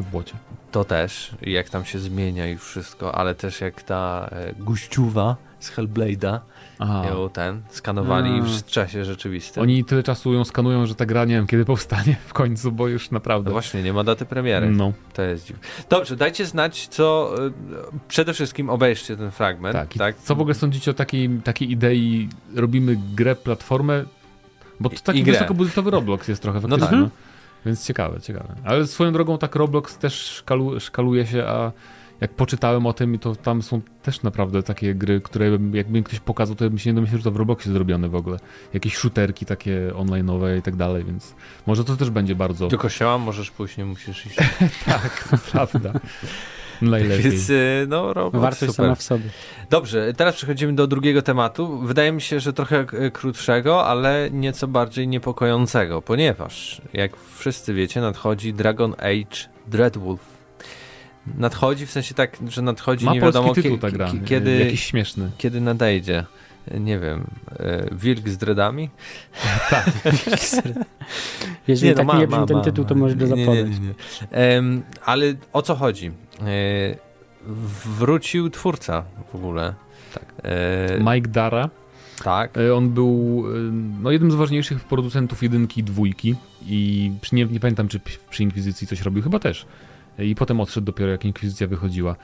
w 0.00 0.04
błocie. 0.10 0.34
To 0.72 0.84
też, 0.84 1.30
jak 1.42 1.68
tam 1.70 1.84
się 1.84 1.98
zmienia 1.98 2.48
i 2.50 2.56
wszystko, 2.58 3.14
ale 3.14 3.34
też 3.34 3.60
jak 3.60 3.82
ta 3.82 4.28
e, 4.32 4.52
guściuwa 4.58 5.36
z 5.60 5.70
Hellblade'a 5.70 6.38
ją 7.08 7.28
ten 7.32 7.62
skanowali 7.68 8.30
A. 8.40 8.42
w 8.42 8.64
czasie 8.64 9.04
rzeczywistym. 9.04 9.62
Oni 9.62 9.84
tyle 9.84 10.02
czasu 10.02 10.32
ją 10.32 10.44
skanują, 10.44 10.86
że 10.86 10.94
ta 10.94 11.06
gra 11.06 11.24
nie 11.24 11.34
wiem 11.34 11.46
kiedy 11.46 11.64
powstanie 11.64 12.16
w 12.26 12.32
końcu, 12.32 12.72
bo 12.72 12.88
już 12.88 13.10
naprawdę. 13.10 13.50
No 13.50 13.52
właśnie, 13.52 13.82
nie 13.82 13.92
ma 13.92 14.04
daty 14.04 14.24
premiery. 14.26 14.70
No, 14.70 14.92
To 15.14 15.22
jest 15.22 15.46
dziwne. 15.46 15.62
Dobrze, 15.88 16.16
dajcie 16.16 16.46
znać, 16.46 16.88
co. 16.88 17.34
e, 17.46 17.50
Przede 18.08 18.32
wszystkim 18.34 18.70
obejrzcie 18.70 19.16
ten 19.16 19.30
fragment. 19.30 19.72
tak. 19.76 19.94
Tak? 19.94 20.16
Co 20.18 20.34
w 20.34 20.40
ogóle 20.40 20.54
sądzicie 20.54 20.90
o 20.90 20.94
takiej, 20.94 21.28
takiej 21.44 21.70
idei, 21.70 22.28
robimy 22.54 22.96
grę, 23.14 23.34
platformę, 23.36 24.04
bo 24.80 24.90
to 24.90 24.96
taki 25.04 25.22
wysokobudżetowy 25.24 25.90
Roblox 25.90 26.28
jest 26.28 26.42
trochę 26.42 26.60
No 26.60 26.68
faktycznie. 26.68 26.86
tak. 26.88 26.98
No 27.00 27.08
Więc 27.66 27.86
ciekawe, 27.86 28.20
ciekawe. 28.20 28.54
Ale 28.64 28.86
swoją 28.86 29.12
drogą 29.12 29.38
tak 29.38 29.54
Roblox 29.56 29.98
też 29.98 30.14
szkalu, 30.14 30.80
szkaluje 30.80 31.26
się, 31.26 31.44
a 31.44 31.72
jak 32.20 32.34
poczytałem 32.34 32.86
o 32.86 32.92
tym, 32.92 33.18
to 33.18 33.36
tam 33.36 33.62
są 33.62 33.80
też 34.02 34.22
naprawdę 34.22 34.62
takie 34.62 34.94
gry, 34.94 35.20
które 35.20 35.58
jakby 35.72 36.02
ktoś 36.02 36.20
pokazał, 36.20 36.56
to 36.56 36.70
bym 36.70 36.78
się 36.78 36.90
nie 36.90 36.94
domyślił, 36.94 37.18
że 37.18 37.24
to 37.24 37.30
w 37.30 37.36
Robloxie 37.36 37.72
zrobione 37.72 38.08
w 38.08 38.14
ogóle. 38.14 38.38
Jakieś 38.74 38.96
shooterki 38.96 39.46
takie 39.46 39.90
online'owe 39.94 40.58
i 40.58 40.62
tak 40.62 40.76
dalej, 40.76 41.04
więc 41.04 41.34
może 41.66 41.84
to 41.84 41.96
też 41.96 42.10
będzie 42.10 42.34
bardzo... 42.34 42.68
Do 42.68 42.78
kościoła 42.78 43.18
możesz 43.18 43.50
pójść, 43.50 43.76
nie 43.76 43.84
musisz 43.84 44.26
iść. 44.26 44.36
tak, 44.86 45.28
prawda. 45.52 45.92
Najlepiej. 46.82 47.30
Więc 47.30 47.50
e, 47.50 47.54
no, 47.88 48.12
Roblox, 48.12 48.42
Wartość 48.42 48.60
super. 48.60 48.74
sama 48.74 48.94
w 48.94 49.02
sobie. 49.02 49.24
Dobrze, 49.70 50.12
teraz 50.16 50.34
przechodzimy 50.36 50.72
do 50.74 50.86
drugiego 50.86 51.22
tematu. 51.22 51.78
Wydaje 51.78 52.12
mi 52.12 52.20
się, 52.20 52.40
że 52.40 52.52
trochę 52.52 52.78
e, 52.92 53.10
krótszego, 53.10 53.86
ale 53.86 54.28
nieco 54.32 54.68
bardziej 54.68 55.08
niepokojącego, 55.08 56.02
ponieważ, 56.02 56.80
jak 56.92 57.12
wszyscy 57.36 57.74
wiecie, 57.74 58.00
nadchodzi 58.00 58.54
Dragon 58.54 58.92
Age 58.98 59.48
Dreadwolf. 59.66 60.20
Nadchodzi 61.38 61.86
w 61.86 61.90
sensie 61.90 62.14
tak, 62.14 62.36
że 62.48 62.62
nadchodzi 62.62 63.04
Ma 63.04 63.12
nie 63.12 63.20
wiadomo 63.20 63.54
tytuł 63.54 63.72
kie- 63.76 63.80
ta 63.80 63.90
gra, 63.90 64.06
kie- 64.06 64.24
kiedy, 64.24 64.58
jakiś 64.58 64.84
śmieszny. 64.84 65.30
kiedy 65.38 65.60
nadejdzie. 65.60 66.24
Nie 66.80 66.98
wiem, 66.98 67.26
e, 67.58 67.94
wilk 67.94 68.28
z 68.28 68.36
dreadami? 68.36 68.90
Jeżeli 71.68 71.90
no 71.90 71.96
tak 71.96 72.06
ma, 72.06 72.18
nie 72.18 72.26
brzmi 72.26 72.40
ma, 72.40 72.46
ten 72.46 72.56
ma, 72.56 72.62
tytuł, 72.62 72.84
to 72.84 72.94
możesz 72.94 73.16
go 73.16 73.26
Nie, 73.26 73.46
nie, 73.46 73.64
nie, 73.64 73.78
nie. 73.80 73.94
Em, 74.30 74.82
ale 75.04 75.34
o 75.52 75.62
co 75.62 75.74
chodzi? 75.74 76.10
E, 76.40 76.44
wrócił 77.98 78.50
twórca 78.50 79.04
w 79.32 79.34
ogóle. 79.34 79.74
Tak. 80.14 80.24
E, 80.44 81.14
Mike 81.14 81.28
Dara. 81.28 81.70
tak. 82.24 82.54
On 82.76 82.90
był 82.90 83.44
no, 84.02 84.10
jednym 84.10 84.30
z 84.30 84.34
ważniejszych 84.34 84.84
producentów 84.84 85.42
jedynki 85.42 85.80
i 85.80 85.84
dwójki 85.84 86.34
i 86.66 87.12
przy, 87.20 87.34
nie, 87.34 87.44
nie 87.44 87.60
pamiętam, 87.60 87.88
czy 87.88 88.00
przy 88.30 88.42
Inkwizycji 88.42 88.86
coś 88.86 89.00
robił, 89.00 89.22
chyba 89.22 89.38
też. 89.38 89.66
I 90.18 90.34
potem 90.34 90.60
odszedł 90.60 90.86
dopiero, 90.86 91.10
jak 91.10 91.24
Inkwizycja 91.24 91.66
wychodziła. 91.66 92.16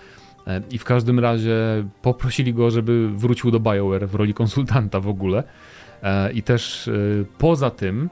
E, 0.47 0.63
I 0.71 0.79
w 0.79 0.85
każdym 0.85 1.19
razie 1.19 1.57
poprosili 2.03 2.55
go, 2.55 2.71
żeby 2.71 3.09
wrócił 3.09 3.51
do 3.51 3.61
BioWare 3.61 4.09
w 4.09 4.15
roli 4.15 4.35
konsultanta 4.35 5.01
w 5.01 5.09
ogóle. 5.09 5.43
E, 6.03 6.33
I 6.33 6.43
też 6.43 6.89
e, 6.89 6.93
poza 7.39 7.71
tym, 7.71 8.11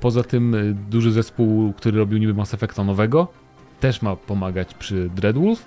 poza 0.00 0.22
tym 0.22 0.56
duży 0.90 1.12
zespół, 1.12 1.72
który 1.72 1.98
robił 1.98 2.18
niby 2.18 2.34
Mass 2.34 2.54
Effecta 2.54 2.84
nowego, 2.84 3.28
też 3.80 4.02
ma 4.02 4.16
pomagać 4.16 4.74
przy 4.74 5.10
Dreadwolf, 5.14 5.64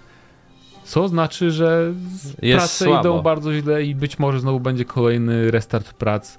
co 0.84 1.08
znaczy, 1.08 1.52
że 1.52 1.94
Jest 2.42 2.58
prace 2.58 2.86
słabo. 2.86 3.00
idą 3.00 3.22
bardzo 3.22 3.54
źle 3.54 3.84
i 3.84 3.96
być 3.96 4.20
może 4.20 4.40
znowu 4.40 4.60
będzie 4.60 4.86
kolejny 4.86 5.52
restart 5.52 5.94
prac 5.94 6.38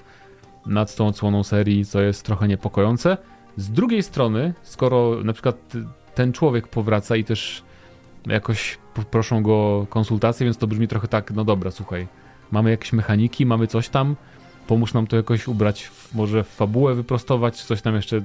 nad 0.67 0.97
tą 0.97 1.07
odsłoną 1.07 1.43
serii, 1.43 1.85
co 1.85 2.01
jest 2.01 2.23
trochę 2.23 2.49
niepokojące. 2.49 3.17
Z 3.57 3.71
drugiej 3.71 4.03
strony, 4.03 4.55
skoro 4.63 5.25
na 5.25 5.33
przykład 5.33 5.57
ten 6.15 6.33
człowiek 6.33 6.69
powraca 6.69 7.17
i 7.17 7.25
też 7.25 7.63
jakoś 8.27 8.79
proszą 9.11 9.43
go 9.43 9.53
o 9.53 9.87
konsultacje, 9.91 10.45
więc 10.45 10.57
to 10.57 10.67
brzmi 10.67 10.89
trochę 10.89 11.09
tak, 11.09 11.31
no 11.31 11.45
dobra, 11.45 11.71
słuchaj, 11.71 12.07
mamy 12.51 12.71
jakieś 12.71 12.93
mechaniki, 12.93 13.47
mamy 13.47 13.67
coś 13.67 13.89
tam, 13.89 14.17
pomóż 14.67 14.95
nam 14.95 15.07
to 15.07 15.17
jakoś 15.17 15.49
ubrać, 15.49 15.91
może 16.15 16.45
w 16.45 16.49
fabułę 16.49 16.95
wyprostować, 16.95 17.63
coś 17.63 17.83
tam 17.83 17.95
jeszcze, 17.95 18.23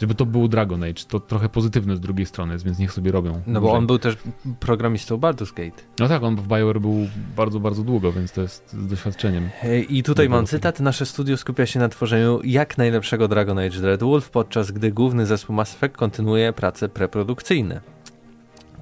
żeby 0.00 0.14
to 0.14 0.26
był 0.26 0.48
Dragon 0.48 0.82
Age. 0.82 1.02
To 1.08 1.20
trochę 1.20 1.48
pozytywne 1.48 1.96
z 1.96 2.00
drugiej 2.00 2.26
strony 2.26 2.52
jest, 2.52 2.64
więc 2.64 2.78
niech 2.78 2.92
sobie 2.92 3.12
robią. 3.12 3.42
No 3.46 3.60
bo 3.60 3.72
on 3.72 3.86
był 3.86 3.98
też 3.98 4.16
programistą 4.60 5.16
Baldur's 5.16 5.54
Gate. 5.54 5.82
No 5.98 6.08
tak, 6.08 6.22
on 6.22 6.36
w 6.36 6.48
BioWare 6.48 6.80
był 6.80 7.08
bardzo, 7.36 7.60
bardzo 7.60 7.82
długo, 7.82 8.12
więc 8.12 8.32
to 8.32 8.42
jest 8.42 8.72
z 8.72 8.86
doświadczeniem. 8.86 9.48
E, 9.62 9.80
I 9.80 10.02
tutaj 10.02 10.28
mam 10.28 10.46
cytat. 10.46 10.80
Nasze 10.80 11.06
studio 11.06 11.36
skupia 11.36 11.66
się 11.66 11.80
na 11.80 11.88
tworzeniu 11.88 12.40
jak 12.44 12.78
najlepszego 12.78 13.28
Dragon 13.28 13.58
Age 13.58 13.80
Dreadwolf, 13.80 14.30
podczas 14.30 14.70
gdy 14.70 14.92
główny 14.92 15.26
zespół 15.26 15.56
Mass 15.56 15.74
Effect 15.74 15.96
kontynuuje 15.96 16.52
prace 16.52 16.88
preprodukcyjne. 16.88 17.95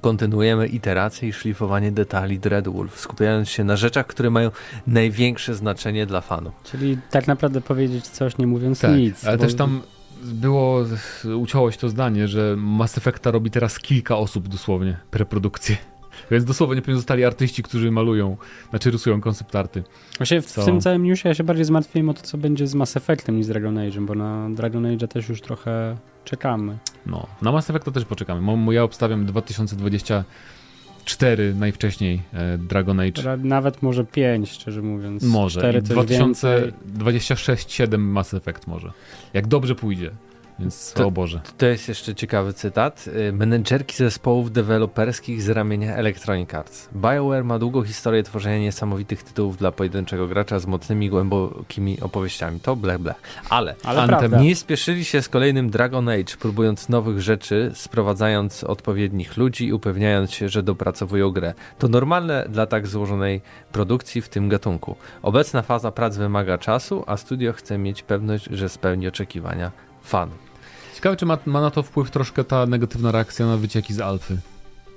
Kontynuujemy 0.09 0.67
iterację 0.67 1.29
i 1.29 1.33
szlifowanie 1.33 1.91
detali 1.91 2.39
Dreadwolf, 2.39 2.99
skupiając 2.99 3.49
się 3.49 3.63
na 3.63 3.75
rzeczach, 3.75 4.07
które 4.07 4.29
mają 4.29 4.51
największe 4.87 5.55
znaczenie 5.55 6.05
dla 6.05 6.21
fanów. 6.21 6.53
Czyli 6.63 6.97
tak 7.09 7.27
naprawdę 7.27 7.61
powiedzieć 7.61 8.07
coś, 8.07 8.37
nie 8.37 8.47
mówiąc 8.47 8.79
Tak, 8.79 8.91
nic. 8.97 9.25
ale 9.25 9.37
bo- 9.37 9.43
też 9.43 9.55
tam 9.55 9.81
było, 10.23 10.85
uciąło 11.37 11.71
się 11.71 11.77
to 11.77 11.89
zdanie, 11.89 12.27
że 12.27 12.55
Mass 12.57 12.97
Effecta 12.97 13.31
robi 13.31 13.51
teraz 13.51 13.79
kilka 13.79 14.17
osób 14.17 14.47
dosłownie, 14.47 14.97
preprodukcję. 15.11 15.77
Więc 16.31 16.45
dosłownie 16.45 16.81
pewnie 16.81 16.95
zostali 16.95 17.25
artyści, 17.25 17.63
którzy 17.63 17.91
malują, 17.91 18.37
znaczy 18.69 18.91
rysują 18.91 19.21
koncept 19.21 19.55
arty. 19.55 19.83
Właśnie 20.17 20.41
w, 20.41 20.45
w 20.45 20.65
tym 20.65 20.81
całym 20.81 21.03
newsie 21.03 21.29
ja 21.29 21.35
się 21.35 21.43
bardziej 21.43 21.65
zmartwiłem 21.65 22.09
o 22.09 22.13
to, 22.13 22.21
co 22.21 22.37
będzie 22.37 22.67
z 22.67 22.75
Mass 22.75 22.97
Effectem 22.97 23.37
niż 23.37 23.45
z 23.45 23.49
Dragon 23.49 23.75
Age'em, 23.75 24.05
bo 24.05 24.15
na 24.15 24.49
Dragon 24.49 24.83
Age'a 24.83 25.07
też 25.07 25.29
już 25.29 25.41
trochę 25.41 25.97
czekamy. 26.25 26.77
No, 27.05 27.27
na 27.41 27.51
Mass 27.51 27.69
Effecta 27.69 27.91
też 27.91 28.05
poczekamy. 28.05 28.73
Ja 28.73 28.83
obstawiam 28.83 29.25
2024 29.25 31.53
najwcześniej 31.53 32.21
e, 32.33 32.57
Dragon 32.57 32.99
Age. 32.99 33.37
Nawet 33.37 33.81
może 33.81 34.05
5, 34.05 34.51
szczerze 34.51 34.81
mówiąc. 34.81 35.23
Może. 35.23 35.59
Cztery 35.59 35.79
I 35.79 35.81
to 35.81 35.93
już 35.93 36.05
więcej. 36.05 36.73
2026-7 36.97 37.97
Mass 37.97 38.33
Effect 38.33 38.67
może. 38.67 38.91
Jak 39.33 39.47
dobrze 39.47 39.75
pójdzie. 39.75 40.11
Więc 40.59 40.93
To- 40.93 41.07
o 41.07 41.11
Boże. 41.11 41.41
To 41.57 41.65
jest 41.65 41.87
jeszcze 41.87 42.15
ciekawy 42.15 42.53
cytat. 42.53 43.05
Y, 43.29 43.33
Menedżerki 43.33 43.95
zespołów 43.95 44.51
deweloperskich 44.51 45.41
z 45.41 45.49
ramienia 45.49 45.95
Electronic 45.95 46.53
Arts. 46.53 46.89
BioWare 46.95 47.43
ma 47.43 47.59
długą 47.59 47.83
historię 47.83 48.23
tworzenia 48.23 48.59
niesamowitych 48.59 49.23
tytułów 49.23 49.57
dla 49.57 49.71
pojedynczego 49.71 50.27
gracza 50.27 50.59
z 50.59 50.65
mocnymi, 50.65 51.09
głębokimi 51.09 52.01
opowieściami. 52.01 52.59
To 52.59 52.75
blech, 52.75 52.97
blech. 52.97 53.15
Ale 53.49 53.75
Ale 53.83 54.01
Anthem 54.01 54.19
prawda. 54.19 54.39
nie 54.41 54.55
spieszyli 54.55 55.05
się 55.05 55.21
z 55.21 55.29
kolejnym 55.29 55.69
Dragon 55.69 56.09
Age, 56.09 56.37
próbując 56.39 56.89
nowych 56.89 57.21
rzeczy, 57.21 57.71
sprowadzając 57.73 58.63
odpowiednich 58.63 59.37
ludzi 59.37 59.67
i 59.67 59.73
upewniając 59.73 60.31
się, 60.31 60.49
że 60.49 60.63
dopracowują 60.63 61.31
grę. 61.31 61.53
To 61.79 61.87
normalne 61.87 62.45
dla 62.49 62.65
tak 62.65 62.87
złożonej 62.87 63.41
produkcji 63.71 64.21
w 64.21 64.29
tym 64.29 64.49
gatunku. 64.49 64.95
Obecna 65.21 65.61
faza 65.61 65.91
prac 65.91 66.17
wymaga 66.17 66.57
czasu, 66.57 67.03
a 67.07 67.17
studio 67.17 67.53
chce 67.53 67.77
mieć 67.77 68.03
pewność, 68.03 68.45
że 68.51 68.69
spełni 68.69 69.07
oczekiwania 69.07 69.71
fanów. 70.03 70.44
Ciekawe, 70.95 71.15
czy 71.15 71.25
ma, 71.25 71.37
ma 71.45 71.61
na 71.61 71.71
to 71.71 71.83
wpływ 71.83 72.11
troszkę 72.11 72.43
ta 72.43 72.65
negatywna 72.65 73.11
reakcja 73.11 73.45
na 73.45 73.57
wycieki 73.57 73.93
z 73.93 73.99
Alfy. 73.99 74.37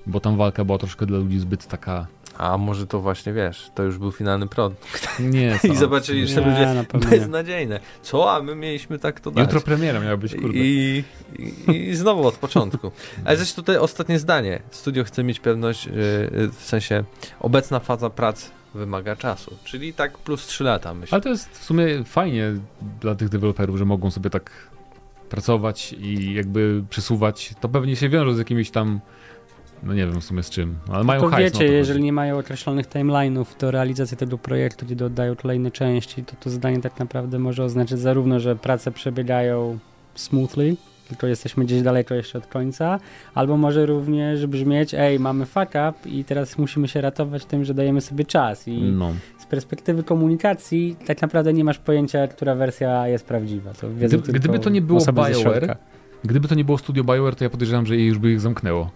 Bo 0.07 0.21
tam 0.21 0.37
walka 0.37 0.65
była 0.65 0.79
troszkę 0.79 1.07
dla 1.07 1.19
ludzi 1.19 1.39
zbyt 1.39 1.67
taka... 1.67 2.07
A 2.37 2.59
może 2.59 2.87
to 2.87 3.01
właśnie 3.01 3.33
wiesz, 3.33 3.71
to 3.75 3.83
już 3.83 3.99
był 3.99 4.13
finalny 4.13 4.47
produkt. 4.47 5.19
Nie, 5.21 5.59
I 5.73 5.77
zobaczyli, 5.77 6.29
że 6.29 6.41
ludzie 6.41 6.85
beznadziejne. 7.11 7.81
Co? 8.03 8.33
A 8.33 8.43
my 8.43 8.55
mieliśmy 8.55 8.99
tak 8.99 9.21
to 9.21 9.31
dać. 9.31 9.45
Jutro 9.45 9.61
premiera 9.61 10.01
miała 10.01 10.17
być, 10.17 10.35
kurde. 10.35 10.59
I, 10.59 11.05
i, 11.69 11.89
I 11.89 11.97
znowu 11.97 12.27
od 12.27 12.35
początku. 12.35 12.93
Ale 13.25 13.37
zresztą 13.37 13.63
tutaj 13.63 13.77
ostatnie 13.77 14.19
zdanie. 14.19 14.63
Studio 14.71 15.05
chce 15.05 15.25
mieć 15.25 15.41
pewność, 15.41 15.89
w 16.53 16.63
sensie 16.65 17.05
obecna 17.41 17.81
faza 17.81 18.11
prac 18.11 18.51
wymaga 18.75 19.17
czasu. 19.17 19.57
Czyli 19.65 19.95
tak 19.95 20.19
plus 20.19 20.47
3 20.47 20.65
lata 20.65 20.95
myślę. 20.95 21.15
Ale 21.15 21.23
to 21.23 21.29
jest 21.29 21.59
w 21.59 21.65
sumie 21.65 22.05
fajnie 22.05 22.53
dla 23.01 23.15
tych 23.15 23.29
deweloperów, 23.29 23.79
że 23.79 23.85
mogą 23.85 24.11
sobie 24.11 24.31
tak 24.31 24.51
pracować 25.29 25.93
i 25.93 26.35
jakby 26.35 26.85
przesuwać. 26.91 27.55
To 27.61 27.69
pewnie 27.69 27.97
się 27.97 28.09
wiąże 28.09 28.35
z 28.35 28.39
jakimiś 28.39 28.71
tam, 28.71 29.01
no 29.83 29.95
nie 29.95 30.07
wiem 30.07 30.21
w 30.21 30.25
sumie 30.25 30.43
z 30.43 30.51
czym, 30.51 30.77
ale 30.93 31.05
mają 31.05 31.21
to 31.21 31.29
hajs. 31.29 31.45
wiecie, 31.45 31.65
no 31.65 31.71
to 31.71 31.77
jeżeli 31.77 31.99
chodzi. 31.99 32.05
nie 32.05 32.13
mają 32.13 32.39
określonych 32.39 32.87
timeline'ów 32.89 33.45
do 33.61 33.71
realizacji 33.71 34.17
tego 34.17 34.39
projektu, 34.39 34.87
gdzie 34.87 34.97
dodają 34.97 35.37
kolejne 35.37 35.71
części, 35.71 36.25
to 36.25 36.37
to 36.41 36.51
zdanie 36.51 36.81
tak 36.81 36.99
naprawdę 36.99 37.39
może 37.39 37.65
oznaczać 37.65 37.99
zarówno, 37.99 38.41
że 38.41 38.57
prace 38.57 38.91
przebiegają 38.93 39.79
smoothly, 40.15 40.77
tylko 41.09 41.27
jesteśmy 41.27 41.65
gdzieś 41.65 41.83
daleko 41.83 42.15
jeszcze 42.15 42.39
od 42.39 42.47
końca, 42.47 42.99
albo 43.35 43.57
może 43.57 43.87
również 43.87 44.47
brzmieć, 44.47 44.95
ej, 44.95 45.21
mamy 45.21 45.47
fuck 45.47 45.69
up 45.69 45.93
i 46.07 46.25
teraz 46.25 46.59
musimy 46.59 46.89
się 46.89 47.01
ratować 47.01 47.45
tym, 47.45 47.65
że 47.65 47.75
dajemy 47.75 48.01
sobie 48.01 48.25
czas 48.25 48.69
i 48.69 48.83
No. 48.83 49.15
Perspektywy 49.49 50.03
komunikacji 50.03 50.97
tak 51.07 51.23
naprawdę 51.23 51.53
nie 51.53 51.65
masz 51.65 51.79
pojęcia, 51.79 52.27
która 52.29 52.55
wersja 52.55 53.09
jest 53.09 53.27
prawdziwa. 53.27 53.71
To 53.75 53.91
wiedzą 53.95 54.19
Gdyby- 54.19 54.59
to 54.59 54.71
nie 54.71 54.83
było 54.83 55.01
BioWare. 55.13 55.77
Gdyby 56.25 56.49
to 56.49 56.55
nie 56.55 56.65
było 56.65 56.79
studio 56.79 57.05
BioWare, 57.05 57.35
to 57.37 57.45
ja 57.45 57.51
podejrzewam, 57.51 57.87
że 57.87 57.97
jej 57.97 58.07
już 58.07 58.19
by 58.19 58.31
ich 58.33 58.41
zamknęło. 58.41 58.91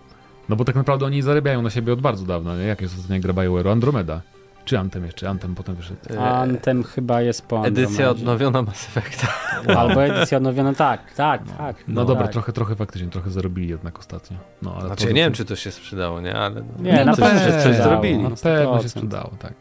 No 0.48 0.56
bo 0.56 0.64
tak 0.64 0.74
naprawdę 0.74 1.06
oni 1.06 1.22
zarabiają 1.22 1.62
na 1.62 1.70
siebie 1.70 1.92
od 1.92 2.00
bardzo 2.00 2.26
dawna. 2.26 2.56
Nie? 2.56 2.64
Jak 2.64 2.80
jest 2.80 2.94
ostatnia 2.94 3.20
gra 3.20 3.32
BioWare'u? 3.32 3.70
Andromeda. 3.72 4.20
Czy 4.64 4.78
Anthem 4.78 5.04
jeszcze? 5.04 5.28
Anthem 5.30 5.54
potem 5.54 5.74
wyszedł. 5.74 6.00
Yy, 6.10 6.20
Anthem 6.20 6.82
chyba 6.84 7.22
jest 7.22 7.46
po 7.46 7.66
Edycja 7.66 7.84
Andromedzie. 7.88 8.10
odnowiona 8.10 8.62
Mass 8.62 8.88
Effecta. 8.88 9.28
Albo 9.80 10.04
edycja 10.04 10.38
odnowiona, 10.38 10.74
tak, 10.74 11.14
tak, 11.14 11.42
tak. 11.58 11.76
No, 11.88 12.04
dobra, 12.04 12.22
tak. 12.22 12.32
trochę, 12.32 12.52
trochę 12.52 12.76
faktycznie, 12.76 13.08
trochę 13.08 13.30
zarobili 13.30 13.68
jednak 13.68 13.98
ostatnio. 13.98 14.36
No, 14.62 14.74
ale 14.74 14.86
Znaczy 14.86 15.04
to- 15.06 15.12
nie 15.12 15.22
wiem, 15.24 15.32
czy 15.32 15.44
to 15.44 15.56
się 15.56 15.70
sprzedało, 15.70 16.20
nie? 16.20 16.34
Ale 16.34 16.54
no, 16.54 16.82
Nie, 16.82 17.04
na 17.04 17.14
coś, 17.14 17.24
pewno 17.24 17.40
się 17.40 17.46
coś 17.52 17.60
sprzedało. 17.60 17.82
zrobili. 17.90 18.18
No. 18.18 18.28
Na 18.30 18.36
pewno 18.36 18.78
się 18.82 18.88
100%. 18.88 18.88
sprzedało, 18.88 19.30
tak. 19.38 19.52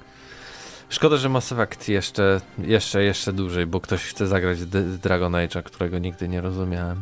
Szkoda, 0.91 1.17
że 1.17 1.30
Mass 1.30 1.51
Effect 1.51 1.89
jeszcze, 1.89 2.41
jeszcze, 2.63 3.04
jeszcze 3.04 3.34
dłużej, 3.34 3.65
bo 3.65 3.80
ktoś 3.82 4.01
chce 4.01 4.27
zagrać 4.27 4.65
D- 4.65 4.84
Dragon 4.84 5.34
Age'a, 5.34 5.63
którego 5.63 5.99
nigdy 5.99 6.27
nie 6.27 6.41
rozumiałem. 6.41 7.01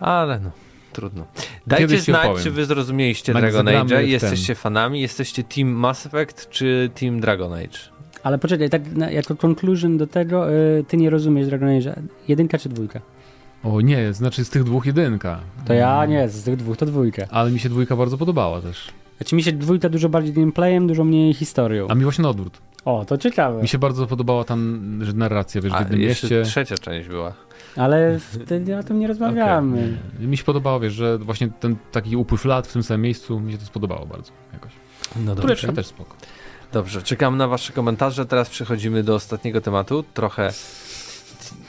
Ale 0.00 0.40
no, 0.40 0.50
trudno. 0.92 1.26
Dajcie 1.66 1.86
Kiedyś 1.86 2.00
znać, 2.02 2.24
opowiem. 2.26 2.44
czy 2.44 2.50
wy 2.50 2.64
zrozumieliście 2.64 3.32
Jak 3.32 3.40
Dragon 3.40 3.66
Age'a, 3.66 4.04
w 4.04 4.08
jesteście 4.08 4.54
fanami, 4.54 5.00
jesteście 5.00 5.44
Team 5.44 5.68
Mass 5.68 6.06
Effect 6.06 6.48
czy 6.50 6.90
Team 7.00 7.20
Dragon 7.20 7.52
Age? 7.52 7.78
Ale 8.22 8.38
poczekaj, 8.38 8.70
tak 8.70 8.92
na, 8.92 9.10
jako 9.10 9.36
conclusion 9.36 9.98
do 9.98 10.06
tego, 10.06 10.52
y, 10.52 10.84
ty 10.88 10.96
nie 10.96 11.10
rozumiesz 11.10 11.46
Dragon 11.46 11.68
Age'a. 11.68 12.02
Jedynka 12.28 12.58
czy 12.58 12.68
dwójka? 12.68 13.00
O 13.64 13.80
nie, 13.80 14.12
znaczy 14.12 14.44
z 14.44 14.50
tych 14.50 14.64
dwóch 14.64 14.86
jedynka. 14.86 15.40
To 15.66 15.72
ja 15.72 16.06
nie, 16.06 16.28
z 16.28 16.42
tych 16.44 16.56
dwóch 16.56 16.76
to 16.76 16.86
dwójka. 16.86 17.22
Ale 17.30 17.50
mi 17.50 17.58
się 17.58 17.68
dwójka 17.68 17.96
bardzo 17.96 18.18
podobała 18.18 18.60
też. 18.60 18.88
Znaczy 19.16 19.36
mi 19.36 19.42
się 19.42 19.52
dwójka 19.52 19.88
dużo 19.88 20.08
bardziej 20.08 20.32
gameplayem, 20.32 20.86
dużo 20.86 21.04
mniej 21.04 21.34
historią. 21.34 21.86
A 21.88 21.94
mi 21.94 22.02
właśnie 22.02 22.22
na 22.22 22.28
odwrót. 22.28 22.58
O, 22.88 23.04
to 23.04 23.18
ciekawe. 23.18 23.62
Mi 23.62 23.68
się 23.68 23.78
bardzo 23.78 24.06
podobała 24.06 24.44
ta 24.44 24.54
n- 24.54 25.00
że 25.02 25.12
narracja, 25.12 25.60
wiesz, 25.60 25.72
w 25.72 25.76
A 25.76 25.78
jednym 25.78 26.00
jeszcze 26.00 26.26
mieście. 26.26 26.42
trzecia 26.50 26.74
część 26.78 27.08
była. 27.08 27.32
Ale 27.76 28.18
wtedy 28.20 28.76
o 28.78 28.82
tym 28.82 28.98
nie 28.98 29.06
rozmawiamy. 29.08 29.96
Okej. 30.16 30.26
Mi 30.28 30.36
się 30.36 30.44
podobało, 30.44 30.80
wiesz, 30.80 30.92
że 30.92 31.18
właśnie 31.18 31.48
ten 31.60 31.76
taki 31.92 32.16
upływ 32.16 32.44
lat 32.44 32.66
w 32.66 32.72
tym 32.72 32.82
samym 32.82 33.00
miejscu, 33.02 33.40
mi 33.40 33.52
się 33.52 33.58
to 33.58 33.64
spodobało 33.64 34.06
bardzo 34.06 34.32
jakoś. 34.52 34.72
No 35.24 35.34
Tureczka 35.34 35.72
też 35.72 35.86
spoko. 35.86 36.16
Dobrze, 36.72 37.02
czekam 37.02 37.36
na 37.36 37.48
wasze 37.48 37.72
komentarze. 37.72 38.26
Teraz 38.26 38.48
przechodzimy 38.50 39.02
do 39.02 39.14
ostatniego 39.14 39.60
tematu. 39.60 40.04
Trochę... 40.14 40.52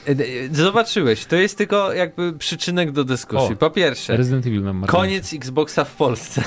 E, 0.08 0.10
e, 0.12 0.16
Zobaczyłeś, 0.54 1.26
to 1.26 1.36
jest 1.36 1.58
tylko 1.58 1.92
jakby 1.92 2.32
przyczynek 2.32 2.92
do 2.92 3.04
dyskusji. 3.04 3.54
O, 3.54 3.56
Po 3.56 3.70
pierwsze, 3.70 4.16
Resident 4.16 4.46
Evil 4.46 4.62
nam 4.62 4.84
koniec 4.86 5.32
Xboxa 5.34 5.84
w 5.84 5.94
Polsce. 5.96 6.42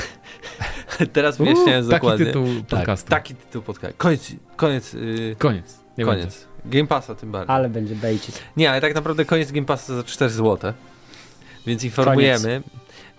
Teraz 1.14 1.38
wyjaśniając 1.38 1.90
Taki 1.90 2.02
dokładnie. 2.02 2.26
tytuł 2.26 2.46
Tak, 2.56 2.80
podcastu. 2.80 3.10
taki 3.10 3.36
tytuł 3.36 3.62
podcastu. 3.62 3.98
Koniec, 3.98 4.32
koniec, 4.56 4.94
yy, 4.94 5.36
Koniec. 5.40 5.80
Nie 5.98 6.06
będzie. 6.06 6.20
koniec. 6.22 6.48
Game 6.66 6.88
Passa 6.88 7.16
tym 7.16 7.32
bardziej. 7.32 7.56
Ale 7.56 7.70
będzie 7.70 7.96
bejcik. 7.96 8.36
Nie, 8.58 8.72
ale 8.72 8.82
tak 8.82 8.96
naprawdę 8.96 9.26
koniec 9.26 9.52
Game 9.52 9.66
Passa 9.66 9.96
za 9.96 10.04
4 10.04 10.32
zł. 10.32 10.74
Więc 11.68 11.84
informujemy, 11.84 12.62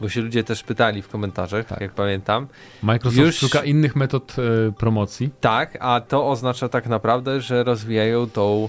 bo 0.01 0.09
się 0.09 0.21
ludzie 0.21 0.45
też 0.45 0.63
pytali 0.63 1.03
w 1.03 1.09
komentarzach, 1.09 1.67
Tak. 1.67 1.81
jak 1.81 1.93
pamiętam. 1.93 2.47
Microsoft 2.83 3.19
Już- 3.19 3.37
szuka 3.39 3.65
innych 3.65 3.97
metod 3.97 4.37
e, 4.69 4.73
promocji. 4.73 5.31
Tak, 5.41 5.79
a 5.81 6.01
to 6.01 6.29
oznacza 6.31 6.69
tak 6.69 6.87
naprawdę, 6.87 7.41
że 7.41 7.65
rozwijają 7.65 8.31
tą 8.31 8.69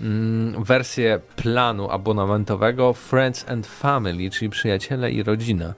mm, 0.00 0.64
wersję 0.64 1.20
planu 1.36 1.90
abonamentowego 1.90 2.92
Friends 2.92 3.48
and 3.48 3.66
Family, 3.66 4.30
czyli 4.30 4.50
przyjaciele 4.50 5.10
i 5.10 5.22
rodzina, 5.22 5.74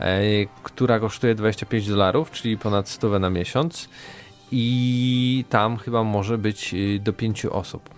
e, 0.00 0.20
która 0.62 1.00
kosztuje 1.00 1.34
25 1.34 1.88
dolarów, 1.88 2.30
czyli 2.30 2.58
ponad 2.58 2.88
100 2.88 3.18
na 3.18 3.30
miesiąc 3.30 3.88
i 4.52 5.44
tam 5.48 5.76
chyba 5.76 6.04
może 6.04 6.38
być 6.38 6.74
y, 6.74 7.00
do 7.00 7.12
5 7.12 7.46
osób. 7.46 7.90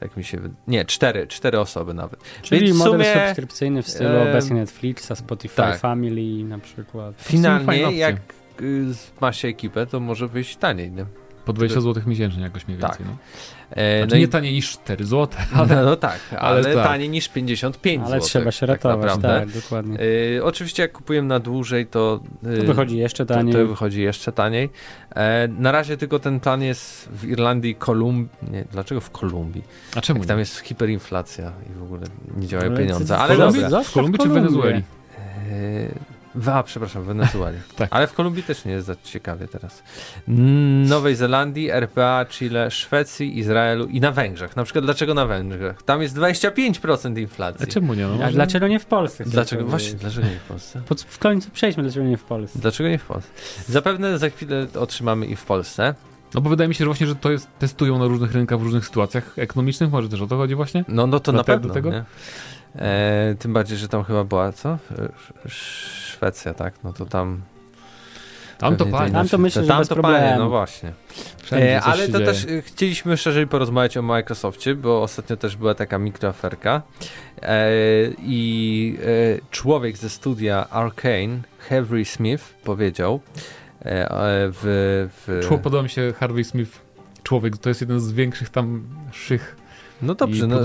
Tak 0.00 0.16
mi 0.16 0.24
się 0.24 0.36
wydaje. 0.36 0.56
Nie, 0.68 0.84
4, 0.84 1.26
4 1.26 1.60
osoby 1.60 1.94
nawet. 1.94 2.20
Czyli 2.42 2.66
Więc 2.66 2.78
model 2.78 2.92
sumie, 2.92 3.24
subskrypcyjny 3.24 3.82
w 3.82 3.88
stylu 3.88 4.16
em, 4.16 4.28
obecnie 4.28 4.56
Netflixa, 4.56 5.12
Spotify 5.14 5.56
tak. 5.56 5.78
Family 5.78 6.44
na 6.44 6.58
przykład. 6.58 7.14
Finalnie, 7.22 7.92
jak 7.92 8.16
y, 8.60 8.84
ma 9.20 9.32
się 9.32 9.48
ekipę, 9.48 9.86
to 9.86 10.00
może 10.00 10.28
wyjść 10.28 10.56
taniej. 10.56 10.90
Nie? 10.90 11.06
Po 11.44 11.52
20 11.52 11.80
zł 11.80 12.02
miesięcznie 12.06 12.42
jakoś 12.42 12.68
mniej 12.68 12.80
Tak. 12.80 12.90
więcej. 12.90 13.06
No. 13.06 13.16
E, 13.70 13.98
Znaczy 13.98 14.10
no 14.10 14.16
i- 14.16 14.20
nie 14.20 14.28
taniej 14.28 14.52
niż 14.52 14.70
4 14.72 15.04
zł, 15.04 15.40
Ale, 15.54 15.76
ale 15.78 15.84
no 15.90 15.96
tak, 15.96 16.18
ale, 16.30 16.40
ale 16.66 16.74
tak. 16.74 16.86
taniej 16.86 17.08
niż 17.08 17.28
55 17.28 18.00
Ale 18.06 18.10
zł. 18.16 18.20
trzeba 18.28 18.50
się 18.52 18.66
tak 18.66 18.84
ratować, 18.84 19.16
naprawdę. 19.16 19.52
tak, 19.52 19.62
dokładnie. 19.62 19.98
Y, 20.36 20.40
oczywiście 20.44 20.82
jak 20.82 20.92
kupujemy 20.92 21.28
na 21.28 21.38
dłużej, 21.40 21.86
to, 21.86 22.20
y, 22.46 22.56
To 22.58 22.64
wychodzi 22.64 22.96
jeszcze 22.96 23.26
to, 23.26 23.34
taniej. 23.34 23.54
to 23.54 23.66
wychodzi 23.66 24.02
jeszcze 24.02 24.32
taniej. 24.32 24.70
E, 25.16 25.48
na 25.48 25.72
razie 25.72 25.96
tylko 25.96 26.18
ten 26.18 26.40
plan 26.40 26.62
jest 26.62 27.08
w 27.12 27.24
Irlandii, 27.24 27.74
Kolumbii. 27.74 28.28
Nie, 28.50 28.64
dlaczego 28.72 29.00
w 29.00 29.10
Kolumbii? 29.10 29.62
A 29.96 30.00
czemu 30.00 30.18
Jak 30.18 30.28
tam 30.28 30.38
jest 30.38 30.58
hiperinflacja 30.58 31.52
i 31.70 31.78
w 31.78 31.82
ogóle 31.82 32.02
nie 32.36 32.46
działają 32.46 32.70
Ale 32.70 32.80
pieniądze. 32.80 33.18
Ale 33.18 33.34
w 33.34 33.38
Kolumbii? 33.38 33.62
dobra. 33.62 33.82
W 33.82 33.92
Kolumbii 33.92 34.18
czy 34.18 34.28
w. 34.28 34.32
Wenezueli? 34.32 34.82
W, 36.34 36.48
a, 36.48 36.62
przepraszam, 36.62 37.02
w 37.02 37.06
Wenezueli. 37.06 37.58
Tak. 37.76 37.88
Ale 37.92 38.06
w 38.06 38.12
Kolumbii 38.14 38.42
też 38.42 38.64
nie 38.64 38.72
jest 38.72 38.86
za 38.86 38.94
ciekawie 39.04 39.48
teraz. 39.48 39.82
Mm, 40.28 40.84
Nowej 40.88 41.14
Zelandii, 41.16 41.70
RPA, 41.70 42.26
Chile, 42.28 42.70
Szwecji, 42.70 43.38
Izraelu 43.38 43.86
i 43.86 44.00
na 44.00 44.12
Węgrzech. 44.12 44.56
Na 44.56 44.64
przykład 44.64 44.84
dlaczego 44.84 45.14
na 45.14 45.26
Węgrzech? 45.26 45.82
Tam 45.82 46.02
jest 46.02 46.16
25% 46.16 47.16
A 47.16 47.20
inflacji. 47.20 47.66
czemu 47.66 47.94
nie? 47.94 48.06
No, 48.06 48.24
A 48.24 48.30
dlaczego 48.30 48.68
nie 48.68 48.78
w 48.78 48.86
Polsce? 48.86 49.24
Dlaczego? 49.24 49.64
Właśnie, 49.66 49.94
dlaczego 49.98 50.26
nie 50.26 50.36
w 50.38 50.42
Polsce? 50.48 50.82
Po- 50.88 50.94
W 50.94 51.18
końcu 51.18 51.50
przejdźmy, 51.50 51.82
dlaczego 51.82 52.06
nie 52.06 52.16
w 52.16 52.24
Polsce. 52.24 52.58
Dlaczego 52.58 52.88
nie 52.88 52.98
w 52.98 53.04
Polsce? 53.04 53.30
Zapewne 53.68 54.18
za 54.18 54.28
chwilę 54.30 54.66
otrzymamy 54.80 55.26
i 55.26 55.36
w 55.36 55.44
Polsce. 55.44 55.94
No 56.34 56.40
bo 56.40 56.50
wydaje 56.50 56.68
mi 56.68 56.74
się, 56.74 56.78
że 56.78 56.84
właśnie, 56.86 57.06
że 57.06 57.14
to 57.16 57.30
jest, 57.30 57.48
testują 57.58 57.98
na 57.98 58.04
różnych 58.06 58.32
rynkach, 58.32 58.58
w 58.58 58.62
różnych 58.62 58.86
sytuacjach 58.86 59.38
ekonomicznych, 59.38 59.90
może 59.90 60.08
też 60.08 60.20
o 60.20 60.26
to 60.26 60.36
chodzi 60.36 60.54
właśnie? 60.54 60.84
No, 60.88 61.06
no 61.06 61.20
to 61.20 61.32
na 61.32 61.44
pewno. 61.44 61.74
tego? 61.74 61.90
E, 62.76 63.34
tym 63.38 63.52
bardziej, 63.52 63.78
że 63.78 63.88
tam 63.88 64.04
chyba 64.04 64.24
była 64.24 64.52
co? 64.52 64.78
Sz- 65.44 65.52
Szwecja, 66.10 66.54
tak? 66.54 66.74
No 66.84 66.92
to 66.92 67.06
tam. 67.06 67.42
Tam 68.58 68.76
to 68.76 68.86
pali. 68.86 69.12
Tam 69.12 69.28
to 69.28 69.38
myślę, 69.38 69.62
że 69.62 69.68
tam 69.68 69.84
to 69.84 69.94
problemu. 69.94 70.38
no 70.38 70.48
właśnie. 70.48 70.92
E, 71.52 71.80
ale 71.82 72.08
to 72.08 72.12
dzieje. 72.12 72.26
też 72.26 72.44
e, 72.44 72.62
chcieliśmy 72.62 73.16
szerzej 73.16 73.46
porozmawiać 73.46 73.96
o 73.96 74.02
Microsoftie, 74.02 74.74
bo 74.74 75.02
ostatnio 75.02 75.36
też 75.36 75.56
była 75.56 75.74
taka 75.74 75.98
mikroaferka 75.98 76.82
e, 77.42 77.68
i 78.18 78.98
e, 79.02 79.40
człowiek 79.50 79.96
ze 79.96 80.10
studia 80.10 80.70
Arkane, 80.70 81.38
Henry 81.58 82.04
Smith, 82.04 82.44
powiedział 82.64 83.20
e, 83.82 84.06
w... 84.52 85.08
w 85.26 85.40
Człowiek, 85.42 85.62
podoba 85.62 85.82
mi 85.82 85.88
się 85.88 86.12
Harvey 86.12 86.44
Smith, 86.44 86.80
człowiek, 87.22 87.58
to 87.58 87.68
jest 87.68 87.80
jeden 87.80 88.00
z 88.00 88.12
większych 88.12 88.48
tam 88.48 88.82
szych. 89.12 89.56
No 90.02 90.14
dobrze, 90.14 90.46
no, 90.46 90.60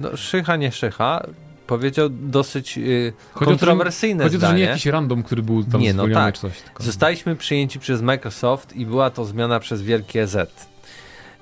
no 0.00 0.16
szycha, 0.16 0.56
nie 0.56 0.72
szycha, 0.72 1.26
powiedział 1.66 2.08
dosyć 2.10 2.78
e, 2.78 2.80
Chodzi 2.80 2.90
o 2.90 3.38
to, 3.38 3.40
że- 3.40 3.46
kontrowersyjne 3.46 4.24
Chodzi 4.24 4.36
o 4.36 4.40
to, 4.40 4.46
że 4.46 4.54
nie 4.54 4.62
jakiś 4.62 4.86
random, 4.86 5.22
który 5.22 5.42
był 5.42 5.64
tam 5.64 5.80
Nie, 5.80 5.94
no 5.94 6.08
tak. 6.08 6.38
coś. 6.38 6.60
Tylko. 6.60 6.82
Zostaliśmy 6.82 7.36
przyjęci 7.36 7.80
przez 7.80 8.02
Microsoft 8.02 8.76
i 8.76 8.86
była 8.86 9.10
to 9.10 9.24
zmiana 9.24 9.60
przez 9.60 9.82
wielkie 9.82 10.26
Z. 10.26 10.66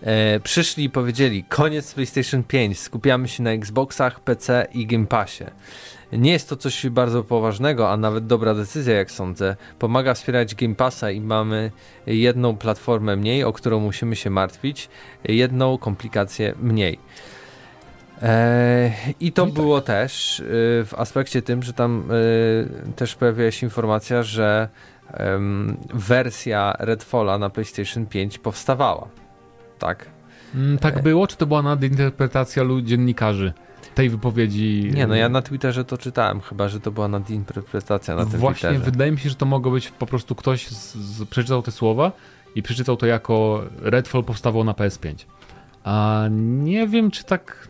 E, 0.02 0.40
przyszli 0.40 0.84
i 0.84 0.90
powiedzieli, 0.90 1.44
koniec 1.44 1.94
PlayStation 1.94 2.42
5, 2.42 2.78
skupiamy 2.78 3.28
się 3.28 3.42
na 3.42 3.50
Xboxach, 3.50 4.20
PC 4.20 4.66
i 4.74 4.86
Game 4.86 5.06
Passie. 5.06 5.44
Nie 6.12 6.32
jest 6.32 6.48
to 6.48 6.56
coś 6.56 6.88
bardzo 6.88 7.24
poważnego, 7.24 7.90
a 7.90 7.96
nawet 7.96 8.26
dobra 8.26 8.54
decyzja, 8.54 8.94
jak 8.94 9.10
sądzę. 9.10 9.56
Pomaga 9.78 10.14
wspierać 10.14 10.54
Game 10.54 10.74
Passa 10.74 11.10
i 11.10 11.20
mamy 11.20 11.70
jedną 12.06 12.56
platformę 12.56 13.16
mniej, 13.16 13.44
o 13.44 13.52
którą 13.52 13.80
musimy 13.80 14.16
się 14.16 14.30
martwić, 14.30 14.88
jedną 15.24 15.78
komplikację 15.78 16.54
mniej. 16.60 16.98
E, 18.22 18.92
I 19.20 19.32
to 19.32 19.44
No 19.44 19.50
i 19.50 19.54
było 19.54 19.80
też 19.80 20.40
y, 20.40 20.44
w 20.86 20.94
aspekcie 20.96 21.42
tym, 21.42 21.62
że 21.62 21.72
tam 21.72 22.10
y, 22.10 22.92
też 22.96 23.14
pojawiła 23.14 23.50
się 23.50 23.66
informacja, 23.66 24.22
że 24.22 24.68
em, 25.10 25.76
wersja 25.94 26.76
Redfalla 26.78 27.38
na 27.38 27.50
PlayStation 27.50 28.06
5 28.06 28.38
powstawała. 28.38 29.08
Tak? 29.78 30.06
Mm, 30.54 30.78
tak 30.78 30.96
E. 30.96 31.02
było, 31.02 31.26
czy 31.26 31.36
to 31.36 31.46
była 31.46 31.62
nadinterpretacja 31.62 32.64
dziennikarzy 32.82 33.52
tej 33.94 34.10
wypowiedzi? 34.10 34.90
Nie, 34.94 35.06
no 35.06 35.14
ja 35.14 35.28
na 35.28 35.42
Twitterze 35.42 35.84
to 35.84 35.98
czytałem, 35.98 36.40
chyba 36.40 36.68
że 36.68 36.80
to 36.80 36.90
była 36.90 37.08
nadinterpretacja 37.08 38.16
na 38.16 38.26
tym 38.26 38.40
Właśnie 38.40 38.68
Twitterze. 38.68 38.90
wydaje 38.90 39.12
mi 39.12 39.18
się, 39.18 39.28
że 39.28 39.34
to 39.34 39.46
mogło 39.46 39.72
być 39.72 39.88
po 39.88 40.06
prostu 40.06 40.34
ktoś 40.34 40.68
z, 40.68 40.94
z, 40.94 41.28
przeczytał 41.28 41.62
te 41.62 41.70
słowa 41.70 42.12
i 42.54 42.62
przeczytał 42.62 42.96
to 42.96 43.06
jako 43.06 43.64
Redfall 43.78 44.24
powstawał 44.24 44.64
na 44.64 44.72
PS5. 44.72 45.14
A 45.84 46.24
nie 46.30 46.86
wiem, 46.86 47.10
czy 47.10 47.24
tak. 47.24 47.68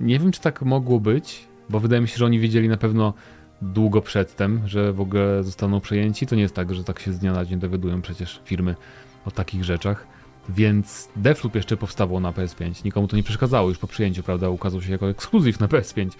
Nie 0.00 0.18
wiem, 0.18 0.32
czy 0.32 0.40
tak 0.40 0.62
mogło 0.62 1.00
być, 1.00 1.48
bo 1.70 1.80
wydaje 1.80 2.02
mi 2.02 2.08
się, 2.08 2.16
że 2.16 2.24
oni 2.24 2.38
wiedzieli 2.38 2.68
na 2.68 2.76
pewno 2.76 3.14
długo 3.62 4.02
przedtem, 4.02 4.62
że 4.66 4.92
w 4.92 5.00
ogóle 5.00 5.42
zostaną 5.42 5.80
przejęci. 5.80 6.26
To 6.26 6.34
nie 6.34 6.42
jest 6.42 6.54
tak, 6.54 6.74
że 6.74 6.84
tak 6.84 7.00
się 7.00 7.12
z 7.12 7.18
dnia 7.18 7.32
na 7.32 7.44
dzień 7.44 7.58
dowiadują 7.58 8.02
przecież 8.02 8.40
firmy 8.44 8.76
o 9.24 9.30
takich 9.30 9.64
rzeczach. 9.64 10.06
Więc 10.48 11.08
Deathloop 11.16 11.54
jeszcze 11.54 11.76
powstawał 11.76 12.20
na 12.20 12.32
PS5. 12.32 12.84
Nikomu 12.84 13.08
to 13.08 13.16
nie 13.16 13.22
przeszkadzało 13.22 13.68
już 13.68 13.78
po 13.78 13.86
przyjęciu, 13.86 14.22
prawda? 14.22 14.48
Ukazał 14.48 14.82
się 14.82 14.92
jako 14.92 15.10
ekskluzyw 15.10 15.60
na 15.60 15.68
PS5. 15.68 16.10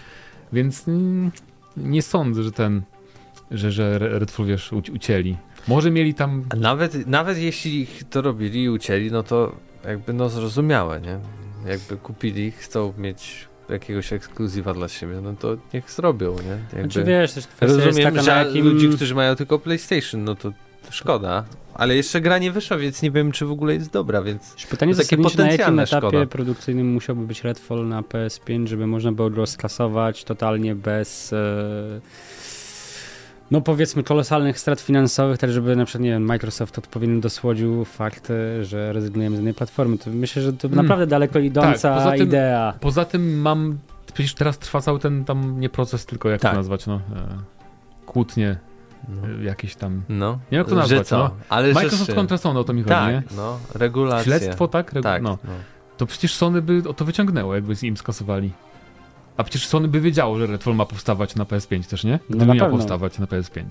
Więc 0.53 0.89
mm, 0.89 1.31
nie 1.77 2.03
sądzę, 2.03 2.43
że 2.43 2.53
ten, 2.53 2.83
że, 3.51 3.73
że 3.73 3.99
Redfall, 3.99 4.47
wiesz, 4.47 4.73
uci- 4.73 4.95
ucięli. 4.95 5.37
Może 5.69 5.91
mieli 5.91 6.15
tam... 6.15 6.45
A 6.51 6.57
Nawet, 6.57 7.07
nawet 7.07 7.39
jeśli 7.39 7.81
ich 7.81 8.05
to 8.11 8.23
robili 8.23 8.63
i 8.63 8.71
ucięli, 8.71 9.11
no 9.11 9.23
to 9.23 9.57
jakby 9.85 10.13
no 10.13 10.29
zrozumiałe, 10.29 11.01
nie? 11.01 11.19
Jakby 11.71 11.97
kupili, 11.97 12.51
chcą 12.51 12.93
mieć 12.99 13.49
jakiegoś 13.69 14.13
ekskluzywa 14.13 14.75
dla 14.75 14.89
siebie, 14.89 15.21
no 15.23 15.33
to 15.33 15.57
niech 15.75 15.91
zrobią, 15.91 16.33
nie? 16.33 16.51
Jakby... 16.51 16.81
Znaczy 16.81 17.05
wiesz, 17.05 17.33
też 17.33 17.47
kwestia 17.47 17.67
jest 17.67 17.87
Rozumiem, 17.87 18.11
taka, 18.11 18.23
że 18.23 18.31
na 18.31 18.43
jakim... 18.43 18.65
ludzi, 18.65 18.89
którzy 18.89 19.15
mają 19.15 19.37
tylko 19.37 19.59
PlayStation, 19.59 20.25
no 20.25 20.35
to 20.35 20.53
szkoda. 20.91 21.45
Ale 21.75 21.97
jeszcze 21.97 22.21
gra 22.21 22.39
nie 22.39 22.53
wyszła, 22.53 22.77
więc 22.77 23.03
nie 23.03 23.11
wiem, 23.11 23.33
czy 23.33 23.47
w 23.47 23.51
ogóle 23.51 23.75
jest 23.75 23.91
dobra, 23.91 24.23
więc... 24.23 24.57
Pytanie 24.71 24.95
takie 24.95 25.17
na 25.17 25.51
jakim 25.51 25.79
etapie 25.81 25.87
szkoda. 26.09 26.27
produkcyjnym 26.27 26.93
musiałby 26.93 27.27
być 27.27 27.45
Redfall 27.45 27.89
na 27.89 28.03
PS5, 28.03 28.67
żeby 28.67 28.87
można 28.87 29.13
było 29.13 29.31
go 29.31 29.47
skasować 29.47 30.25
totalnie 30.25 30.75
bez 30.75 31.33
e, 31.33 32.01
no 33.51 33.61
powiedzmy 33.61 34.03
kolosalnych 34.03 34.59
strat 34.59 34.81
finansowych, 34.81 35.39
tak 35.39 35.53
żeby 35.53 35.77
na 35.77 35.85
przykład, 35.85 36.03
nie 36.03 36.11
wiem, 36.11 36.23
Microsoft 36.25 36.79
odpowiednio 36.79 37.21
dosłodził 37.21 37.85
fakt, 37.85 38.31
e, 38.31 38.65
że 38.65 38.93
rezygnujemy 38.93 39.37
z 39.37 39.39
jednej 39.39 39.55
platformy. 39.55 39.99
To 39.99 40.11
myślę, 40.11 40.43
że 40.43 40.53
to 40.53 40.69
Hmm. 40.69 40.85
naprawdę 40.85 41.07
daleko 41.07 41.39
idąca 41.39 41.95
Tak, 41.95 41.99
poza 41.99 42.13
tym- 42.17 42.27
idea. 42.27 42.75
Poza 42.81 43.05
tym 43.05 43.41
mam... 43.41 43.79
Przecież 44.15 44.35
teraz 44.35 44.59
trwa 44.59 44.81
cały 44.81 44.99
ten 44.99 45.25
tam 45.25 45.61
nie 45.61 45.69
proces, 45.69 46.07
tylko 46.07 46.29
jak 46.29 46.41
Tak. 46.41 46.51
to 46.51 46.57
nazwać, 46.57 46.87
no... 46.87 46.95
E, 46.95 47.01
kłótnie 48.07 48.57
No. 49.09 49.29
e, 49.41 49.45
jakieś 49.45 49.75
tam... 49.75 50.03
no. 50.09 50.33
Nie 50.33 50.39
wiem, 50.51 50.59
jak 50.59 50.67
to 50.67 50.71
że 50.75 50.77
nazwać, 50.81 51.07
co? 51.09 51.19
no. 51.19 51.31
Ale 51.49 51.69
że 51.69 51.75
Microsoft 51.75 52.07
czy- 52.11 52.15
kontra 52.17 52.39
Sony, 52.39 52.59
o 52.61 52.65
to 52.65 52.73
mi 52.73 52.83
chodzi, 52.83 52.95
nie? 52.95 53.23
Tak, 53.29 53.37
no, 53.37 53.59
regulacje. 53.75 54.25
Śledztwo, 54.25 54.69
tak? 54.69 54.93
Regu- 54.93 55.03
Tak, 55.03 55.23
No. 55.23 55.39
no. 55.45 55.51
To 55.97 56.07
przecież 56.07 56.35
Sony 56.35 56.63
by 56.63 56.83
o 56.89 56.95
to 56.95 57.05
wyciągnęło, 57.05 57.55
jakby 57.55 57.75
im 57.83 57.97
skasowali. 57.97 58.51
A 59.37 59.45
przecież 59.45 59.67
Sony 59.67 59.89
by 59.89 60.01
wiedziało, 60.01 60.39
że 60.39 60.47
Redfall 60.47 60.75
ma 60.75 60.87
powstawać 60.87 61.37
na 61.37 61.45
PS5 61.45 61.85
też, 61.87 62.05
nie? 62.05 62.19
Gdyby 62.31 62.47
na 62.47 62.55
miał 62.55 62.71
powstawać 62.71 63.19
na 63.19 63.27
PS5. 63.27 63.63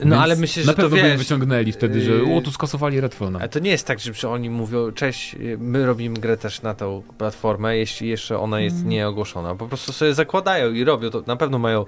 No 0.00 0.06
Więc 0.10 0.22
ale 0.22 0.36
myślę, 0.36 0.62
na 0.64 0.66
że 0.72 0.76
to 0.76 0.82
pewno 0.82 0.96
by 0.96 1.02
im 1.02 1.08
wiesz... 1.08 1.18
wyciągnęli 1.18 1.72
wtedy, 1.72 2.00
że 2.00 2.12
o, 2.36 2.40
tu 2.40 2.50
skasowali 2.50 3.00
Redfall. 3.00 3.32
No. 3.32 3.38
Ale 3.38 3.48
to 3.48 3.58
nie 3.58 3.70
jest 3.70 3.86
tak, 3.86 3.98
że 4.00 4.28
oni 4.28 4.50
mówią, 4.50 4.92
cześć, 4.92 5.36
my 5.58 5.86
robimy 5.86 6.20
grę 6.20 6.36
też 6.36 6.62
na 6.62 6.74
tą 6.74 7.02
platformę, 7.18 7.76
jeśli 7.76 8.08
jeszcze 8.08 8.38
ona 8.38 8.60
jest 8.60 8.76
Mm. 8.76 8.88
nieogłoszona. 8.88 9.54
Po 9.54 9.68
prostu 9.68 9.92
sobie 9.92 10.14
zakładają 10.14 10.72
i 10.72 10.84
robią 10.84 11.10
to. 11.10 11.22
Na 11.26 11.36
pewno 11.36 11.58
mają 11.58 11.84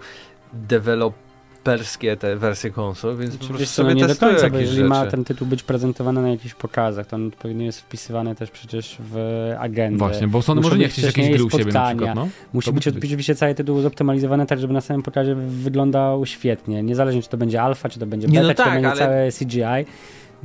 deweloperskie 1.65 2.17
te 2.17 2.37
wersje 2.37 2.71
konsol, 2.71 3.17
więc 3.17 3.33
po 3.33 3.39
prostu 3.39 3.55
Oczywiście 3.55 3.83
no 3.83 3.89
sobie 3.89 4.01
nie 4.01 4.07
do 4.07 4.17
końca, 4.17 4.51
bo 4.51 4.59
jeżeli 4.59 4.85
ma 4.85 4.99
rzeczy. 5.01 5.11
ten 5.11 5.25
tytuł 5.25 5.47
być 5.47 5.63
prezentowany 5.63 6.23
na 6.23 6.29
jakichś 6.29 6.55
pokazach, 6.55 7.07
to 7.07 7.17
on 7.17 7.27
odpowiednio 7.29 7.65
jest 7.65 7.81
wpisywany 7.81 8.35
też 8.35 8.51
przecież 8.51 8.97
w 9.01 9.53
agendę. 9.59 9.99
Właśnie, 9.99 10.29
bo 10.29 10.43
Sony 10.43 10.61
może 10.61 10.79
nie 10.79 10.85
być 10.85 10.93
chcieć 10.93 11.05
jakiejś 11.05 11.31
gry 11.31 11.45
u 11.45 11.51
siebie 11.51 11.73
na 11.73 11.87
przykład, 11.89 12.15
no. 12.15 12.29
Musi 12.53 12.67
To 12.67 12.73
być 12.73 12.85
być. 12.91 13.05
oczywiście 13.05 13.35
cały 13.35 13.55
tytuł 13.55 13.81
zoptymalizowany 13.81 14.47
tak, 14.47 14.59
żeby 14.59 14.73
na 14.73 14.81
samym 14.81 15.03
pokazie 15.03 15.35
wyglądał 15.35 16.27
świetnie. 16.27 16.83
Niezależnie 16.83 17.23
czy 17.23 17.29
to 17.29 17.37
będzie 17.37 17.63
alfa, 17.63 17.89
czy 17.89 17.99
to 17.99 18.07
będzie 18.07 18.29
Nie, 18.29 18.41
beta, 18.41 18.47
no 18.49 18.51
czy 18.51 18.57
to 18.57 18.65
tak, 18.65 18.73
będzie 18.73 18.89
ale- 18.89 18.99
całe 18.99 19.33
CGI, 19.33 19.91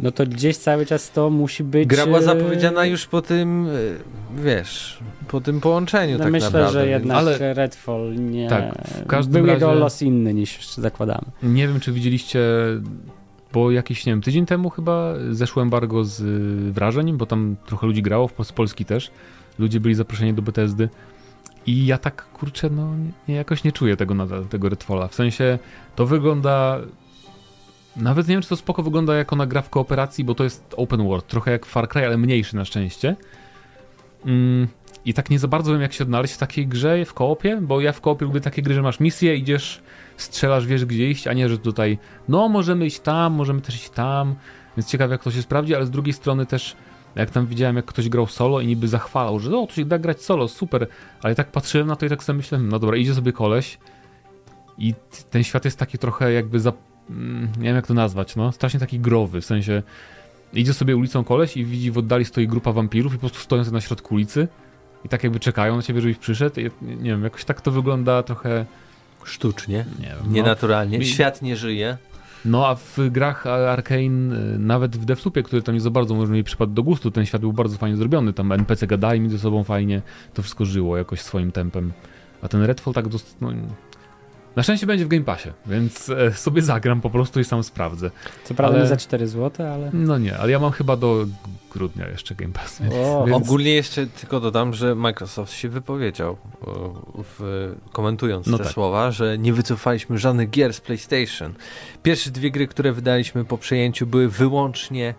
no 0.02 0.12
to 0.12 0.26
gdzieś 0.26 0.58
cały 0.58 0.86
czas 0.86 1.12
to 1.12 1.30
musi 1.30 1.64
być... 1.64 1.88
Gra 1.90 2.06
była 2.06 2.20
e, 2.20 2.24
zapowiedziana 2.24 2.86
już 2.86 3.08
po 3.08 3.22
tym, 3.22 3.68
y, 3.68 3.98
wiesz, 4.36 5.00
po 5.28 5.42
tym 5.42 5.62
połączeniu 5.62 6.18
No 6.18 6.24
tak 6.24 6.32
myślę, 6.32 6.50
naprawdę. 6.50 6.80
że 6.80 6.88
jednak 6.88 7.18
Ale- 7.18 7.54
Redfall 7.54 8.16
nie... 8.16 8.50
Tak, 8.50 8.74
w 8.88 9.08
każdym 9.08 9.34
był 9.44 9.54
jego 9.54 9.68
razie- 9.68 9.80
los 9.80 10.02
inny 10.02 10.34
niż 10.34 10.74
zakładamy. 10.76 11.26
Nie 11.44 11.68
wiem, 11.68 11.80
czy 11.80 11.92
widzieliście, 11.92 12.40
bo 13.54 13.72
jakiś, 13.72 14.06
nie 14.06 14.12
wiem, 14.12 14.22
tydzień 14.22 14.46
temu 14.46 14.70
chyba 14.70 15.14
zeszło 15.32 15.62
embargo 15.62 16.06
z 16.06 16.20
y, 16.22 16.72
wrażeń, 16.74 17.14
bo 17.18 17.26
tam 17.26 17.56
trochę 17.66 17.88
ludzi 17.88 18.02
grało, 18.02 18.30
z 18.44 18.52
Polski 18.52 18.86
też. 18.86 19.12
Ludzie 19.60 19.80
byli 19.80 19.96
zaproszeni 19.96 20.34
do 20.34 20.42
Bethesdy. 20.42 20.90
I 21.66 21.86
ja 21.86 21.98
tak, 21.98 22.26
kurczę, 22.34 22.70
no 22.70 22.94
nie, 23.28 23.36
jakoś 23.36 23.64
nie 23.64 23.72
czuję 23.72 23.98
tego 23.98 24.14
nadal, 24.14 24.46
tego 24.46 24.70
Redfalla. 24.70 25.08
W 25.08 25.16
sensie, 25.16 25.60
to 25.96 26.06
wygląda... 26.06 26.80
Nawet 27.96 28.28
nie 28.28 28.36
wiem, 28.36 28.42
czy 28.42 28.50
to 28.50 28.56
spoko 28.56 28.84
wygląda 28.84 29.16
jako 29.16 29.36
na 29.36 29.46
gra 29.46 29.62
w 29.62 29.70
kooperacji, 29.70 30.24
bo 30.24 30.36
to 30.36 30.44
jest 30.44 30.74
open 30.78 31.08
world, 31.08 31.28
trochę 31.28 31.52
jak 31.52 31.66
Far 31.66 31.90
Cry, 31.90 32.06
ale 32.06 32.18
mniejszy 32.18 32.56
na 32.56 32.66
szczęście. 32.66 33.16
Mm, 34.26 34.68
I 35.06 35.14
tak 35.14 35.30
nie 35.30 35.40
za 35.40 35.48
bardzo 35.48 35.72
wiem, 35.72 35.82
jak 35.82 35.94
się 35.94 36.04
odnaleźć 36.04 36.34
w 36.34 36.38
takiej 36.38 36.68
grze 36.68 37.06
w 37.06 37.14
koopie, 37.14 37.60
bo 37.62 37.82
ja 37.82 37.92
w 37.92 38.02
koopie 38.02 38.26
lubię 38.26 38.42
takie 38.42 38.62
gry, 38.62 38.74
że 38.74 38.82
masz 38.82 39.00
misję, 39.00 39.36
idziesz, 39.36 39.82
strzelasz, 40.18 40.68
wiesz 40.68 40.86
gdzie 40.86 41.10
iść, 41.10 41.28
a 41.28 41.34
nie, 41.34 41.50
że 41.50 41.58
tutaj 41.58 41.98
no 42.28 42.50
możemy 42.50 42.86
iść 42.86 43.00
tam, 43.00 43.34
możemy 43.34 43.62
też 43.62 43.76
iść 43.76 43.90
tam, 43.90 44.36
więc 44.78 44.90
ciekawe 44.90 45.14
jak 45.14 45.24
to 45.24 45.32
się 45.32 45.42
sprawdzi, 45.42 45.76
ale 45.76 45.86
z 45.86 45.92
drugiej 45.92 46.14
strony 46.14 46.46
też 46.46 46.76
jak 47.16 47.32
tam 47.32 47.46
widziałem, 47.46 47.76
jak 47.76 47.86
ktoś 47.86 48.10
grał 48.10 48.28
solo 48.28 48.60
i 48.60 48.68
niby 48.68 48.88
zachwalał, 48.88 49.40
że 49.40 49.58
o, 49.58 49.68
tu 49.68 49.74
się 49.74 49.86
da 49.86 50.00
grać 50.00 50.22
solo, 50.22 50.48
super, 50.48 50.88
ale 51.22 51.36
tak 51.36 51.52
patrzyłem 51.52 51.88
na 51.88 51.96
to 51.96 52.06
i 52.06 52.10
tak 52.10 52.24
sobie 52.24 52.38
myślałem, 52.38 52.70
no 52.70 52.80
dobra, 52.80 52.98
idzie 52.98 53.14
sobie 53.14 53.34
koleś 53.34 53.78
i 54.78 54.94
ten 55.30 55.44
świat 55.44 55.66
jest 55.66 55.78
taki 55.78 55.98
trochę 55.98 56.34
jakby 56.34 56.60
za... 56.60 56.74
mm, 57.10 57.48
nie 57.58 57.64
wiem 57.64 57.76
jak 57.76 57.88
to 57.88 57.94
nazwać, 57.94 58.36
no, 58.36 58.52
strasznie 58.52 58.80
taki 58.80 59.00
growy, 59.00 59.42
w 59.42 59.46
sensie 59.46 59.84
idzie 60.54 60.74
sobie 60.74 60.96
ulicą 60.96 61.24
koleś 61.24 61.58
i 61.58 61.66
widzi 61.66 61.92
w 61.92 61.98
oddali 61.98 62.26
stoi 62.26 62.48
grupa 62.48 62.72
wampirów 62.72 63.14
i 63.14 63.16
po 63.16 63.20
prostu 63.20 63.40
stoją 63.40 63.64
sobie 63.64 63.76
na 63.76 63.82
środku 63.82 64.16
ulicy 64.16 64.48
i 65.06 65.10
tak 65.10 65.24
jakby 65.24 65.40
czekają 65.40 65.76
na 65.76 65.82
ciebie, 65.82 66.02
żebyś 66.02 66.18
przyszedł 66.18 66.60
i 66.60 66.64
nie 66.82 67.10
wiem, 67.10 67.24
jakoś 67.24 67.46
tak 67.46 67.62
to 67.62 67.72
wygląda 67.72 68.24
trochę, 68.24 68.66
Sztucznie, 69.24 69.86
nie 70.00 70.06
wiem, 70.06 70.18
no. 70.26 70.32
nienaturalnie. 70.32 71.00
Mi- 71.00 71.06
Świat 71.06 71.42
nie 71.42 71.56
żyje. 71.56 71.98
No 72.46 72.68
a 72.68 72.76
w 72.76 72.98
grach 73.10 73.48
Arkane, 73.48 74.36
y, 74.56 74.60
nawet 74.60 74.98
w 74.98 75.06
Deathloopie, 75.06 75.44
który 75.44 75.62
tam 75.62 75.76
nie 75.76 75.82
za 75.82 75.90
bardzo 75.90 76.16
może 76.16 76.34
mi 76.34 76.44
przypadł 76.44 76.74
do 76.74 76.84
gustu, 76.84 77.12
ten 77.12 77.26
świat 77.26 77.42
był 77.42 77.54
bardzo 77.54 77.78
fajnie 77.78 77.98
zrobiony, 77.98 78.34
tam 78.34 78.52
NPC 78.52 78.88
gadali 78.88 79.20
między 79.20 79.40
sobą 79.40 79.64
fajnie, 79.64 80.02
to 80.34 80.42
wszystko 80.42 80.66
żyło 80.66 80.98
jakoś 80.98 81.22
swoim 81.22 81.52
tempem. 81.52 81.92
A 82.42 82.48
ten 82.48 82.64
Redfall 82.64 82.94
tak 82.94 83.08
dost... 83.08 83.38
no, 83.42 83.52
na 84.60 84.64
szczęście 84.64 84.88
będzie 84.88 85.06
w 85.06 85.08
Game 85.08 85.24
Passie, 85.24 85.50
więc 85.66 86.10
e, 86.10 86.34
sobie 86.34 86.62
zagram 86.62 87.02
po 87.02 87.10
prostu 87.10 87.40
i 87.40 87.44
sam 87.44 87.64
sprawdzę. 87.64 88.12
Co 88.44 88.54
prawda 88.54 88.76
Ale- 88.76 88.84
nie 88.84 88.90
za 88.90 88.98
4 88.98 89.28
zł, 89.28 89.68
ale... 89.68 89.90
No 89.94 90.18
nie, 90.18 90.38
ale 90.38 90.52
ja 90.52 90.60
mam 90.60 90.72
chyba 90.72 90.96
do 90.98 91.26
grudnia 91.72 92.08
jeszcze 92.08 92.36
Game 92.36 92.54
Pass, 92.54 92.82
więc, 92.82 92.94
O, 92.94 93.26
więc 93.28 93.38
Ogólnie 93.46 93.74
jeszcze 93.74 94.08
tylko 94.08 94.40
dodam, 94.40 94.74
że 94.74 94.96
Microsoft 94.96 95.54
się 95.54 95.70
wypowiedział, 95.70 96.38
w, 97.24 97.72
komentując 97.92 98.48
No 98.48 98.58
te 98.58 98.64
tak. 98.64 98.74
słowa, 98.74 99.12
że 99.12 99.38
nie 99.38 99.54
wycofaliśmy 99.54 100.18
żadnych 100.18 100.50
gier 100.50 100.74
z 100.74 100.82
PlayStation. 100.82 101.54
Pierwsze 102.04 102.32
dwie 102.32 102.52
gry, 102.52 102.68
które 102.68 102.94
wydaliśmy 102.94 103.46
po 103.46 103.58
przejęciu 103.58 104.08
były 104.08 104.30
wyłącznie 104.30 105.14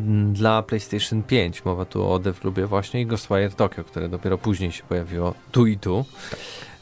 mm, 0.00 0.32
dla 0.32 0.62
PlayStation 0.62 1.22
5. 1.22 1.64
Mowa 1.64 1.84
tu 1.84 2.10
o 2.10 2.18
Deathloopie 2.18 2.66
właśnie 2.66 3.00
i 3.00 3.06
Ghostwire 3.06 3.50
Tokyo, 3.56 3.84
które 3.84 4.08
dopiero 4.08 4.38
później 4.38 4.72
się 4.72 4.82
pojawiło 4.82 5.34
tu 5.52 5.66
i 5.66 5.78
tu. 5.78 6.04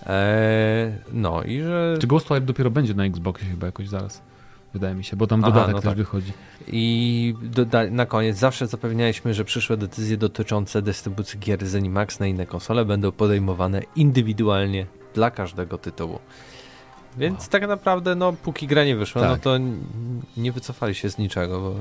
Eee, 0.07 0.93
no 1.13 1.43
i 1.43 1.61
że... 1.61 1.97
Czy 2.01 2.07
Ghostwire 2.07 2.41
dopiero 2.41 2.71
będzie 2.71 2.95
na 2.95 3.05
Xboxie 3.05 3.47
chyba 3.49 3.67
jakoś 3.67 3.89
zaraz? 3.89 4.23
Wydaje 4.75 4.95
mi 4.95 5.05
się, 5.05 5.17
bo 5.17 5.27
tam 5.27 5.45
Aha, 5.45 5.53
dodatek 5.53 5.75
no 5.75 5.81
też 5.81 5.89
tak. 5.89 5.97
wychodzi. 5.97 6.33
I 6.67 7.35
doda- 7.43 7.91
na 7.91 8.07
koniec 8.07 8.37
zawsze 8.39 8.67
zapewnialiśmy, 8.67 9.35
że 9.35 9.45
przyszłe 9.45 9.77
decyzje 9.77 10.17
dotyczące 10.17 10.83
dystrybucji 10.83 11.39
gier 11.39 11.67
z 11.67 11.75
Animax 11.75 12.21
na 12.21 12.27
inne 12.27 12.47
konsole 12.47 12.85
będą 12.85 13.13
podejmowane 13.13 13.83
indywidualnie 13.97 14.87
dla 15.15 15.31
każdego 15.31 15.79
tytułu. 15.79 16.19
Więc 17.19 17.39
Wow. 17.41 17.49
tak 17.51 17.69
naprawdę, 17.69 18.15
no, 18.15 18.33
póki 18.33 18.67
gra 18.67 18.85
nie 18.85 18.97
wyszła, 18.97 19.23
no 19.23 19.33
Tak. 19.33 19.41
to 19.43 19.57
n- 19.57 19.81
nie 20.37 20.53
wycofali 20.53 20.95
się 20.95 21.11
z 21.11 21.19
niczego, 21.19 21.61
bo 21.61 21.75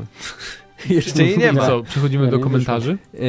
jeszcze 0.90 1.24
jej 1.24 1.38
nie 1.38 1.52
No 1.52 1.62
ma. 1.62 1.68
co, 1.68 1.84
przechodzimy 1.84 2.28
do 2.28 2.40
komentarzy. 2.40 2.98
Yy, 3.14 3.20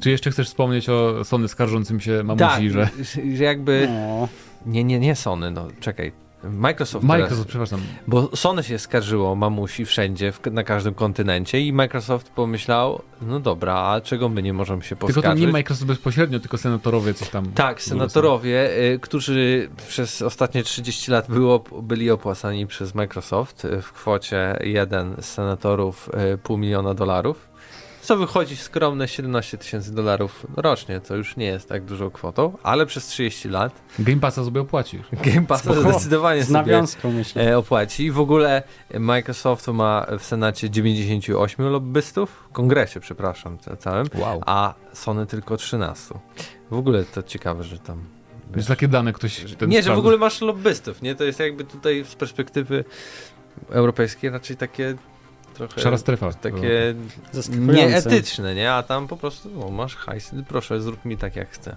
Czy 0.00 0.10
jeszcze 0.10 0.30
chcesz 0.30 0.46
wspomnieć 0.48 0.88
o 0.88 1.24
Sony 1.24 1.48
skarżącym 1.48 2.00
się 2.00 2.22
mamusi, 2.24 2.44
tak, 2.44 2.70
że... 2.70 2.88
że 3.36 3.44
jakby... 3.44 3.88
O, 3.90 4.28
Nie, 4.66 4.84
nie, 4.84 4.98
nie 4.98 5.16
Sony, 5.16 5.50
no, 5.50 5.68
czekaj. 5.80 6.25
Microsoft, 6.50 7.04
Microsoft, 7.04 7.48
przepraszam. 7.48 7.80
Bo 8.06 8.36
Sony 8.36 8.62
się 8.62 8.78
skarżyło 8.78 9.34
mamusi 9.34 9.84
wszędzie, 9.84 10.32
w, 10.32 10.46
na 10.52 10.64
każdym 10.64 10.94
kontynencie 10.94 11.60
i 11.60 11.72
Microsoft 11.72 12.30
pomyślał, 12.30 13.02
no 13.22 13.40
dobra, 13.40 13.74
a 13.74 14.00
czego 14.00 14.28
my 14.28 14.42
nie 14.42 14.52
możemy 14.52 14.82
się 14.82 14.88
Tylko 14.88 15.06
poskarżyć? 15.06 15.40
to 15.40 15.46
nie 15.46 15.52
Microsoft 15.52 15.86
bezpośrednio, 15.86 16.40
tylko 16.40 16.58
senatorowie 16.58 17.14
coś 17.14 17.28
tam. 17.28 17.46
Tak, 17.52 17.82
senatorowie, 17.82 18.78
y, 18.94 18.98
którzy 19.02 19.68
przez 19.88 20.22
ostatnie 20.22 20.62
30 20.62 21.10
lat 21.10 21.26
było, 21.28 21.64
byli 21.82 22.10
opłacani 22.10 22.66
przez 22.66 22.94
Microsoft 22.94 23.64
y, 23.64 23.82
w 23.82 23.92
kwocie 23.92 24.58
jeden 24.60 25.16
z 25.20 25.24
senatorów 25.24 26.10
y, 26.34 26.38
pół 26.38 26.58
miliona 26.58 26.94
dolarów, 26.94 27.45
co 28.06 28.16
wychodzi 28.16 28.56
skromne 28.56 29.08
17 29.08 29.58
tysięcy 29.58 29.94
dolarów 29.94 30.46
rocznie, 30.56 31.00
co 31.00 31.16
już 31.16 31.36
nie 31.36 31.46
jest 31.46 31.68
tak 31.68 31.84
dużą 31.84 32.10
kwotą, 32.10 32.58
ale 32.62 32.86
przez 32.86 33.06
30 33.06 33.48
lat 33.48 33.72
Game 33.98 34.20
Passa 34.20 34.44
sobie 34.44 34.60
opłacisz. 34.60 35.00
Game 35.26 35.46
Pass 35.46 35.60
Spoko. 35.62 35.80
zdecydowanie 35.80 36.42
z 36.42 36.46
sobie 36.46 36.58
nawiązką 36.58 37.12
myślę. 37.12 37.50
e, 37.50 37.58
opłaci. 37.58 38.04
I 38.04 38.10
w 38.10 38.20
ogóle 38.20 38.62
Microsoft 39.00 39.68
ma 39.68 40.06
w 40.18 40.24
Senacie 40.24 40.70
98 40.70 41.66
lobbystów, 41.68 42.30
w 42.50 42.52
kongresie, 42.52 43.00
przepraszam, 43.00 43.58
ca- 43.58 43.76
całym, 43.76 44.06
Wow. 44.14 44.42
a 44.46 44.74
Sony 44.92 45.26
tylko 45.26 45.56
13. 45.56 46.14
W 46.70 46.74
ogóle 46.78 47.04
to 47.04 47.22
ciekawe, 47.22 47.64
że 47.64 47.78
tam... 47.78 48.04
Wiesz, 48.54 48.66
takie 48.66 48.88
dane 48.88 49.12
ktoś 49.12 49.54
ten 49.58 49.68
nie, 49.68 49.76
że 49.76 49.80
w 49.82 49.84
sprawdza. 49.84 49.98
ogóle 50.00 50.16
masz 50.18 50.40
lobbystów, 50.40 51.02
nie? 51.02 51.14
To 51.14 51.24
jest 51.24 51.40
jakby 51.40 51.64
tutaj 51.64 52.04
z 52.08 52.14
perspektywy 52.14 52.84
europejskiej 53.70 54.30
raczej 54.30 54.56
takie 54.56 54.94
trochę... 55.56 55.80
Szara 55.80 55.98
strefa. 55.98 56.32
Takie 56.32 56.94
nieetyczne, 57.58 58.54
nie? 58.54 58.72
A 58.72 58.82
tam 58.82 59.08
po 59.08 59.16
prostu, 59.16 59.66
o, 59.66 59.70
masz 59.70 59.96
hajs, 59.96 60.30
proszę, 60.48 60.80
zrób 60.80 61.04
mi 61.04 61.16
tak 61.16 61.36
jak 61.36 61.50
chcę. 61.50 61.76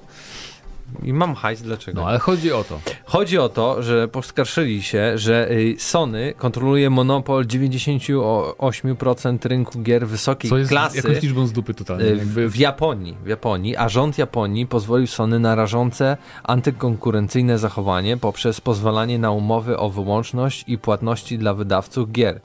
I 1.03 1.13
mam 1.13 1.35
hajs, 1.35 1.61
dlaczego? 1.61 2.01
No, 2.01 2.07
ale 2.07 2.19
chodzi 2.19 2.51
o 2.51 2.63
to. 2.63 2.79
Chodzi 3.05 3.37
o 3.37 3.49
to, 3.49 3.83
że 3.83 4.07
poskarżyli 4.07 4.83
się, 4.83 5.17
że 5.17 5.51
y, 5.51 5.75
Sony 5.79 6.33
kontroluje 6.37 6.89
monopol 6.89 7.45
98% 7.45 9.45
rynku 9.47 9.79
gier 9.81 10.07
wysokiej 10.07 10.49
Co 10.49 10.57
jest 10.57 10.69
klasy 10.69 10.97
jakąś 10.97 11.21
liczbą 11.21 11.47
z 11.47 11.51
dupy 11.51 11.73
totalnie. 11.73 12.05
y, 12.05 12.09
Jakby 12.17 12.49
w, 12.49 12.51
w 12.51 12.55
Japonii, 12.55 13.17
w 13.23 13.27
Japonii, 13.27 13.77
a 13.77 13.89
rząd 13.89 14.17
Japonii 14.17 14.67
pozwolił 14.67 15.07
Sony 15.07 15.39
na 15.39 15.55
rażące 15.55 16.17
antykonkurencyjne 16.43 17.57
zachowanie 17.57 18.17
poprzez 18.17 18.61
pozwalanie 18.61 19.19
na 19.19 19.31
umowy 19.31 19.77
o 19.77 19.89
wyłączność 19.89 20.63
i 20.67 20.77
płatności 20.77 21.37
dla 21.37 21.53
wydawców 21.53 22.11
gier. 22.11 22.39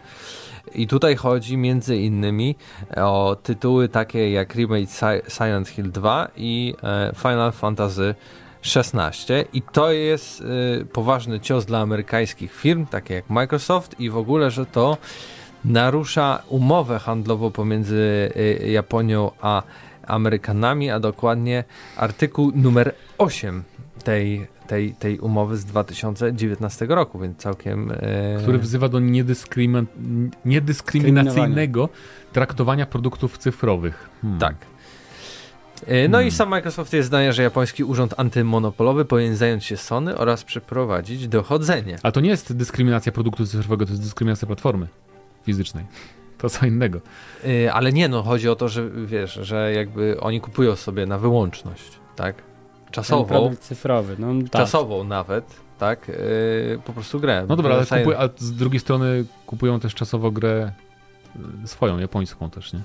I 0.75 0.87
tutaj 0.87 1.16
chodzi 1.16 1.57
między 1.57 1.97
innymi 1.97 2.57
o 2.97 3.37
tytuły 3.43 3.89
takie 3.89 4.31
jak 4.31 4.55
remake 4.55 4.91
Si- 4.91 5.31
Silent 5.31 5.68
Hill 5.68 5.91
2 5.91 6.29
i 6.37 6.75
e, 6.83 7.12
Final 7.16 7.53
Fantasy 7.53 8.14
16 8.62 9.45
i 9.53 9.62
to 9.62 9.93
jest 9.93 10.41
y, 10.41 10.87
poważny 10.93 11.41
cios 11.41 11.64
dla 11.64 11.79
amerykańskich 11.79 12.55
firm, 12.55 12.87
takie 12.87 13.14
jak 13.14 13.31
Microsoft 13.31 14.01
i 14.01 14.11
w 14.11 14.16
ogóle, 14.16 14.51
że 14.51 14.66
to 14.66 14.97
narusza 15.64 16.43
umowę 16.49 16.99
handlową 16.99 17.51
pomiędzy 17.51 18.31
y, 18.37 18.70
Japonią 18.70 19.31
a 19.41 19.62
Amerykanami, 20.07 20.91
a 20.91 21.01
dokładnie 21.01 21.64
artykuł 21.97 22.53
numer 22.55 22.95
8 23.18 23.62
tej, 24.05 24.47
tej, 24.67 24.95
tej 24.95 25.19
umowy 25.19 25.57
z 25.57 25.65
2019 25.65 26.87
roku, 26.87 27.19
więc 27.19 27.39
całkiem... 27.39 27.91
y, 27.91 27.99
który 28.43 28.59
wzywa 28.59 28.89
do 28.89 29.01
niedyskrymin... 29.01 29.87
niedyskryminacyjnego 30.45 31.89
traktowania 32.33 32.87
produktów 32.87 33.39
cyfrowych. 33.39 34.09
Hmm. 34.23 34.41
Tak. 34.41 34.55
Y, 35.89 36.09
No 36.09 36.19
Hmm. 36.19 36.29
i 36.29 36.31
sam 36.31 36.49
Microsoft 36.49 36.93
jest 36.93 37.07
zdania, 37.07 37.33
że 37.33 37.43
japoński 37.43 37.85
urząd 37.85 38.15
antymonopolowy 38.17 39.05
powinien 39.05 39.37
zająć 39.37 39.65
się 39.65 39.77
Sony 39.77 40.19
oraz 40.19 40.45
przeprowadzić 40.45 41.29
dochodzenie. 41.29 41.99
Ale 42.03 42.12
to 42.12 42.21
nie 42.21 42.31
jest 42.31 42.57
dyskryminacja 42.57 43.12
produktu 43.12 43.47
cyfrowego, 43.47 43.87
to 43.87 43.93
jest 43.93 44.03
dyskryminacja 44.03 44.47
platformy 44.47 44.89
fizycznej. 45.45 45.85
To 46.39 46.51
co 46.51 46.67
innego. 46.67 47.01
Y, 47.45 47.73
Ale 47.73 47.93
nie, 47.93 48.09
no 48.09 48.23
chodzi 48.23 48.49
o 48.49 48.57
to, 48.57 48.69
że 48.69 48.91
wiesz, 49.07 49.35
że 49.43 49.73
jakby 49.73 50.21
oni 50.21 50.41
kupują 50.41 50.77
sobie 50.77 51.07
na 51.07 51.19
wyłączność, 51.19 51.91
tak? 52.17 52.43
Ten 52.95 53.05
Czasową, 53.05 53.24
produkt 53.24 53.62
cyfrowy. 53.62 54.16
No, 54.18 54.26
tak. 54.42 54.51
czasową 54.53 55.05
nawet, 55.05 55.45
tak? 55.78 56.09
Y, 56.09 56.78
Po 56.84 56.92
prostu 56.92 57.20
grę. 57.20 57.45
No 57.49 57.57
dobra, 57.57 57.74
ale 57.74 57.86
kupuje, 57.86 58.18
a 58.18 58.28
z 58.36 58.53
drugiej 58.53 58.80
strony 58.80 59.24
kupują 59.47 59.80
też 59.80 59.95
czasowo 59.95 60.30
grę 60.30 60.72
y, 61.64 61.68
swoją, 61.68 61.99
japońską 61.99 62.51
też, 62.51 62.72
nie? 62.72 62.80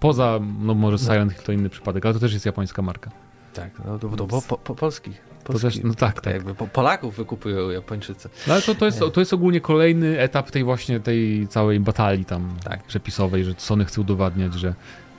Poza, 0.00 0.38
no 0.60 0.74
może 0.74 0.98
Silent 0.98 1.32
Hill 1.32 1.42
to 1.42 1.52
inny 1.52 1.68
przypadek, 1.68 2.04
ale 2.06 2.14
to 2.14 2.20
też 2.20 2.32
jest 2.32 2.46
japońska 2.46 2.82
marka. 2.82 3.10
Tak, 3.54 3.70
no 3.86 3.98
to, 3.98 4.08
to 4.08 4.26
po, 4.26 4.42
po, 4.42 4.58
po 4.58 4.74
polskich. 4.74 5.26
Też, 5.62 5.82
no 5.82 5.94
tak, 5.94 6.14
Tak 6.14 6.24
tak. 6.24 6.34
jakby 6.34 6.54
po, 6.54 6.66
Polaków 6.66 7.16
wykupują 7.16 7.70
Japończycy. 7.70 8.28
No 8.46 8.52
ale 8.52 8.62
to, 8.62 8.74
to, 8.74 8.86
jest, 8.86 9.00
to 9.12 9.20
jest 9.20 9.32
ogólnie 9.32 9.60
kolejny 9.60 10.20
etap 10.20 10.50
tej 10.50 10.64
właśnie 10.64 11.00
tej 11.00 11.48
całej 11.48 11.80
batalii 11.80 12.24
tam 12.24 12.56
Tak. 12.64 12.82
przepisowej, 12.84 13.44
że 13.44 13.54
Sony 13.58 13.84
chce 13.84 14.00
udowadniać, 14.00 14.54
że 14.54 14.74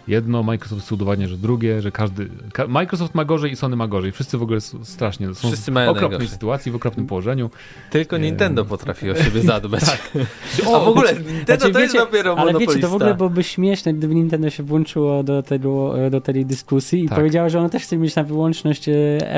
jedno, 0.08 0.43
Microsoft 0.43 0.86
chce 0.86 0.95
udowadniać, 0.95 1.30
że 1.30 1.38
drugie, 1.38 1.82
że 1.82 1.91
każdy... 1.91 2.30
Ka 2.53 2.68
Microsoft 2.68 3.16
ma 3.16 3.26
gorzej 3.26 3.51
i 3.51 3.55
Sony 3.55 3.76
ma 3.76 3.88
gorzej. 3.88 4.12
Wszyscy 4.12 4.38
w 4.38 4.43
ogóle 4.43 4.62
strasznie 4.84 5.28
są 5.36 5.47
Wszyscy 5.47 5.72
w 5.72 5.74
mają 5.74 5.89
okropnej 5.91 6.10
najgorsze. 6.12 6.34
sytuacji, 6.34 6.72
w 6.72 6.76
okropnym 6.76 7.08
położeniu. 7.08 7.49
Tylko 7.89 8.18
Nintendo 8.18 8.66
potrafi 8.66 9.12
o 9.12 9.16
siebie 9.16 9.41
zadbać. 9.41 9.84
O, 10.66 10.76
A 10.82 10.86
w 10.86 10.88
ogóle 10.88 11.14
Nintendo 11.14 11.45
Znaczy, 11.45 11.74
to 11.74 11.80
jest 11.80 11.93
wiecie, 11.93 12.05
dopiero 12.05 12.36
Ale 12.38 12.53
wiecie, 12.53 12.80
to 12.80 12.89
w 12.89 12.93
ogóle 12.93 13.16
byłoby 13.16 13.43
śmieszne, 13.43 13.93
gdyby 13.93 14.16
Nintendo 14.16 14.49
się 14.49 14.64
włączyło 14.64 15.24
do, 15.24 15.43
tego, 15.43 15.93
do 16.12 16.22
tej 16.22 16.45
dyskusji 16.45 17.03
i 17.03 17.10
Tak. 17.10 17.18
powiedziało, 17.18 17.49
że 17.49 17.60
ono 17.60 17.70
też 17.70 17.84
chce 17.84 17.97
mieć 17.97 18.16
na 18.16 18.24
wyłączność 18.24 18.89
e, 18.89 18.93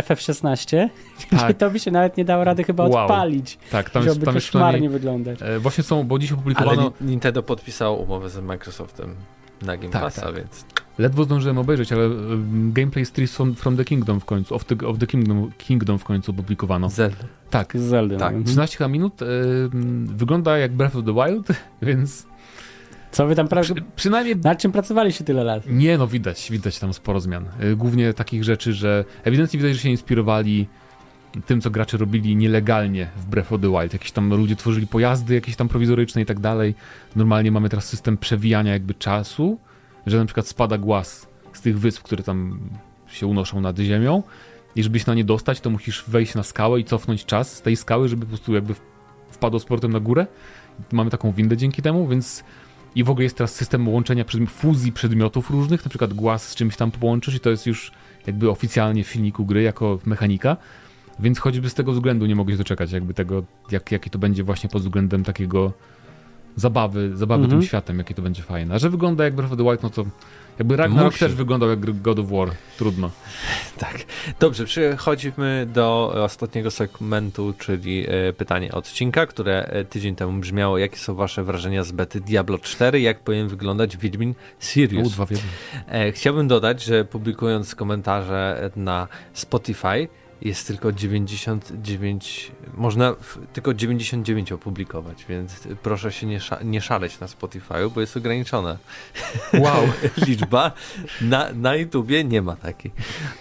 FF16. 0.08 0.90
Tak. 1.30 1.54
to 1.60 1.72
by 1.72 1.80
się 1.80 1.92
nawet 1.92 2.18
nie 2.18 2.26
dało 2.26 2.44
rady 2.44 2.64
chyba 2.64 2.84
Wow. 2.84 2.98
odpalić. 2.98 3.58
Tak, 3.72 3.90
tam 3.90 4.04
Żeby 4.04 4.14
jest, 4.16 4.26
tam 4.26 4.36
jest 4.36 4.48
szmarnie 4.48 4.90
wyglądać. 4.90 5.40
E, 5.42 5.60
właśnie 5.60 5.84
są, 5.84 6.04
bo 6.04 6.20
dziś 6.20 6.32
Ale 6.32 6.40
opublikowano... 6.40 6.92
Ni- 7.02 7.08
Nintendo 7.10 7.44
podpisało 7.44 7.98
umowę 7.98 8.30
z 8.30 8.40
Microsoftem 8.40 9.16
na 9.62 9.78
Game 9.78 9.90
Tak, 9.90 10.02
Passa, 10.02 10.22
tak. 10.22 10.36
więc 10.36 10.66
Ledwo 10.98 11.24
zdążyłem 11.24 11.58
obejrzeć, 11.58 11.92
ale 11.92 12.08
um, 12.10 12.72
gameplay 12.74 13.06
Streets 13.06 13.36
from, 13.36 13.56
from 13.56 13.78
the 13.78 13.86
Kingdom 13.86 14.20
w 14.20 14.26
końcu, 14.26 14.56
of 14.56 14.66
the, 14.66 14.88
of 14.88 14.98
the 14.98 15.08
Kingdom, 15.08 15.52
Kingdom 15.58 16.00
w 16.00 16.04
końcu 16.04 16.32
opublikowano. 16.32 16.90
Zelda. 16.90 17.16
Tak, 17.50 17.74
Z 17.78 17.82
Zeldy. 17.82 18.18
Tak. 18.18 18.36
no. 18.36 18.44
13 18.44 18.78
chyba 18.78 18.88
minut. 18.88 19.22
ym, 19.22 20.08
wygląda 20.18 20.58
jak 20.58 20.72
Breath 20.74 20.96
of 20.96 21.06
the 21.06 21.14
Wild, 21.14 21.48
więc 21.82 22.26
Co 23.12 23.28
wy 23.28 23.36
tam 23.36 23.48
pra... 23.48 23.62
przy, 23.62 23.74
przynajmniej 23.96 24.36
Nad 24.36 24.60
czym 24.60 24.72
pracowaliście 24.72 25.24
tyle 25.24 25.44
lat? 25.44 25.64
nie 25.68 25.98
no, 25.98 26.08
widać, 26.08 26.48
widać 26.52 26.80
tam 26.80 26.94
sporo 26.94 27.20
zmian. 27.20 27.46
Y, 27.64 27.76
Głównie 27.76 28.14
takich 28.14 28.44
rzeczy, 28.44 28.74
że 28.74 29.06
ewidentnie 29.24 29.60
widać, 29.60 29.76
że 29.76 29.82
się 29.82 29.90
inspirowali 29.90 30.68
tym, 31.46 31.62
co 31.62 31.72
gracze 31.72 31.98
robili 31.98 32.36
nielegalnie 32.36 33.10
w 33.18 33.26
Breath 33.26 33.54
of 33.54 33.62
the 33.62 33.72
Wild. 33.72 33.94
Jakieś 33.94 34.12
tam 34.12 34.30
ludzie 34.30 34.56
tworzyli 34.56 34.88
pojazdy 34.88 35.34
jakieś 35.34 35.56
tam 35.56 35.68
prowizoryczne 35.68 36.22
i 36.22 36.26
tak 36.26 36.40
dalej. 36.40 36.76
Normalnie 37.16 37.52
mamy 37.52 37.70
teraz 37.70 37.86
system 37.86 38.18
przewijania 38.18 38.74
jakby 38.74 38.94
czasu, 38.94 39.60
że 40.06 40.18
na 40.18 40.26
przykład 40.26 40.48
spada 40.48 40.78
głaz 40.78 41.28
z 41.54 41.62
tych 41.62 41.80
wysp, 41.80 42.04
które 42.04 42.24
tam 42.24 42.60
się 43.08 43.28
unoszą 43.28 43.62
nad 43.62 43.80
ziemią 43.80 44.24
i 44.76 44.84
żeby 44.84 45.00
się 45.00 45.06
na 45.08 45.14
nie 45.14 45.24
dostać, 45.24 45.60
to 45.60 45.70
musisz 45.70 46.04
wejść 46.08 46.36
na 46.36 46.44
skałę 46.44 46.80
i 46.80 46.86
cofnąć 46.86 47.26
czas 47.26 47.54
z 47.54 47.62
tej 47.62 47.76
skały, 47.76 48.10
żeby 48.10 48.26
po 48.26 48.30
prostu 48.30 48.54
jakby 48.54 48.76
wpadło 49.32 49.60
z 49.60 49.66
portem 49.66 49.92
na 49.92 50.00
górę. 50.00 50.28
Mamy 50.92 51.10
taką 51.10 51.32
windę 51.32 51.58
dzięki 51.58 51.82
temu, 51.82 52.08
więc 52.08 52.44
i 52.96 53.04
w 53.04 53.10
ogóle 53.10 53.24
jest 53.24 53.38
teraz 53.38 53.56
system 53.56 53.88
łączenia, 53.88 54.26
przedmi- 54.26 54.48
fuzji 54.48 54.92
przedmiotów 54.92 55.50
różnych, 55.50 55.86
na 55.86 55.90
przykład 55.90 56.14
głaz 56.14 56.50
z 56.50 56.56
czymś 56.56 56.76
tam 56.76 56.92
połączysz 56.92 57.36
i 57.36 57.40
to 57.40 57.50
jest 57.50 57.68
już 57.68 57.92
jakby 58.28 58.50
oficjalnie 58.50 59.04
w 59.04 59.12
silniku 59.12 59.46
gry 59.46 59.62
jako 59.62 60.00
mechanika. 60.06 60.58
Więc 61.20 61.40
choćby 61.40 61.70
z 61.70 61.74
tego 61.74 61.92
względu 61.92 62.26
nie 62.26 62.36
mogę 62.36 62.52
się 62.54 62.58
doczekać, 62.58 62.92
jakby 62.92 63.14
tego, 63.14 63.44
jak, 63.72 63.92
jaki 63.92 64.10
to 64.10 64.20
będzie 64.20 64.44
właśnie 64.44 64.70
pod 64.70 64.82
względem 64.82 65.24
takiego 65.24 65.72
zabawy, 66.56 67.18
zabawy 67.18 67.44
Mhm. 67.44 67.62
tym 67.62 67.68
światem, 67.68 67.98
jakie 67.98 68.14
to 68.14 68.22
będzie 68.22 68.44
fajne. 68.44 68.76
A 68.76 68.80
że 68.80 68.90
wygląda 68.90 69.24
jak 69.24 69.36
Breath 69.36 69.52
of 69.54 69.58
the 69.58 69.64
Wild, 69.64 69.84
no 69.84 69.90
to 69.90 70.06
jakby 70.60 70.76
Ragnarok 70.76 71.12
Musi. 71.14 71.20
też 71.20 71.34
wyglądał 71.34 71.70
jak 71.70 72.02
God 72.02 72.20
of 72.20 72.30
War. 72.30 72.50
Trudno. 72.78 73.12
Tak. 73.78 73.98
Dobrze, 74.40 74.66
przechodzimy 74.66 75.68
do 75.74 76.14
ostatniego 76.24 76.72
segmentu, 76.72 77.54
czyli 77.58 78.06
e, 78.08 78.34
pytanie 78.34 78.72
odcinka, 78.72 79.26
które 79.26 79.66
e, 79.66 79.86
tydzień 79.86 80.16
temu 80.16 80.40
brzmiało. 80.40 80.78
Jakie 80.78 80.98
są 80.98 81.16
wasze 81.16 81.44
wrażenia 81.44 81.84
z 81.84 81.92
bety 81.92 82.22
Diablo 82.22 82.58
4? 82.58 83.02
Jak 83.02 83.20
powinien 83.20 83.48
wyglądać 83.48 83.98
Wiedźmin 83.98 84.30
U, 84.30 84.34
Sirius? 84.60 85.12
dwa 85.12 85.26
wiemy. 85.26 85.42
E, 85.88 86.12
chciałbym 86.12 86.48
dodać, 86.48 86.84
że 86.84 87.06
publikując 87.06 87.76
komentarze 87.76 88.70
na 88.76 89.08
Spotify 89.34 90.08
jest 90.42 90.68
tylko 90.68 90.92
99, 90.92 92.52
można 92.78 93.16
tylko 93.54 93.74
99 93.74 94.52
opublikować, 94.52 95.26
więc 95.30 95.68
proszę 95.84 96.12
się 96.12 96.28
nie, 96.28 96.40
sza, 96.40 96.58
nie 96.64 96.82
szaleć 96.82 97.20
na 97.20 97.28
Spotify, 97.28 97.74
bo 97.96 98.02
jest 98.02 98.18
ograniczona 98.18 98.78
Wow. 99.54 99.82
liczba. 100.28 100.72
Na, 101.22 101.48
na 101.54 101.76
YouTubie 101.76 102.24
nie 102.24 102.42
ma 102.42 102.56
takiej. 102.56 102.92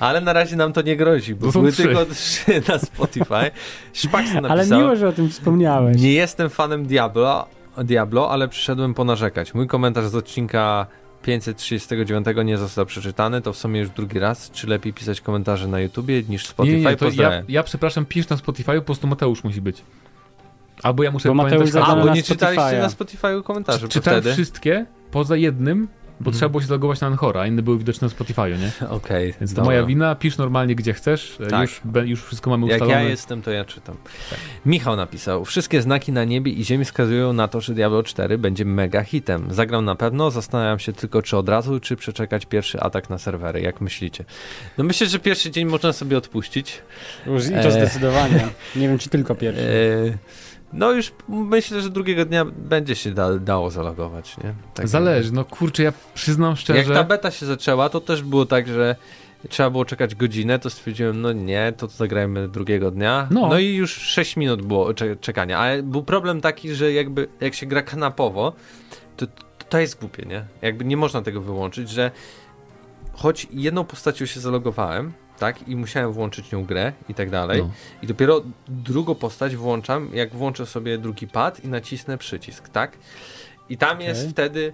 Ale 0.00 0.20
na 0.20 0.32
razie 0.32 0.56
nam 0.56 0.72
to 0.72 0.82
nie 0.82 0.96
grozi, 0.96 1.34
bo 1.34 1.52
były 1.52 1.72
tylko 1.72 2.06
trzy 2.06 2.62
na 2.68 2.78
Spotify. 2.78 3.50
Szpax 3.92 4.32
napisał, 4.32 4.50
Ale 4.52 4.66
miło, 4.66 4.96
że 4.96 5.08
o 5.08 5.12
tym 5.12 5.30
wspomniałeś. 5.30 5.96
nie 6.02 6.12
jestem 6.12 6.50
fanem 6.50 6.86
Diablo, 6.86 7.46
Diablo, 7.84 8.30
ale 8.30 8.48
przyszedłem 8.48 8.94
ponarzekać. 8.94 9.54
Mój 9.54 9.66
komentarz 9.66 10.06
z 10.06 10.14
odcinka 10.14 10.86
539 11.22 12.26
nie 12.44 12.58
został 12.58 12.86
przeczytany, 12.86 13.42
to 13.42 13.52
w 13.52 13.56
sumie 13.56 13.80
już 13.80 13.90
drugi 13.90 14.18
raz. 14.18 14.50
Czy 14.50 14.66
lepiej 14.66 14.92
pisać 14.92 15.20
komentarze 15.20 15.68
na 15.68 15.80
YouTubie 15.80 16.22
niż 16.28 16.46
Spotify? 16.46 16.76
Nie, 16.76 16.84
nie, 16.84 16.96
to 16.96 17.10
ja, 17.10 17.42
ja 17.48 17.62
przepraszam, 17.62 18.06
pisz 18.06 18.28
na 18.28 18.36
Spotify, 18.36 18.74
po 18.74 18.82
prostu 18.82 19.06
Mateusz 19.06 19.44
musi 19.44 19.60
być. 19.60 19.82
Albo 20.82 21.02
ja 21.02 21.10
muszę 21.10 21.28
Bo 21.28 21.34
Mateusz 21.34 21.52
pamiętać... 21.52 21.72
zadał 21.72 21.96
A, 21.96 22.00
bo 22.00 22.04
na 22.06 22.14
nie 22.14 22.22
czytaliście 22.22 22.78
na 22.78 22.88
Spotify 22.88 23.42
komentarzy, 23.44 23.86
bo 23.86 23.88
Czytałem 23.88 24.20
wtedy? 24.20 24.34
wszystkie, 24.34 24.86
poza 25.10 25.36
jednym, 25.36 25.88
bo 26.20 26.30
trzeba 26.30 26.48
było 26.48 26.60
się 26.60 26.66
zalogować 26.66 27.00
na 27.00 27.06
Anchora, 27.06 27.40
a 27.40 27.46
inne 27.46 27.62
były 27.62 27.78
widoczne 27.78 28.08
na 28.08 28.14
Spotify'u, 28.14 28.58
nie? 28.58 28.88
Okej, 28.88 29.34
Więc 29.40 29.50
to 29.50 29.56
dobra. 29.56 29.64
moja 29.64 29.82
wina, 29.86 30.14
pisz 30.14 30.38
normalnie 30.38 30.74
gdzie 30.74 30.92
chcesz, 30.94 31.38
e, 31.40 31.46
Tak. 31.46 31.60
już, 31.62 31.80
już 32.04 32.24
wszystko 32.24 32.50
mamy 32.50 32.66
Jak 32.66 32.74
ustalone. 32.82 33.02
ja 33.04 33.08
jestem, 33.08 33.42
to 33.42 33.50
ja 33.50 33.64
czytam. 33.64 33.96
Michał 34.66 34.96
napisał, 34.96 35.44
wszystkie 35.44 35.82
znaki 35.82 36.12
na 36.12 36.24
niebie 36.24 36.52
i 36.52 36.64
ziemi 36.64 36.84
wskazują 36.84 37.32
na 37.32 37.48
to, 37.48 37.60
że 37.60 37.74
Diablo 37.74 38.02
4 38.02 38.38
będzie 38.38 38.64
mega 38.64 39.02
hitem. 39.04 39.46
Zagram 39.54 39.84
na 39.84 39.94
pewno, 39.94 40.30
zastanawiam 40.30 40.78
się 40.78 40.92
tylko 40.92 41.22
czy 41.22 41.36
od 41.36 41.48
razu, 41.48 41.80
czy 41.80 41.96
przeczekać 41.96 42.46
pierwszy 42.46 42.80
atak 42.80 43.10
na 43.10 43.18
serwery. 43.18 43.60
Jak 43.60 43.80
myślicie? 43.80 44.24
No 44.78 44.84
myślę, 44.84 45.06
że 45.06 45.18
pierwszy 45.18 45.50
dzień 45.50 45.66
można 45.66 45.92
sobie 45.92 46.18
odpuścić. 46.18 46.82
Już 47.26 47.46
i 47.48 47.54
E. 47.54 47.62
to 47.62 47.70
zdecydowanie. 47.70 48.48
Nie 48.76 48.88
wiem, 48.88 48.98
czy 48.98 49.08
tylko 49.08 49.34
pierwszy. 49.34 49.62
E, 50.14 50.18
no 50.72 50.92
już 50.92 51.12
myślę, 51.28 51.80
że 51.80 51.90
drugiego 51.90 52.24
dnia 52.24 52.44
będzie 52.44 52.94
się 52.94 53.10
da, 53.10 53.38
dało 53.38 53.70
zalogować, 53.70 54.36
nie? 54.44 54.54
Tak 54.74 54.88
Zależy, 54.88 55.32
no 55.32 55.44
kurczę, 55.44 55.82
ja 55.82 55.92
przyznam 56.14 56.56
szczerze... 56.56 56.78
Jak 56.78 56.88
ta 56.88 57.04
beta 57.04 57.30
się 57.30 57.46
zaczęła, 57.46 57.88
to 57.88 58.00
też 58.00 58.22
było 58.22 58.46
tak, 58.46 58.68
że 58.68 58.96
trzeba 59.48 59.70
było 59.70 59.84
czekać 59.84 60.14
godzinę, 60.14 60.58
to 60.58 60.70
stwierdziłem, 60.70 61.20
no 61.20 61.32
nie, 61.32 61.72
to 61.76 61.86
zagrajmy 61.86 62.48
drugiego 62.48 62.90
dnia. 62.90 63.28
No. 63.30 63.48
No, 63.48 63.58
i 63.58 63.74
już 63.74 63.92
6 63.96 64.36
minut 64.36 64.62
było 64.62 64.94
cze- 64.94 65.16
czekania, 65.16 65.58
ale 65.58 65.82
był 65.82 66.02
problem 66.02 66.40
taki, 66.40 66.74
że 66.74 66.92
jakby 66.92 67.28
jak 67.40 67.54
się 67.54 67.66
gra 67.66 67.82
kanapowo, 67.82 68.52
to, 69.16 69.26
to 69.68 69.78
jest 69.78 70.00
głupie, 70.00 70.26
nie? 70.26 70.44
Jakby 70.62 70.84
nie 70.84 70.96
można 70.96 71.22
tego 71.22 71.40
wyłączyć, 71.40 71.90
że 71.90 72.10
choć 73.18 73.46
jedną 73.50 73.84
postacią 73.84 74.26
się 74.26 74.40
zalogowałem, 74.40 75.12
tak, 75.38 75.68
i 75.68 75.76
musiałem 75.76 76.12
włączyć 76.12 76.52
nią 76.52 76.64
grę 76.64 76.92
i 77.08 77.14
tak 77.14 77.30
dalej, 77.30 77.62
No. 77.62 77.70
i 78.02 78.06
dopiero 78.06 78.42
drugą 78.68 79.14
postać 79.14 79.56
włączam, 79.56 80.10
jak 80.14 80.34
włączę 80.34 80.66
sobie 80.66 80.98
drugi 80.98 81.26
pad 81.28 81.64
i 81.64 81.68
nacisnę 81.68 82.18
przycisk, 82.18 82.68
tak? 82.68 82.98
I 83.68 83.76
tam 83.76 83.94
Okej. 83.96 84.06
jest 84.06 84.30
wtedy, 84.30 84.72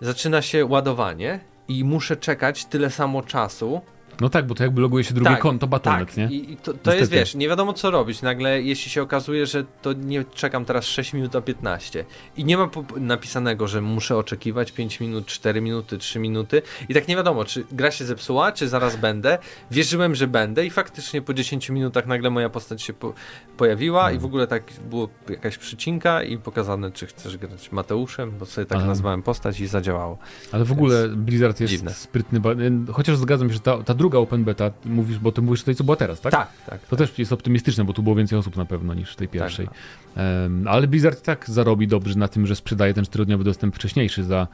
zaczyna 0.00 0.42
się 0.42 0.66
ładowanie 0.66 1.40
i 1.68 1.84
muszę 1.84 2.16
czekać 2.16 2.64
tyle 2.64 2.90
samo 2.90 3.22
czasu. 3.22 3.80
No 4.20 4.28
tak, 4.28 4.46
bo 4.46 4.54
to 4.54 4.62
jakby 4.64 4.80
loguje 4.80 5.04
się 5.04 5.14
drugie 5.14 5.30
Tak, 5.30 5.40
konto 5.40 5.66
Battle.net, 5.66 6.08
tak, 6.08 6.16
nie? 6.16 6.26
i 6.36 6.56
to, 6.56 6.74
to 6.74 6.94
jest, 6.94 7.12
wiesz, 7.12 7.34
nie 7.34 7.48
wiadomo 7.48 7.72
co 7.72 7.90
robić. 7.90 8.22
Nagle, 8.22 8.62
jeśli 8.62 8.90
się 8.90 9.02
okazuje, 9.02 9.46
że 9.46 9.64
to 9.82 9.92
nie 9.92 10.24
czekam 10.24 10.64
teraz 10.64 10.84
6 10.86 11.12
minut, 11.12 11.36
a 11.36 11.40
15 11.40 12.04
i 12.36 12.44
nie 12.44 12.56
ma 12.56 12.68
napisanego, 12.96 13.68
że 13.68 13.80
muszę 13.80 14.16
oczekiwać 14.16 14.72
5 14.72 15.00
minut, 15.00 15.26
4 15.26 15.60
minuty, 15.60 15.98
3 15.98 16.18
minuty 16.18 16.62
i 16.88 16.94
tak 16.94 17.08
nie 17.08 17.16
wiadomo, 17.16 17.44
czy 17.44 17.64
gra 17.72 17.90
się 17.90 18.04
zepsuła, 18.04 18.52
czy 18.52 18.68
zaraz 18.68 18.96
będę. 18.96 19.38
Wierzyłem, 19.70 20.14
że 20.14 20.26
będę 20.26 20.66
i 20.66 20.70
faktycznie 20.70 21.22
po 21.22 21.34
10 21.34 21.70
minutach 21.70 22.06
nagle 22.06 22.30
moja 22.30 22.48
postać 22.50 22.82
się 22.82 22.92
po 22.92 23.14
pojawiła 23.56 24.00
Hmm. 24.02 24.16
i 24.16 24.20
w 24.20 24.24
ogóle 24.24 24.46
tak 24.46 24.62
było 24.90 25.08
jakaś 25.28 25.58
przycinka 25.58 26.22
i 26.22 26.38
pokazane, 26.38 26.90
czy 26.92 27.06
chcesz 27.06 27.36
grać 27.36 27.72
Mateuszem, 27.72 28.32
bo 28.38 28.46
sobie 28.46 28.66
tak 28.66 28.78
Aha. 28.78 28.86
nazwałem 28.86 29.22
postać 29.22 29.60
i 29.60 29.66
zadziałało. 29.66 30.18
Ale 30.52 30.64
w 30.64 30.72
ogóle 30.72 31.08
Blizzard 31.08 31.60
jest 31.60 31.70
dziwne. 31.70 31.94
sprytny, 31.94 32.40
ba- 32.40 32.50
chociaż 32.92 33.16
zgadzam 33.16 33.48
się, 33.48 33.54
że 33.54 33.60
ta, 33.60 33.82
ta 33.82 33.94
druga 34.02 34.18
open 34.18 34.44
beta, 34.44 34.70
mówisz, 34.84 35.18
bo 35.18 35.32
ty 35.32 35.42
mówisz 35.42 35.60
tutaj, 35.60 35.74
co 35.74 35.84
była 35.84 35.96
teraz, 35.96 36.20
tak? 36.20 36.32
Tak, 36.32 36.48
tak. 36.66 36.80
To 36.80 36.96
też 36.96 37.18
jest 37.18 37.32
optymistyczne, 37.32 37.84
bo 37.84 37.92
tu 37.92 38.02
było 38.02 38.14
więcej 38.14 38.38
osób 38.38 38.56
na 38.56 38.64
pewno 38.64 38.94
niż 38.94 39.12
w 39.12 39.16
tej 39.16 39.28
pierwszej. 39.28 39.66
Tak. 39.66 39.76
Em, 40.16 40.68
ale 40.68 40.86
Blizzard 40.86 41.22
tak 41.22 41.50
zarobi 41.50 41.88
dobrze 41.88 42.18
na 42.18 42.28
tym, 42.28 42.46
że 42.46 42.56
sprzedaje 42.56 42.94
ten 42.94 43.04
czterodniowy 43.04 43.44
dostęp 43.44 43.76
wcześniejszy 43.76 44.24
za... 44.24 44.48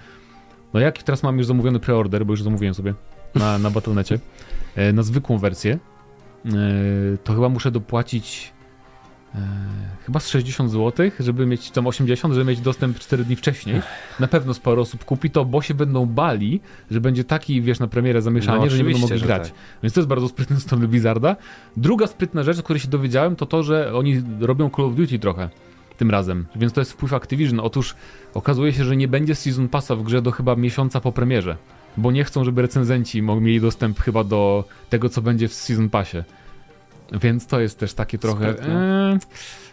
No 0.74 0.80
jak 0.80 1.02
teraz 1.02 1.22
mam 1.22 1.38
już 1.38 1.46
zamówiony 1.46 1.80
preorder, 1.80 2.26
bo 2.26 2.32
już 2.32 2.42
zamówiłem 2.42 2.74
sobie 2.74 2.94
na, 3.34 3.58
na 3.58 3.70
Battle.necie, 3.70 4.18
e, 4.76 4.92
na 4.92 5.02
zwykłą 5.02 5.38
wersję, 5.38 5.78
e, 6.44 6.48
to 7.24 7.34
chyba 7.34 7.48
muszę 7.48 7.70
dopłacić 7.70 8.52
chyba 10.06 10.20
z 10.20 10.28
60 10.28 10.70
zł, 10.70 11.10
żeby 11.20 11.46
mieć 11.46 11.70
tam 11.70 11.86
80, 11.86 12.34
żeby 12.34 12.50
mieć 12.50 12.60
dostęp 12.60 12.98
4 12.98 13.24
dni 13.24 13.36
wcześniej. 13.36 13.82
Na 14.20 14.28
pewno 14.28 14.54
sporo 14.54 14.82
osób 14.82 15.04
kupi 15.04 15.30
to, 15.30 15.44
bo 15.44 15.62
się 15.62 15.74
będą 15.74 16.06
bali, 16.06 16.60
że 16.90 17.00
będzie 17.00 17.24
taki, 17.24 17.62
wiesz, 17.62 17.78
na 17.78 17.86
premierę 17.86 18.22
zamieszanie, 18.22 18.64
No, 18.64 18.70
że 18.70 18.78
nie 18.78 18.84
będą 18.84 18.98
mogli 18.98 19.20
grać. 19.20 19.42
tak. 19.42 19.52
Więc 19.82 19.94
to 19.94 20.00
jest 20.00 20.08
bardzo 20.08 20.28
sprytne 20.28 20.56
ze 20.56 20.62
strony 20.62 20.88
Blizzarda. 20.88 21.36
Druga 21.76 22.06
sprytna 22.06 22.42
rzecz, 22.42 22.58
o 22.58 22.62
której 22.62 22.80
się 22.80 22.88
dowiedziałem, 22.88 23.36
to 23.36 23.46
to, 23.46 23.62
że 23.62 23.94
oni 23.94 24.22
robią 24.40 24.70
Call 24.76 24.84
of 24.84 24.94
Duty 24.94 25.18
trochę 25.18 25.48
tym 25.96 26.10
razem. 26.10 26.46
Więc 26.56 26.72
to 26.72 26.80
jest 26.80 26.92
wpływ 26.92 27.12
Activision. 27.14 27.60
Otóż 27.60 27.94
okazuje 28.34 28.72
się, 28.72 28.84
że 28.84 28.96
nie 28.96 29.08
będzie 29.08 29.34
Season 29.34 29.68
Passa 29.68 29.96
w 29.96 30.02
grze 30.02 30.22
do 30.22 30.30
chyba 30.30 30.56
miesiąca 30.56 31.00
po 31.00 31.12
premierze. 31.12 31.56
Bo 31.96 32.12
nie 32.12 32.24
chcą, 32.24 32.44
żeby 32.44 32.62
recenzenci 32.62 33.22
mogli 33.22 33.44
mieli 33.44 33.60
dostęp 33.60 34.00
chyba 34.00 34.24
do 34.24 34.64
tego, 34.90 35.08
co 35.08 35.22
będzie 35.22 35.48
w 35.48 35.54
Season 35.54 35.90
Passie. 35.90 36.18
Więc 37.12 37.46
to 37.46 37.60
jest 37.60 37.78
też 37.78 37.94
takie 37.94 38.18
trochę... 38.18 38.52
Sprytne. 38.52 38.74
E, 38.74 39.18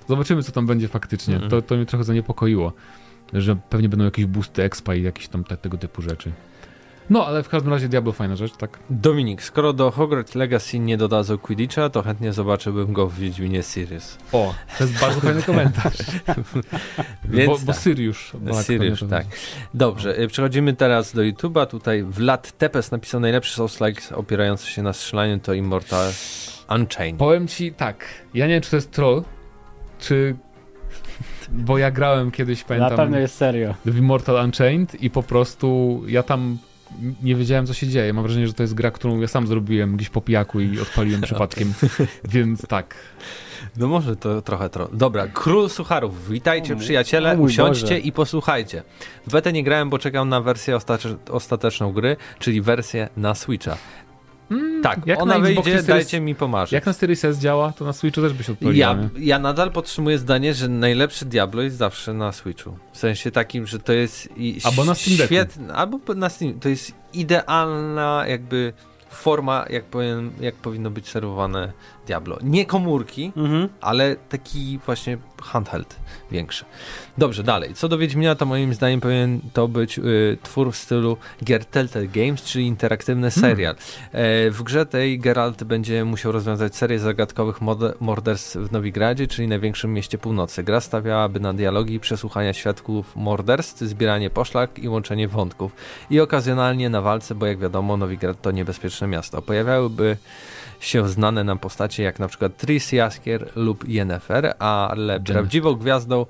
zobaczymy, 0.09 0.43
co 0.43 0.51
tam 0.51 0.65
będzie 0.65 0.88
faktycznie. 0.88 1.33
Mhm. 1.33 1.51
To, 1.51 1.61
to 1.61 1.75
mnie 1.75 1.86
trochę 1.86 2.03
zaniepokoiło. 2.03 2.73
Że 3.33 3.55
pewnie 3.69 3.89
będą 3.89 4.05
jakieś 4.05 4.25
boosty 4.25 4.63
expa 4.63 4.95
i 4.95 5.03
jakieś 5.03 5.27
tam 5.27 5.43
te, 5.43 5.57
tego 5.57 5.77
typu 5.77 6.01
rzeczy. 6.01 6.31
No, 7.09 7.25
ale 7.25 7.43
w 7.43 7.49
każdym 7.49 7.73
razie 7.73 7.89
Diablo 7.89 8.11
fajna 8.11 8.36
rzecz, 8.36 8.57
tak? 8.57 8.79
Dominik, 8.89 9.43
skoro 9.43 9.73
do 9.73 9.91
Hogwarts 9.91 10.36
Legacy 10.36 10.79
nie 10.79 10.97
dodadzą 10.97 11.38
Quidditcha, 11.38 11.89
to 11.89 12.01
chętnie 12.01 12.33
zobaczyłbym 12.33 12.93
go 12.93 13.07
w 13.07 13.15
Wiedźminie 13.15 13.63
Series. 13.63 14.17
O, 14.31 14.55
to 14.77 14.83
jest 14.83 14.99
bardzo 14.99 15.21
fajny 15.21 15.43
komentarz. 15.43 15.97
Więc 17.25 17.47
bo, 17.47 17.53
bo 17.53 17.57
tak. 17.57 17.65
Balak 17.65 18.65
Syriusz, 18.65 18.99
pamiętam. 18.99 19.09
tak. 19.09 19.25
Dobrze, 19.73 20.19
y, 20.19 20.27
przechodzimy 20.27 20.73
teraz 20.73 21.13
do 21.13 21.21
YouTube'a. 21.21 21.67
Tutaj 21.67 22.03
Vlad 22.03 22.57
Tepes 22.57 22.91
napisał 22.91 23.19
najlepszy 23.19 23.61
Souls-like 23.61 24.15
opierający 24.15 24.67
się 24.67 24.81
na 24.81 24.93
strzelaniu 24.93 25.39
to 25.39 25.53
Immortal 25.53 26.11
Unchained. 26.70 27.20
Powiem 27.20 27.47
ci 27.47 27.74
tak, 27.74 28.05
ja 28.34 28.47
nie 28.47 28.53
wiem, 28.53 28.61
czy 28.61 28.70
to 28.70 28.76
jest 28.76 28.91
troll, 28.91 29.24
czy... 29.99 30.36
Bo 31.51 31.78
ja 31.78 31.91
grałem 31.91 32.32
kiedyś, 32.32 32.61
Na 32.61 32.68
pamiętam, 32.68 32.97
pewno 32.97 33.18
jest 33.20 33.36
serio. 33.36 33.74
w 33.86 33.97
Immortal 33.97 34.45
Unchained 34.45 35.01
i 35.03 35.09
po 35.09 35.24
prostu 35.24 36.01
ja 36.07 36.24
tam 36.24 36.57
nie 37.24 37.36
wiedziałem, 37.36 37.66
co 37.68 37.74
się 37.74 37.88
dzieje. 37.88 38.13
Mam 38.13 38.24
wrażenie, 38.24 38.47
że 38.47 38.53
to 38.53 38.63
jest 38.63 38.74
gra, 38.74 38.91
którą 38.91 39.20
ja 39.22 39.28
sam 39.28 39.47
zrobiłem 39.47 39.95
gdzieś 39.95 40.09
po 40.09 40.22
pijaku 40.22 40.59
i 40.59 40.80
odpaliłem 40.80 41.22
przypadkiem. 41.30 41.74
Więc 42.24 42.68
tak. 42.68 42.95
No 43.78 43.88
może 43.88 44.16
to 44.16 44.41
trochę 44.41 44.70
tro. 44.70 44.89
Dobra, 44.93 45.28
Król 45.28 45.70
Sucharów, 45.70 46.30
witajcie 46.30 46.76
przyjaciele, 46.76 47.38
usiądźcie 47.38 47.86
Boże. 47.86 47.99
i 47.99 48.11
posłuchajcie. 48.11 48.84
W 49.28 49.32
betę 49.32 49.53
nie 49.53 49.63
grałem, 49.63 49.89
bo 49.89 49.99
czekam 49.99 50.30
na 50.30 50.41
wersję 50.41 50.76
ostatecz- 50.78 51.16
ostateczną 51.32 51.91
gry, 51.93 52.18
czyli 52.39 52.61
wersję 52.61 53.09
na 53.18 53.36
Switcha. 53.36 53.78
Mm, 54.51 54.81
Tak, 54.83 54.99
jak 55.07 55.21
ona 55.21 55.39
wyjdzie, 55.39 55.61
Series- 55.61 55.85
dajcie 55.87 56.21
mi 56.21 56.35
pomarzyć. 56.35 56.71
Jak 56.73 56.85
na 56.85 56.93
Series 56.93 57.25
S 57.25 57.39
działa, 57.39 57.71
to 57.71 57.85
na 57.85 57.93
Switchu 57.93 58.21
też 58.21 58.33
by 58.33 58.43
się 58.43 58.51
odpaliło. 58.51 58.75
Ja, 58.75 58.97
ja 59.19 59.39
nadal 59.39 59.71
podtrzymuję 59.71 60.17
zdanie, 60.17 60.53
że 60.53 60.67
najlepszy 60.69 61.25
Diablo 61.25 61.61
jest 61.61 61.77
zawsze 61.77 62.13
na 62.13 62.31
Switchu. 62.31 62.77
W 62.93 62.97
sensie 62.97 63.31
takim, 63.31 63.67
że 63.67 63.79
to 63.79 63.93
jest 63.93 64.29
Albo 64.63 64.85
na 64.85 64.95
Steam 64.95 65.17
Decku. 65.17 65.33
świetne, 65.33 65.73
albo 65.73 65.99
na 66.15 66.29
Steam. 66.29 66.59
To 66.59 66.69
jest 66.69 66.91
idealna 67.13 68.23
jakby 68.27 68.73
forma, 69.09 69.65
jak, 69.69 69.85
powinien, 69.85 70.31
jak 70.39 70.55
powinno 70.55 70.89
być 70.89 71.09
serwowane 71.09 71.71
Diablo. 72.07 72.37
Nie 72.43 72.65
komórki, 72.65 73.31
Mhm. 73.35 73.69
ale 73.81 74.15
taki 74.15 74.79
właśnie 74.85 75.17
handheld 75.41 75.95
większy. 76.31 76.65
Dobrze, 77.17 77.43
dalej. 77.43 77.73
Co 77.73 77.87
do 77.89 77.97
Wiedźmina, 77.97 78.35
to 78.35 78.45
moim 78.45 78.73
zdaniem 78.73 79.01
powinien 79.01 79.39
to 79.53 79.67
być 79.67 79.99
y, 79.99 80.37
twór 80.43 80.71
w 80.71 80.75
stylu 80.75 81.17
gier 81.43 81.65
Telltale 81.65 82.07
Games, 82.07 82.43
czyli 82.43 82.67
interaktywny 82.67 83.31
serial. 83.31 83.75
E, 84.11 84.51
w 84.51 84.63
grze 84.63 84.85
tej 84.85 85.19
Geralt 85.19 85.63
będzie 85.63 86.05
musiał 86.05 86.31
rozwiązać 86.31 86.75
serię 86.75 86.99
zagadkowych 86.99 87.57
morderstw 87.99 88.55
w 88.57 88.71
Nowigradzie, 88.71 89.27
czyli 89.27 89.47
największym 89.47 89.93
mieście 89.93 90.17
północy. 90.17 90.63
Gra 90.63 90.81
stawiałaby 90.81 91.39
na 91.39 91.53
dialogi, 91.53 91.99
przesłuchania 91.99 92.53
świadków 92.53 93.15
morderstw, 93.15 93.81
zbieranie 93.81 94.29
poszlak 94.29 94.79
i 94.79 94.89
łączenie 94.89 95.27
wątków. 95.27 95.71
I 96.09 96.19
okazjonalnie 96.19 96.89
na 96.89 97.01
walce, 97.01 97.35
bo 97.35 97.45
jak 97.45 97.59
wiadomo, 97.59 97.97
Nowigrad 97.97 98.41
to 98.41 98.51
niebezpieczne 98.51 99.07
miasto. 99.07 99.41
Pojawiałyby 99.41 100.17
się 100.80 101.09
znane 101.09 101.43
nam 101.43 101.59
postacie 101.59 102.03
jak 102.03 102.19
na 102.19 102.28
przykład 102.28 102.57
Tris 102.57 102.91
Jaskier 102.91 103.49
lub 103.55 103.89
Yennefer, 103.89 104.53
ale 104.59 105.19
prawdziwą 105.19 105.76
gwiazdą 105.76 106.26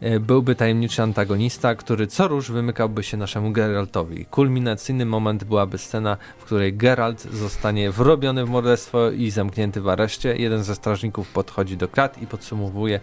e, 0.00 0.20
byłby 0.20 0.54
tajemniczy 0.54 1.02
antagonista, 1.02 1.74
który 1.74 2.06
co 2.06 2.28
róż 2.28 2.50
wymykałby 2.50 3.02
się 3.02 3.16
naszemu 3.16 3.52
Geraltowi. 3.52 4.24
Kulminacyjny 4.24 5.06
moment 5.06 5.44
byłaby 5.44 5.78
scena, 5.78 6.16
w 6.38 6.44
której 6.44 6.74
Geralt 6.74 7.20
zostanie 7.20 7.90
wrobiony 7.90 8.44
w 8.44 8.50
morderstwo 8.50 9.10
i 9.10 9.30
zamknięty 9.30 9.80
w 9.80 9.88
areszcie. 9.88 10.36
Jeden 10.36 10.64
ze 10.64 10.74
strażników 10.74 11.28
podchodzi 11.28 11.76
do 11.76 11.88
krat 11.88 12.22
i 12.22 12.26
podsumowuje 12.26 13.00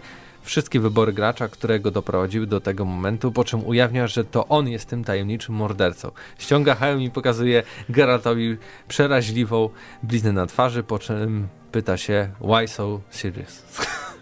wszystkie 0.48 0.80
wybory 0.80 1.12
gracza, 1.12 1.48
które 1.48 1.80
go 1.80 1.90
doprowadziły 1.90 2.46
do 2.46 2.60
tego 2.60 2.84
momentu, 2.84 3.32
po 3.32 3.44
czym 3.44 3.66
ujawnia, 3.66 4.06
że 4.06 4.24
to 4.24 4.48
on 4.48 4.68
jest 4.68 4.88
tym 4.88 5.04
tajemniczym 5.04 5.54
mordercą. 5.54 6.10
Ściąga 6.38 6.74
hełm 6.74 7.02
i 7.02 7.10
pokazuje 7.10 7.62
Geraltowi 7.88 8.56
przeraźliwą 8.88 9.68
bliznę 10.02 10.32
na 10.32 10.46
twarzy, 10.46 10.82
po 10.82 10.98
czym 10.98 11.48
pyta 11.72 11.96
się 11.96 12.28
why 12.40 12.68
so 12.68 13.00
serious? 13.10 13.62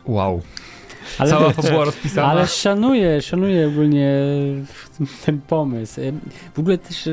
Wow. 0.06 0.42
Ale, 1.18 1.30
Cała 1.30 1.52
fabuła 1.52 1.84
rozpisana. 1.84 2.28
ale 2.28 2.46
szanuję, 2.46 3.22
szanuję 3.22 3.68
ogólnie 3.68 4.18
ten 5.26 5.40
pomysł. 5.40 6.00
W 6.54 6.58
ogóle 6.58 6.78
też 6.78 7.06
e, 7.06 7.12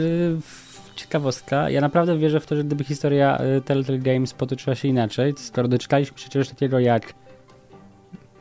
ciekawostka, 0.96 1.70
ja 1.70 1.82
naprawdę 1.82 2.18
wierzę 2.18 2.40
w 2.40 2.46
to, 2.46 2.56
że 2.56 2.64
gdyby 2.64 2.84
historia 2.84 3.38
e, 3.38 3.62
Telltale 3.62 4.00
Games 4.00 4.34
potoczyła 4.34 4.76
się 4.76 4.88
inaczej, 4.88 5.34
to 5.34 5.40
skoro 5.40 5.68
doczekaliśmy 5.68 6.18
się 6.18 6.30
czegoś 6.30 6.50
takiego 6.50 6.80
jak 6.80 7.14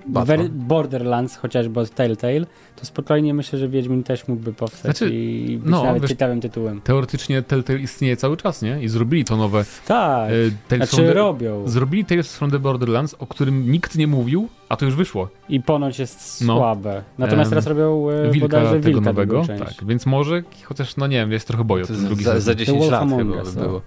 Batman. 0.06 0.48
Borderlands 0.52 1.36
chociażby 1.36 1.80
od 1.80 1.90
Telltale, 1.90 2.46
to 2.76 2.86
spokojnie 2.86 3.34
myślę, 3.34 3.58
że 3.58 3.68
Wiedźmin 3.68 4.02
też 4.02 4.28
mógłby 4.28 4.52
powstać 4.52 4.98
Znaczy, 4.98 5.14
i 5.14 5.58
być 5.58 5.70
no, 5.70 5.84
nawet 5.84 6.02
wiesz- 6.02 6.10
ciekawym 6.10 6.40
tytułem. 6.40 6.80
Teoretycznie 6.80 7.42
Telltale 7.42 7.78
istnieje 7.78 8.16
cały 8.16 8.36
czas, 8.36 8.62
nie? 8.62 8.82
I 8.82 8.88
zrobili 8.88 9.24
to 9.24 9.36
nowe. 9.36 9.64
Tak, 9.86 10.30
e, 10.30 10.32
Tales 10.68 10.90
znaczy 10.90 11.06
the, 11.06 11.12
robią 11.12 11.68
Zrobili 11.68 12.04
Tales 12.04 12.36
from 12.36 12.50
the 12.50 12.58
Borderlands, 12.58 13.14
o 13.18 13.26
którym 13.26 13.72
nikt 13.72 13.96
nie 13.96 14.06
mówił, 14.06 14.48
a 14.72 14.76
to 14.76 14.84
już 14.84 14.94
wyszło. 14.94 15.28
i 15.48 15.60
ponoć 15.60 15.98
jest 15.98 16.40
No. 16.40 16.56
słabe. 16.56 17.02
Natomiast 17.18 17.50
teraz 17.50 17.66
robią 17.66 18.10
e, 18.10 18.30
Wilka 18.30 18.44
bodajże 18.48 18.70
tego 18.80 18.88
Wilka 18.88 19.00
nowego. 19.04 19.42
Tak, 19.46 19.74
więc 19.86 20.06
może, 20.06 20.42
chociaż 20.64 20.96
no 20.96 21.06
nie 21.06 21.16
wiem, 21.16 21.32
się 21.40 21.46
trochę 21.46 21.64
To 21.86 21.92
drugi 21.92 22.24
za, 22.24 22.40
za 22.40 22.54
10 22.54 22.78
Wolf 22.78 22.92
lat 22.92 23.08
chyba 23.10 23.36
Us, 23.36 23.54
by 23.54 23.60
no. 23.60 23.66
było. 23.66 23.82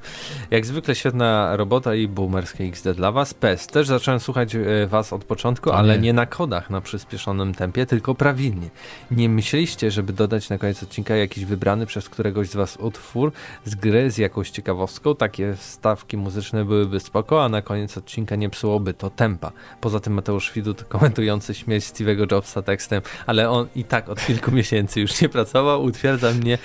Jak 0.51 0.65
zwykle 0.65 0.95
świetna 0.95 1.55
robota 1.57 1.95
i 1.95 2.07
boomerskie 2.07 2.63
XD 2.63 2.87
dla 2.93 3.11
was. 3.11 3.33
PES. 3.33 3.67
Też 3.67 3.87
zacząłem 3.87 4.19
słuchać 4.19 4.55
e, 4.55 4.87
was 4.87 5.13
od 5.13 5.23
początku, 5.23 5.69
O 5.69 5.75
ale 5.75 5.93
nie. 5.95 5.99
nie 6.03 6.13
na 6.13 6.25
kodach 6.25 6.69
na 6.69 6.81
przyspieszonym 6.81 7.53
tempie, 7.53 7.85
tylko 7.85 8.15
prawidłnie. 8.15 8.69
Nie 9.11 9.29
myśleliście, 9.29 9.91
żeby 9.91 10.13
dodać 10.13 10.49
na 10.49 10.57
koniec 10.57 10.83
odcinka 10.83 11.15
jakiś 11.15 11.45
wybrany 11.45 11.85
przez 11.85 12.09
któregoś 12.09 12.49
z 12.49 12.55
was 12.55 12.77
utwór 12.77 13.31
z 13.65 13.75
gry 13.75 14.11
z 14.11 14.17
jakąś 14.17 14.49
ciekawostką? 14.49 15.15
Takie 15.15 15.53
wstawki 15.55 16.17
muzyczne 16.17 16.65
byłyby 16.65 16.99
spoko, 16.99 17.43
a 17.43 17.49
na 17.49 17.61
koniec 17.61 17.97
odcinka 17.97 18.35
nie 18.35 18.49
psułoby 18.49 18.93
to 18.93 19.09
tempa. 19.09 19.51
Poza 19.81 19.99
tym 19.99 20.13
Mateusz 20.13 20.49
Widut 20.75 20.87
komentujący 20.89 21.53
śmierć 21.53 21.85
Steve'ego 21.85 22.31
Jobsa 22.31 22.61
tekstem, 22.61 23.01
ale 23.25 23.49
on 23.49 23.67
i 23.75 23.83
tak 23.83 24.09
od 24.09 24.25
kilku 24.25 24.51
miesięcy 24.59 25.01
już 25.01 25.21
nie 25.21 25.29
pracował, 25.29 25.83
utwierdza 25.83 26.31
mnie, 26.31 26.57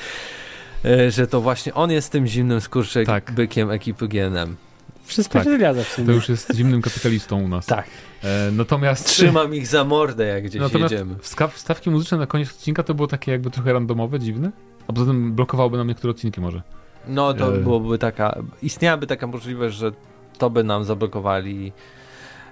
e, 0.85 1.11
że 1.11 1.27
to 1.27 1.41
właśnie 1.41 1.75
on 1.75 1.91
jest 1.91 2.13
tym 2.13 2.27
zimnym 2.27 2.61
skurczek 2.61 3.07
Tak. 3.07 3.33
bykiem 3.33 3.71
ekipy 3.71 4.09
GNM. 4.09 4.57
Wszystko 5.05 5.33
Tak. 5.39 5.45
się 5.45 5.57
zgadza 5.57 5.85
w 5.85 5.89
sumie. 5.89 6.07
To 6.07 6.13
już 6.13 6.29
jest 6.29 6.55
zimnym 6.55 6.83
kapitalistą 6.83 7.43
u 7.43 7.49
nas. 7.49 7.67
Tak. 7.67 7.87
E, 8.25 8.51
natomiast 8.53 9.07
Trzymam 9.07 9.55
ich 9.55 9.67
za 9.67 9.85
mordę, 9.85 10.27
jak 10.27 10.45
gdzieś 10.45 10.61
natomiast 10.63 10.93
jedziemy. 10.93 11.15
wstawki 11.53 11.91
muzyczne 11.91 12.19
na 12.19 12.27
koniec 12.27 12.51
odcinka 12.51 12.83
to 12.83 12.95
było 12.95 13.09
takie 13.09 13.33
jakby 13.33 13.51
trochę 13.51 13.73
randomowe, 13.73 14.19
dziwne. 14.21 14.51
A 14.89 14.93
poza 14.93 15.07
tym 15.07 15.33
blokowałoby 15.35 15.77
nam 15.77 15.89
niektóre 15.89 16.11
odcinki 16.11 16.41
może. 16.41 16.63
No 17.09 17.35
to 17.35 17.55
E. 17.57 17.59
byłoby 17.59 17.99
taka, 17.99 18.39
istniałaby 18.63 19.07
taka 19.07 19.27
możliwość, 19.27 19.77
że 19.77 19.93
to 20.39 20.51
by 20.51 20.65
nam 20.65 20.85
zablokowali 20.85 21.73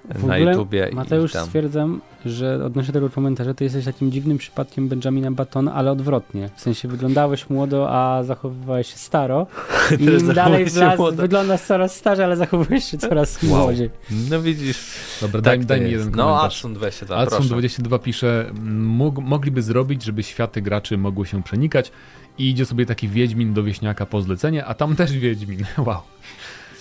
W 0.05 0.25
na 0.27 0.35
ogóle, 0.37 0.51
YouTubie 0.53 0.91
Mateusz, 0.93 1.31
i 1.31 1.35
tam. 1.35 1.47
stwierdzam, 1.47 2.01
że 2.25 2.65
odnośnie 2.65 2.93
tego 2.93 3.11
komentarza, 3.11 3.55
to 3.55 3.65
jesteś 3.65 3.85
takim 3.85 4.13
dziwnym 4.13 4.39
przypadkiem 4.39 4.89
Benjamina 4.89 5.31
Battona, 5.31 5.75
ale 5.75 5.91
odwrotnie. 5.93 6.49
W 6.57 6.61
sensie 6.61 6.89
wyglądałeś 6.89 7.51
młodo, 7.51 7.91
a 7.91 8.23
zachowywałeś 8.25 8.87
się 8.93 8.97
staro. 8.97 9.47
I 10.01 10.05
im 10.05 10.09
dalej 10.09 10.25
zachowujesz 10.35 10.71
w 10.73 10.75
się 10.75 10.81
las 10.81 10.99
młodo. 10.99 11.23
wyglądasz 11.23 11.61
coraz 11.63 11.97
starzej, 11.97 12.25
ale 12.25 12.37
zachowujesz 12.37 12.85
się 12.85 12.99
coraz 12.99 13.43
Wow. 13.43 13.59
młodziej. 13.59 13.91
No 14.31 14.43
widzisz, 14.43 14.79
Dobra, 15.21 15.41
daj, 15.41 15.59
tak 15.59 15.67
daj 15.67 15.79
to 15.79 15.85
mi 15.85 15.91
jeden 15.93 16.11
No 16.11 16.17
komentarz. 16.25 16.57
Adson 16.57 16.75
22, 16.75 17.17
Adson 17.17 17.39
proszę. 17.39 17.49
22 17.49 17.99
pisze, 17.99 18.51
"Mógł- 18.75 19.21
mogliby 19.23 19.63
zrobić, 19.63 20.05
żeby 20.05 20.23
światy 20.23 20.63
graczy 20.63 20.99
mogły 20.99 21.27
się 21.27 21.43
przenikać 21.43 21.93
i 22.39 22.51
idzie 22.51 22.67
sobie 22.67 22.87
taki 22.87 23.09
Wiedźmin 23.09 23.55
do 23.55 23.63
wieśniaka 23.63 24.07
po 24.07 24.23
zlecenie, 24.23 24.65
a 24.65 24.75
tam 24.75 24.97
też 24.97 25.13
Wiedźmin. 25.13 25.65
Wow. 25.87 25.97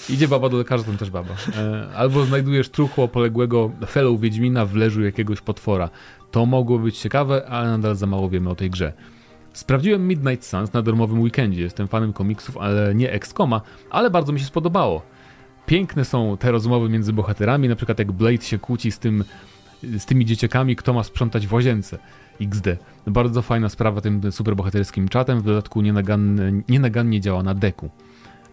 Idzie 0.10 0.28
baba 0.28 0.50
do 0.50 0.58
lekarza, 0.58 0.84
tam 0.84 0.98
też 0.98 1.10
baba. 1.10 1.34
E, 1.58 1.88
albo 1.96 2.26
znajdujesz 2.26 2.70
truchło 2.70 3.08
poległego 3.08 3.72
fellow 3.88 4.20
Wiedźmina 4.22 4.66
w 4.66 4.76
leżu 4.76 5.04
jakiegoś 5.04 5.42
potwora. 5.42 5.90
To 6.32 6.46
mogło 6.46 6.80
być 6.80 6.98
ciekawe, 6.98 7.48
ale 7.50 7.70
nadal 7.70 7.96
za 7.96 8.08
mało 8.08 8.30
wiemy 8.30 8.50
o 8.50 8.56
tej 8.56 8.70
grze. 8.70 8.94
Sprawdziłem 9.54 10.08
Midnight 10.08 10.46
Suns 10.46 10.74
na 10.74 10.82
darmowym 10.82 11.22
weekendzie. 11.22 11.62
Jestem 11.62 11.88
fanem 11.88 12.14
komiksów, 12.14 12.58
ale 12.58 12.96
nie 12.96 13.12
XCOMa, 13.12 13.62
ale 13.90 14.10
bardzo 14.10 14.34
mi 14.34 14.40
się 14.40 14.46
spodobało. 14.46 15.02
Piękne 15.66 16.06
są 16.06 16.38
te 16.38 16.52
rozmowy 16.52 16.90
między 16.90 17.14
bohaterami, 17.14 17.70
na 17.70 17.76
przykład 17.76 18.00
jak 18.00 18.12
Blade 18.12 18.42
się 18.42 18.60
kłóci 18.60 18.92
z, 18.92 19.00
tym, 19.00 19.24
z 19.98 20.06
tymi 20.06 20.26
dzieciakami, 20.26 20.76
kto 20.76 20.94
ma 20.94 21.04
sprzątać 21.04 21.48
w 21.48 21.54
łazience. 21.54 21.98
XD. 22.42 22.68
Bardzo 23.08 23.42
fajna 23.42 23.70
sprawa 23.70 24.02
tym 24.02 24.32
superbohaterskim 24.32 25.08
czatem, 25.08 25.40
w 25.40 25.44
dodatku 25.44 25.82
nienagannie, 25.82 26.64
nienagannie 26.70 27.22
działa 27.22 27.44
na 27.44 27.54
deku. 27.54 27.90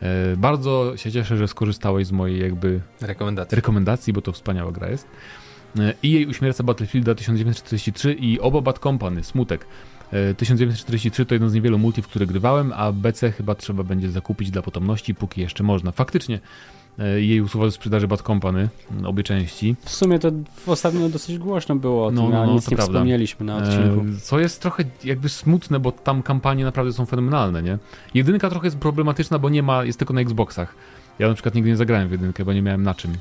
E, 0.04 0.36
bardzo 0.36 0.96
się 0.96 1.12
cieszę, 1.12 1.36
że 1.36 1.48
skorzystałeś 1.48 2.06
z 2.06 2.12
mojej 2.12 2.40
jakby 2.40 2.80
Rekomendacja. 3.00 3.56
rekomendacji, 3.56 4.12
bo 4.12 4.22
to 4.22 4.32
wspaniała 4.32 4.72
gra 4.72 4.88
jest. 4.90 5.06
E, 5.78 5.94
I 6.02 6.10
jej 6.10 6.26
uśmierca 6.26 6.64
Battlefielda 6.64 7.14
1943 7.14 8.12
i 8.12 8.40
oba 8.40 8.60
Bad 8.60 8.78
Company, 8.78 9.24
smutek. 9.24 9.66
E, 10.12 10.34
1943 10.34 11.26
to 11.26 11.34
jeden 11.34 11.50
z 11.50 11.54
niewielu 11.54 11.78
multi, 11.78 12.02
w 12.02 12.08
które 12.08 12.26
grywałem, 12.26 12.72
a 12.76 12.92
BC 12.92 13.32
chyba 13.32 13.54
trzeba 13.54 13.82
będzie 13.82 14.10
zakupić 14.10 14.50
dla 14.50 14.62
potomności, 14.62 15.14
póki 15.14 15.40
jeszcze 15.40 15.62
można. 15.64 15.92
Faktycznie 15.92 16.36
e, 16.36 16.40
jej 17.16 17.40
usuwa 17.40 17.64
ze 17.66 17.72
sprzedaży 17.72 18.08
Bad 18.08 18.22
Company, 18.22 18.68
m, 18.90 19.06
obie 19.06 19.22
części. 19.22 19.76
W 19.84 19.90
sumie 19.90 20.18
to 20.18 20.30
w 20.56 20.68
ostatnio 20.68 21.08
dosyć 21.08 21.38
głośno 21.38 21.76
było 21.76 22.06
o 22.06 22.10
No, 22.10 22.22
tym, 22.22 22.30
no, 22.30 22.42
a 22.42 22.46
no, 22.46 22.52
nic 22.54 22.70
nie 22.70 22.76
prawda. 22.76 22.92
wspomnieliśmy 22.92 23.46
na 23.46 23.56
odcinku. 23.56 24.00
E, 24.16 24.20
Co 24.22 24.38
jest 24.40 24.62
trochę 24.62 24.84
jakby 25.04 25.28
smutne, 25.28 25.80
bo 25.80 25.92
tam 25.92 26.22
kampanie 26.22 26.64
naprawdę 26.64 26.92
są 26.92 27.06
fenomenalne, 27.06 27.62
nie? 27.62 27.78
Jedynka 28.14 28.50
trochę 28.50 28.66
jest 28.66 28.76
problematyczna, 28.78 29.38
bo 29.38 29.48
nie 29.48 29.62
ma, 29.62 29.84
jest 29.84 29.98
tylko 29.98 30.14
na 30.14 30.20
Xboxach. 30.20 30.74
Ja 31.18 31.28
na 31.28 31.34
przykład 31.34 31.54
nigdy 31.54 31.70
nie 31.70 31.76
zagrałem 31.76 32.08
w 32.08 32.12
jedynkę, 32.12 32.44
bo 32.44 32.52
nie 32.52 32.62
miałem 32.62 32.82
na 32.82 32.94
czym. 32.94 33.12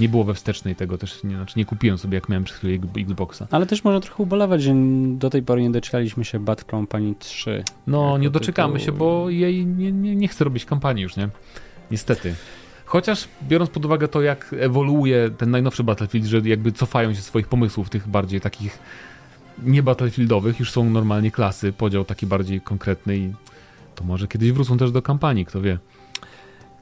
Nie 0.00 0.08
było 0.08 0.24
we 0.24 0.34
wstecznej 0.34 0.76
tego 0.76 0.98
też, 0.98 1.24
nie, 1.24 1.36
znaczy 1.36 1.54
nie 1.58 1.64
kupiłem 1.64 1.98
sobie 1.98 2.14
jak 2.14 2.28
miałem 2.28 2.44
przez 2.44 2.56
chwilę 2.56 2.78
Xboxa. 2.98 3.46
Ale 3.50 3.66
też 3.66 3.84
można 3.84 4.00
trochę 4.00 4.22
ubolewać, 4.22 4.62
że 4.62 4.72
do 5.18 5.30
tej 5.30 5.42
pory 5.42 5.62
nie 5.62 5.70
doczekaliśmy 5.70 6.24
się 6.24 6.38
Bad 6.40 6.64
Company 6.70 7.14
3. 7.18 7.64
No, 7.86 8.18
nie 8.18 8.30
doczekamy 8.30 8.74
tytuł- 8.74 8.84
się, 8.84 8.92
bo 8.92 9.30
jej 9.30 9.66
nie, 9.66 9.92
nie, 9.92 10.16
nie 10.16 10.28
chce 10.28 10.44
robić 10.44 10.64
kampanii 10.64 11.02
już, 11.02 11.16
nie? 11.16 11.28
Niestety. 11.90 12.34
Chociaż 12.88 13.28
biorąc 13.42 13.70
pod 13.70 13.84
uwagę 13.84 14.08
to, 14.08 14.22
jak 14.22 14.54
ewoluuje 14.60 15.30
ten 15.30 15.50
najnowszy 15.50 15.84
Battlefield, 15.84 16.26
że 16.26 16.38
jakby 16.38 16.72
cofają 16.72 17.14
się 17.14 17.20
swoich 17.20 17.48
pomysłów, 17.48 17.90
tych 17.90 18.08
bardziej 18.08 18.40
takich 18.40 18.78
nie 19.62 19.82
battlefieldowych, 19.82 20.60
już 20.60 20.70
są 20.70 20.90
normalnie 20.90 21.30
klasy, 21.30 21.72
podział 21.72 22.04
taki 22.04 22.26
bardziej 22.26 22.60
konkretny 22.60 23.16
i 23.16 23.32
to 23.94 24.04
może 24.04 24.28
kiedyś 24.28 24.52
wrócą 24.52 24.78
też 24.78 24.90
do 24.90 25.02
kampanii, 25.02 25.44
kto 25.44 25.60
wie. 25.60 25.78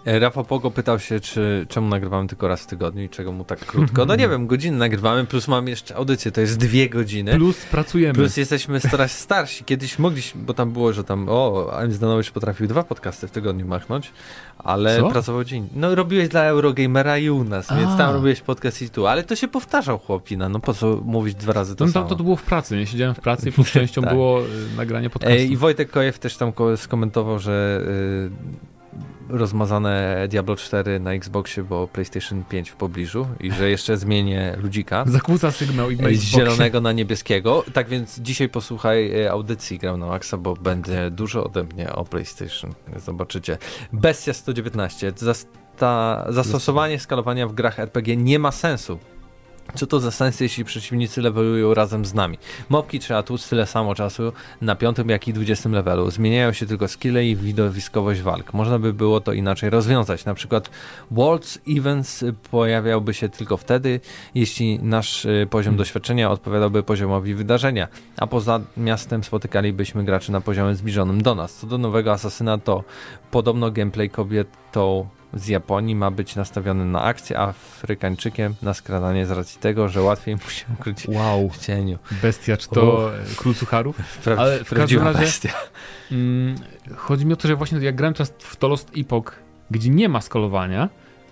E, 0.07 0.19
Rafał 0.19 0.45
Pogo 0.45 0.71
pytał 0.71 0.99
się, 0.99 1.21
czy, 1.21 1.67
czemu 1.69 1.89
nagrywamy 1.89 2.29
tylko 2.29 2.49
raz 2.49 2.63
w 2.63 2.67
tygodniu 2.67 3.03
i 3.05 3.09
czego 3.09 3.33
mu 3.33 3.45
tak 3.45 3.59
krótko. 3.59 4.07
No 4.07 4.17
nie 4.17 4.29
wiem, 4.39 4.47
godzinę 4.47 4.77
nagrywamy, 4.79 5.25
plus 5.27 5.49
mam 5.49 5.69
jeszcze 5.69 5.97
audycję, 5.97 6.33
to 6.33 6.41
jest 6.41 6.59
dwie 6.59 6.89
godziny. 6.89 7.35
Plus 7.37 7.57
pracujemy. 7.71 8.15
Plus 8.15 8.37
jesteśmy 8.37 8.81
coraz 8.81 9.19
starsi. 9.19 9.65
Kiedyś 9.65 9.99
mogliśmy, 9.99 10.43
bo 10.43 10.55
tam 10.55 10.73
było, 10.73 10.93
że 10.93 11.05
tam, 11.05 11.27
o, 11.29 11.71
Aim 11.79 11.93
Zdanowicz 11.93 12.31
potrafił 12.31 12.67
dwa 12.67 12.83
podcasty 12.85 13.29
w 13.29 13.31
tygodniu 13.31 13.67
machnąć, 13.67 14.13
ale 14.59 15.01
Co? 15.01 15.11
pracował 15.11 15.45
dzień. 15.45 15.69
No 15.75 15.95
robiłeś 15.95 16.29
dla 16.29 16.43
Eurogamera 16.45 17.19
i 17.19 17.31
u 17.31 17.45
nas, 17.45 17.69
więc 17.79 17.91
A. 17.91 17.97
tam 17.97 18.15
robiłeś 18.15 18.41
podcast 18.41 18.83
i 18.83 18.91
tu, 18.91 19.07
ale 19.07 19.23
to 19.23 19.37
się 19.37 19.49
powtarzał 19.49 19.99
chłopina, 19.99 20.49
no 20.49 20.61
po 20.61 20.75
co 20.75 21.01
mówić 21.05 21.35
dwa 21.35 21.53
razy 21.53 21.77
to 21.77 21.85
No, 21.85 21.89
to, 21.89 21.93
samo. 21.93 22.09
to, 22.09 22.17
to 22.17 22.25
było 22.25 22.37
w 22.37 22.43
pracy, 22.43 22.77
nie? 22.77 22.87
Siedziałem 22.87 23.15
w 23.15 23.21
pracy 23.21 23.49
i 23.49 23.53
plus 23.53 23.71
częścią 23.71 24.03
Tak. 24.07 24.13
było 24.13 24.43
y, 24.43 24.47
nagranie 24.77 25.11
podcastu. 25.11 25.37
E, 25.39 25.45
I 25.45 25.57
Wojtek 25.57 25.91
Kojew 25.91 26.19
też 26.19 26.37
tam 26.37 26.53
ko- 26.53 26.77
skomentował, 26.77 27.39
że 27.39 27.81
y, 27.87 28.66
rozmazane 29.29 30.27
Diablo 30.29 30.57
4 30.57 31.01
na 31.01 31.13
Xboxie, 31.13 31.63
bo 31.63 31.89
PlayStation 31.89 32.45
5 32.45 32.71
w 32.71 32.77
pobliżu 32.77 33.27
i 33.41 33.53
że 33.53 33.71
jeszcze 33.71 33.97
zmienię 33.97 34.57
ludzika. 34.63 35.05
Zakłóca 35.09 35.51
sygnał 35.51 35.91
i 35.91 35.97
na 35.97 36.09
Z 36.09 36.13
zielonego 36.13 36.81
na 36.81 36.93
niebieskiego. 36.93 37.65
Tak 37.73 37.89
więc 37.89 38.19
dzisiaj 38.19 38.49
posłuchaj 38.49 39.23
e, 39.23 39.31
audycji 39.31 39.79
Gram 39.79 40.01
na 40.01 40.07
Maxa, 40.07 40.37
bo 40.37 40.55
będzie 40.55 41.11
dużo 41.11 41.45
ode 41.45 41.65
mnie 41.65 41.93
o 41.93 42.05
PlayStation. 42.05 42.75
Zobaczycie. 42.97 43.59
Bestia 43.93 44.33
119. 44.33 45.13
Zasta 45.17 46.27
zastosowanie 46.29 46.99
skalowania 46.99 47.47
w 47.47 47.53
grach 47.53 47.81
RPG 47.81 48.17
nie 48.17 48.39
ma 48.39 48.53
sensu. 48.53 48.99
Co 49.75 49.87
to 49.87 50.01
za 50.01 50.11
sens, 50.11 50.41
jeśli 50.41 50.65
przeciwnicy 50.65 51.23
levelują 51.23 51.75
razem 51.75 52.05
z 52.05 52.15
nami? 52.15 52.39
Mopki 52.69 52.99
trzeba 52.99 53.23
tłuc 53.23 53.49
tyle 53.49 53.67
samo 53.67 53.95
czasu 53.95 54.33
na 54.61 54.77
piątym, 54.77 55.09
jak 55.09 55.29
i 55.29 55.33
dwudziestym 55.33 55.73
levelu. 55.73 56.11
Zmieniają 56.11 56.53
się 56.53 56.67
tylko 56.67 56.89
skille 56.89 57.27
i 57.27 57.37
widowiskowość 57.37 58.21
walk. 58.21 58.55
Można 58.55 58.79
by 58.79 58.93
było 58.93 59.21
to 59.21 59.33
inaczej 59.33 59.71
rozwiązać. 59.71 60.25
Na 60.25 60.35
przykład 60.35 60.71
Worlds 61.11 61.59
Events 61.69 62.25
pojawiałby 62.51 63.15
się 63.15 63.29
tylko 63.29 63.57
wtedy, 63.57 64.01
jeśli 64.35 64.79
nasz 64.83 65.25
y, 65.25 65.47
poziom 65.51 65.67
Hmm. 65.67 65.79
doświadczenia 65.79 66.31
odpowiadałby 66.31 66.83
poziomowi 66.83 67.35
wydarzenia, 67.35 67.89
a 68.17 68.27
poza 68.27 68.61
miastem 68.77 69.25
spotykalibyśmy 69.25 70.05
graczy 70.05 70.33
na 70.33 70.41
poziomie 70.41 70.75
zbliżonym 70.75 71.23
do 71.23 71.35
nas. 71.35 71.55
Co 71.55 71.67
do 71.67 71.79
nowego 71.79 72.13
Asasyna, 72.13 72.59
to 72.59 72.85
podobno 73.31 73.71
gameplay 73.71 74.11
kobietą 74.11 75.09
z 75.35 75.49
Japonii 75.49 75.95
ma 75.97 76.11
być 76.11 76.37
nastawiony 76.37 76.85
na 76.85 77.03
akcję, 77.03 77.39
a 77.39 77.49
Afrykańczykiem 77.49 78.55
na 78.63 78.75
skradanie 78.75 79.27
z 79.27 79.31
racji 79.31 79.61
tego, 79.61 79.89
że 79.89 80.03
łatwiej 80.03 80.35
mu 80.35 80.41
się 80.51 80.65
ukryć 80.79 81.07
Wow, 81.09 81.51
w 81.51 81.59
cieniu. 81.59 81.99
bestia, 82.23 82.57
czy 82.57 82.69
to 82.69 83.15
e, 83.15 83.19
król 83.37 83.55
sucharów? 83.55 83.97
Pra 84.25 84.37
Ale 84.37 84.65
w 84.65 84.75
każdym 84.75 85.03
razie- 85.03 85.19
bestia. 85.19 85.51
Mm, 86.13 86.55
chodzi 86.97 87.27
mi 87.27 87.33
o 87.33 87.37
to, 87.37 87.49
że 87.49 87.57
właśnie 87.57 87.79
jak 87.79 87.97
grałem 87.97 88.15
teraz 88.15 88.33
w 88.39 88.57
to 88.57 88.69
Lost 88.69 88.91
Epoch, 88.97 89.33
gdzie 89.71 89.91
nie 89.91 90.09
ma 90.09 90.21
skalowania, 90.21 90.89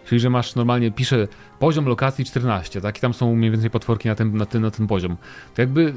czyli 0.06 0.20
że 0.20 0.30
masz 0.30 0.54
normalnie, 0.54 0.90
pisze 0.90 1.28
poziom 1.58 1.86
lokacji 1.86 2.24
14, 2.24 2.80
tak? 2.80 2.98
I 2.98 3.00
tam 3.00 3.14
są 3.14 3.34
mniej 3.34 3.50
więcej 3.50 3.70
potworki 3.70 4.08
na 4.08 4.14
ten, 4.14 4.36
na 4.36 4.46
ten, 4.46 4.62
na 4.62 4.70
ten 4.70 4.86
poziom. 4.86 5.16
To 5.54 5.62
jakby 5.62 5.94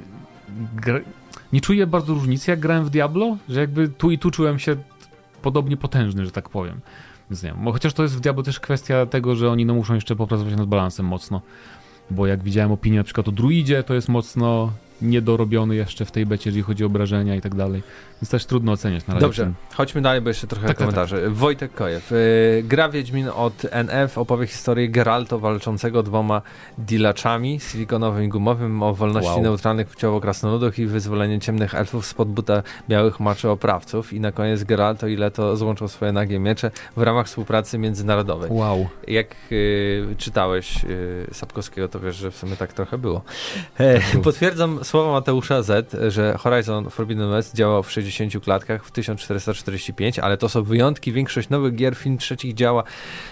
nie 1.54 1.62
czuję 1.62 1.88
bardzo 1.88 2.14
różnicy, 2.14 2.52
jak 2.52 2.60
grałem 2.60 2.86
w 2.86 2.89
Diablo, 2.89 3.38
że 3.50 3.60
jakby 3.60 3.89
tu 3.89 4.12
i 4.12 4.18
tu 4.20 4.32
czułem 4.32 4.60
się 4.60 4.76
podobnie 5.41 5.78
potężny, 5.78 6.26
że 6.26 6.32
tak 6.32 6.50
powiem. 6.50 6.80
Więc 7.30 7.43
nie 7.43 7.49
wiem, 7.49 7.71
chociaż 7.73 7.93
to 7.93 8.03
jest 8.03 8.15
w 8.15 8.19
Diablo 8.19 8.43
też 8.43 8.59
kwestia 8.59 9.05
tego, 9.05 9.36
że 9.36 9.51
oni 9.51 9.65
no, 9.65 9.73
muszą 9.73 9.93
jeszcze 9.95 10.15
popracować 10.15 10.55
nad 10.55 10.65
balansem 10.65 11.05
mocno. 11.05 11.41
Bo 12.11 12.28
jak 12.28 12.43
widziałem 12.43 12.71
opinię 12.71 12.97
na 12.97 13.03
przykład 13.03 13.28
o 13.28 13.32
druidzie, 13.32 13.84
to 13.84 13.93
jest 13.93 14.09
mocno 14.09 14.71
niedorobiony 15.01 15.75
jeszcze 15.75 16.05
w 16.05 16.11
tej 16.11 16.25
becie, 16.25 16.49
jeżeli 16.49 16.63
chodzi 16.63 16.84
o 16.84 16.88
obrażenia 16.88 17.36
i 17.36 17.41
tak 17.41 17.55
dalej. 17.55 17.84
Więc 18.22 18.30
też 18.30 18.45
trudno 18.45 18.72
oceniać 18.72 19.07
na 19.07 19.13
razie. 19.13 19.26
Dobrze, 19.26 19.51
chodźmy 19.76 20.01
dalej, 20.01 20.22
bo 20.22 20.30
jeszcze 20.30 20.47
trochę 20.47 20.68
Tak, 20.68 20.78
tak, 20.78 20.88
komentarzy. 20.88 21.30
Wojtek 21.30 21.74
Kojew. 21.74 22.11
Y, 22.11 22.63
gra 22.65 22.89
Wiedźmin 22.89 23.30
od 23.36 23.53
NF 23.72 24.18
opowie 24.18 24.47
historię 24.47 24.89
Geralto 24.89 25.39
walczącego 25.39 26.03
dwoma 26.03 26.41
dilaczami, 26.78 27.59
silikonowym 27.59 28.24
i 28.24 28.28
gumowym, 28.30 28.84
o 28.84 28.93
wolności 28.93 29.30
Wow. 29.30 29.41
neutralnych 29.41 29.88
płciowo 29.88 30.22
krasnoludów 30.22 30.80
i 30.80 30.86
wyzwolenie 30.86 31.39
ciemnych 31.39 31.76
elfów 31.76 32.05
spod 32.05 32.28
buta 32.28 32.63
białych 32.89 33.20
maczooprawców. 33.20 34.13
I 34.13 34.20
na 34.20 34.32
koniec 34.32 34.63
Geralto 34.63 35.07
i 35.07 35.15
Leto 35.15 35.57
złączą 35.57 35.88
swoje 35.88 36.11
nagie 36.11 36.39
miecze 36.39 36.72
w 36.97 37.01
ramach 37.01 37.26
współpracy 37.28 37.78
międzynarodowej. 37.78 38.49
Wow. 38.53 38.88
Jak 39.07 39.28
y, 39.51 40.15
czytałeś 40.18 40.84
y, 40.86 41.28
Sapkowskiego, 41.34 41.88
to 41.88 41.99
wiesz, 41.99 42.15
że 42.15 42.32
w 42.32 42.38
sumie 42.38 42.55
tak 42.55 42.74
trochę 42.74 42.97
było. 42.97 43.22
E, 43.78 43.99
było. 44.11 44.24
potwierdzam 44.24 44.84
słowa 44.84 45.11
Mateusza 45.11 45.61
Z, 45.63 45.95
że 46.07 46.38
Horizon 46.38 46.89
Forbidden 46.89 47.30
West 47.32 47.55
działał 47.55 47.84
w 47.84 47.91
60 47.91 48.07
klatkach 48.43 48.86
w 48.86 48.91
1445, 48.91 50.20
ale 50.20 50.38
to 50.38 50.49
są 50.49 50.64
wyjątki. 50.64 51.12
Większość 51.12 51.49
nowych 51.49 51.76
gier 51.76 51.95
film 51.95 52.18
trzecich 52.18 52.53
działa 52.53 52.84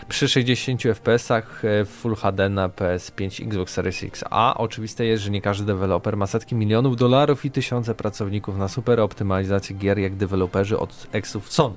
przy 0.10 0.28
60 0.28 0.82
FPS-ach 0.82 1.62
w 1.64 1.90
Full 2.02 2.16
HD 2.16 2.50
na 2.50 2.70
PS5 2.70 3.44
i 3.44 3.48
Xbox 3.48 3.74
Series 3.74 4.04
X. 4.04 4.24
A 4.30 4.58
oczywiste 4.58 5.06
jest, 5.06 5.24
że 5.24 5.32
nie 5.32 5.42
każdy 5.42 5.66
deweloper 5.66 6.18
ma 6.18 6.28
setki 6.28 6.56
milionów 6.56 6.96
dolarów 6.96 7.46
i 7.46 7.52
tysiące 7.52 7.96
pracowników 7.96 8.58
na 8.58 8.68
super 8.68 9.00
optymalizację 9.00 9.76
gier 9.76 10.00
jak 10.00 10.16
deweloperzy 10.16 10.80
od 10.80 11.08
Exów 11.12 11.54
Sony. 11.54 11.76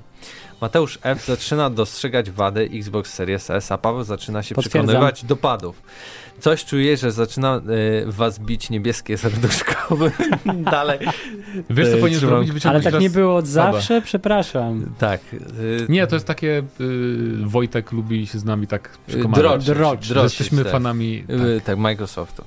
Mateusz 0.61 0.99
F. 1.01 1.25
zaczyna 1.25 1.69
dostrzegać 1.69 2.31
wady 2.31 2.69
Xbox 2.73 3.13
Series 3.13 3.49
S, 3.49 3.71
a 3.71 3.77
Paweł 3.77 4.03
zaczyna 4.03 4.43
się 4.43 4.55
przekonywać 4.55 5.25
do 5.25 5.35
padów. 5.35 5.81
Coś 6.39 6.65
czuję, 6.65 6.97
że 6.97 7.11
zaczyna 7.11 7.57
y, 7.57 8.11
was 8.11 8.39
bić 8.39 8.69
niebieskie 8.69 9.17
serduszko. 9.17 9.97
Dalej. 10.71 10.99
Wiesz, 11.69 11.89
co 11.89 11.97
E, 11.97 11.99
trzymam- 11.99 12.13
zrobić? 12.19 12.65
Ale 12.65 12.81
tak 12.81 12.93
raz 12.93 13.01
nie 13.01 13.09
było 13.09 13.35
od 13.35 13.47
zawsze, 13.47 14.01
przepraszam. 14.01 14.85
Tak. 14.97 15.21
y, 15.33 15.85
Nie, 15.89 16.07
to 16.07 16.15
jest 16.15 16.27
takie. 16.27 16.63
Y, 16.81 17.35
Wojtek 17.45 17.91
lubi 17.91 18.27
się 18.27 18.39
z 18.39 18.45
nami 18.45 18.67
tak 18.67 18.81
Drocz, 18.81 19.07
przekomarzać. 19.07 19.65
Drocz. 19.65 20.07
drocz, 20.09 20.23
Jesteśmy 20.23 20.63
tak. 20.63 20.71
fanami. 20.71 21.23
Tak. 21.27 21.35
Y, 21.39 21.61
Tak, 21.65 21.77
Microsoftu. 21.77 22.43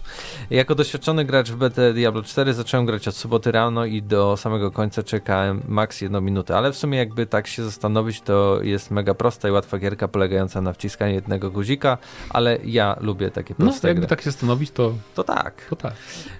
Jako 0.50 0.74
doświadczony 0.74 1.24
gracz 1.24 1.50
w 1.50 1.56
BT 1.56 1.92
Diablo 1.94 2.22
4 2.22 2.54
zacząłem 2.54 2.86
grać 2.86 3.08
od 3.08 3.16
soboty 3.16 3.52
rano 3.52 3.84
i 3.84 4.02
do 4.02 4.36
samego 4.36 4.70
końca 4.70 5.02
czekałem 5.02 5.62
maks 5.68 6.00
jedną 6.00 6.20
minutę, 6.20 6.56
ale 6.56 6.72
w 6.72 6.76
sumie 6.76 6.98
jakby 6.98 7.26
tak 7.26 7.46
się 7.46 7.64
zastanowić, 7.64 8.20
to 8.20 8.58
jest 8.62 8.90
mega 8.90 9.14
prosta 9.14 9.48
i 9.48 9.50
łatwa 9.50 9.78
gierka 9.78 10.08
polegająca 10.08 10.60
na 10.60 10.72
wciskaniu 10.72 11.14
jednego 11.14 11.50
guzika, 11.50 11.98
ale 12.30 12.58
ja 12.64 12.96
lubię 13.00 13.30
takie 13.30 13.54
No, 13.58 13.64
proste 13.82 13.88
jakby 13.88 14.00
gry. 14.00 14.08
tak 14.16 14.24
się 14.24 14.32
stanowić, 14.32 14.70
to, 14.70 14.94
To 15.14 15.24
tak. 15.24 15.66
to 15.70 15.76
tak. 15.76 15.94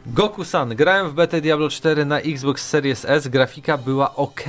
Goku-san, 0.07 0.69
grałem 0.77 1.11
w 1.11 1.15
BT 1.15 1.41
Diablo 1.41 1.69
4 1.69 2.05
na 2.05 2.21
Xbox 2.21 2.69
Series 2.69 3.05
S, 3.05 3.29
grafika 3.29 3.79
była 3.79 4.15
ok, 4.17 4.45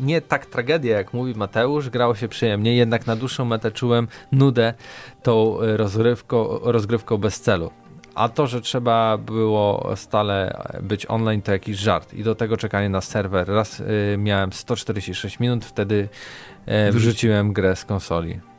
nie 0.00 0.20
tak 0.20 0.46
tragedia 0.46 0.96
jak 0.96 1.12
mówi 1.12 1.34
Mateusz, 1.34 1.90
grało 1.90 2.14
się 2.14 2.28
przyjemnie, 2.28 2.76
jednak 2.76 3.06
na 3.06 3.16
dłuższą 3.16 3.44
metę 3.44 3.70
czułem 3.70 4.08
nudę 4.32 4.74
tą 5.22 5.60
e, 5.60 5.76
rozgrywką, 5.76 6.58
rozgrywką 6.62 7.18
bez 7.18 7.40
celu. 7.40 7.70
A 8.14 8.28
to, 8.28 8.46
że 8.46 8.60
trzeba 8.60 9.18
było 9.18 9.92
stale 9.96 10.64
być 10.82 11.06
online, 11.10 11.42
to 11.42 11.52
jakiś 11.52 11.76
żart. 11.76 12.14
I 12.14 12.22
do 12.22 12.34
tego 12.34 12.56
czekanie 12.56 12.88
na 12.88 13.00
serwer. 13.00 13.48
Raz 13.48 13.80
y, 13.80 14.16
miałem 14.18 14.52
146 14.52 15.40
minut, 15.40 15.64
wtedy 15.64 16.08
e, 16.66 16.92
wyrzuciłem 16.92 17.52
grę 17.52 17.76
z 17.76 17.84
konsoli. 17.84 18.51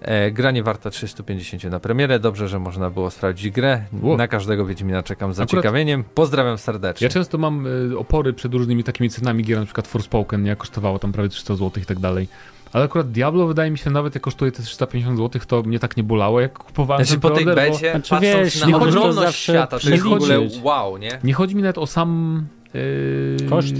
E, 0.00 0.30
gra 0.30 0.50
nie 0.50 0.62
warta 0.62 0.90
350 0.90 1.64
na 1.64 1.80
premierę. 1.80 2.18
Dobrze, 2.18 2.48
że 2.48 2.58
można 2.58 2.90
było 2.90 3.10
sprawdzić 3.10 3.50
grę. 3.50 3.84
Wow. 4.02 4.16
Na 4.16 4.28
każdego 4.28 4.66
Wiedźmina 4.66 5.02
czekam 5.02 5.32
z 5.32 5.36
zaciekawieniem. 5.36 6.04
Pozdrawiam 6.14 6.58
serdecznie. 6.58 7.04
Ja 7.04 7.10
często 7.10 7.38
mam 7.38 7.66
y, 7.66 7.98
opory 7.98 8.32
przed 8.32 8.54
różnymi 8.54 8.84
takimi 8.84 9.10
cenami 9.10 9.44
gier, 9.44 9.58
na 9.58 9.64
przykład 9.64 9.86
Forspoken, 9.86 10.42
nie 10.42 10.56
kosztowało 10.56 10.98
tam 10.98 11.12
prawie 11.12 11.28
300 11.28 11.54
zł 11.54 11.82
i 11.82 11.86
tak 11.86 11.98
dalej. 11.98 12.28
Ale 12.72 12.84
akurat 12.84 13.10
Diablo 13.10 13.46
wydaje 13.46 13.70
mi 13.70 13.78
się 13.78 13.90
nawet 13.90 14.14
jak 14.14 14.22
kosztuje 14.22 14.52
te 14.52 14.62
350 14.62 15.18
zł, 15.18 15.42
to 15.46 15.62
mnie 15.62 15.78
tak 15.78 15.96
nie 15.96 16.02
bolało, 16.02 16.40
jak 16.40 16.58
kupowałem 16.58 17.04
Znaczy 17.04 17.20
ten 17.20 17.30
po 17.30 17.36
tej 17.36 17.44
preorder, 17.44 17.70
bo 17.70 17.74
becie, 17.74 17.90
Znaczy, 17.90 18.10
patrząc 18.10 18.34
wiesz, 18.34 18.60
na 18.60 18.66
nie 18.66 18.72
chodzi 18.72 18.98
o 18.98 19.00
ogromność 19.00 19.38
świata, 19.38 19.78
to 19.78 19.90
jest 19.90 20.02
w 20.02 20.12
ogóle 20.12 20.48
wow, 20.62 20.96
nie? 20.96 21.18
Nie 21.24 21.32
chodzi 21.32 21.56
mi 21.56 21.62
nawet 21.62 21.78
o 21.78 21.86
sam 21.86 22.46
yy, 22.74 23.48
Koszt? 23.48 23.74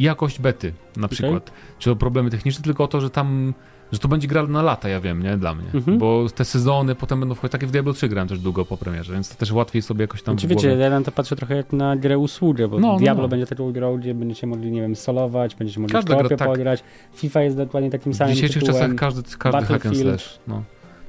jakość 0.00 0.40
bety 0.40 0.72
na 0.96 1.08
przykład, 1.08 1.52
czy 1.78 1.90
o 1.90 1.96
problemy 1.96 2.30
techniczne, 2.30 2.64
tylko 2.64 2.84
o 2.84 2.88
to, 2.88 3.00
że 3.00 3.10
tam, 3.10 3.54
że 3.92 3.98
to 3.98 4.08
będzie 4.08 4.28
gra 4.28 4.46
na 4.46 4.62
lata, 4.62 4.88
ja 4.88 5.00
wiem, 5.00 5.22
nie, 5.22 5.36
dla 5.36 5.54
mnie, 5.54 5.66
Mhm. 5.74 5.98
bo 5.98 6.26
te 6.34 6.44
sezony 6.44 6.94
potem 6.94 7.20
będą 7.20 7.34
wchodzić, 7.34 7.52
takie 7.52 7.66
w 7.66 7.70
Diablo 7.70 7.92
3 7.92 8.08
grałem 8.08 8.28
też 8.28 8.38
długo 8.38 8.64
po 8.64 8.76
premierze, 8.76 9.12
więc 9.12 9.28
to 9.28 9.34
też 9.34 9.52
łatwiej 9.52 9.82
sobie 9.82 10.02
jakoś 10.02 10.22
tam 10.22 10.34
Znaczy, 10.34 10.46
w 10.48 10.52
głowie... 10.52 10.68
wiecie, 10.68 10.80
ja 10.80 10.90
na 10.90 11.02
to 11.02 11.12
patrzę 11.12 11.36
trochę 11.36 11.56
jak 11.56 11.72
na 11.72 11.96
grę 11.96 12.18
usługę, 12.18 12.68
bo 12.68 12.80
No, 12.80 12.92
no, 12.92 12.98
Diablo 12.98 13.22
no. 13.22 13.28
będzie 13.28 13.46
taką 13.46 13.72
grą, 13.72 13.96
gdzie 13.96 14.14
będziecie 14.14 14.46
mogli, 14.46 14.70
nie 14.70 14.80
wiem, 14.80 14.96
solować, 14.96 15.54
będziecie 15.54 15.80
mogli 15.80 15.92
Każda 15.92 16.14
w 16.14 16.18
gra, 16.18 16.22
kopie 16.22 16.36
tak. 16.36 16.48
pograć. 16.48 16.82
FIFA 17.14 17.42
jest 17.42 17.56
dokładnie 17.56 17.90
takim 17.90 18.12
w 18.12 18.16
samym 18.16 18.34
dzisiejszych 18.34 18.62
tytułem. 18.62 18.82
czasach 18.82 18.96
każdy, 18.96 19.22
każdy 19.38 19.64
hack 19.72 19.86
and 19.86 19.96
slash, 19.96 20.38
no, 20.48 20.62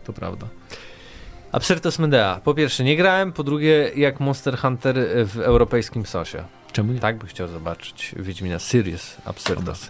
to 0.06 0.14
prawda. 0.14 0.48
Absyrtos 1.52 2.00
Medea. 2.00 2.42
Po 2.44 2.54
pierwsze, 2.54 2.84
nie 2.84 2.96
grałem, 2.98 3.32
po 3.34 3.44
drugie, 3.44 3.92
jak 3.96 4.20
Monster 4.20 4.58
Hunter 4.58 4.96
w 5.26 5.40
europejskim 5.40 6.06
sosie. 6.06 6.44
Czemu 6.72 6.94
nie? 6.94 7.00
Tak 7.00 7.18
by 7.18 7.28
chciał 7.28 7.48
zobaczyć 7.48 8.16
Wiedźmina 8.20 8.60
Sirius. 8.60 9.18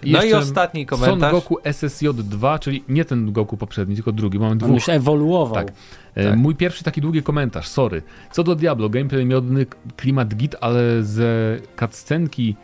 I 0.03 0.11
No 0.11 0.23
i 0.23 0.33
ostatni 0.33 0.87
Son 0.89 0.99
komentarz. 0.99 1.31
Goku 1.31 1.57
SSJ2, 1.63 2.59
czyli 2.59 2.83
nie 2.89 3.05
ten 3.05 3.31
Goku 3.31 3.57
poprzedni, 3.57 3.95
tylko 3.95 4.11
drugi, 4.11 4.39
mamy 4.39 4.51
On 4.51 4.57
dwóch. 4.57 4.75
już 4.75 4.89
ewoluował. 4.89 5.55
Tak. 5.65 5.73
E, 6.15 6.29
Tak. 6.29 6.37
Mój 6.39 6.55
pierwszy 6.55 6.83
taki 6.83 7.01
długi 7.01 7.23
komentarz, 7.23 7.67
sorry. 7.67 8.01
Co 8.31 8.43
do 8.43 8.55
Diablo, 8.55 8.89
gameplay 8.89 9.25
miodny, 9.25 9.65
klimat 9.97 10.35
git, 10.35 10.55
ale 10.61 11.03
ze 11.03 11.57
cutscenki, 11.79 12.55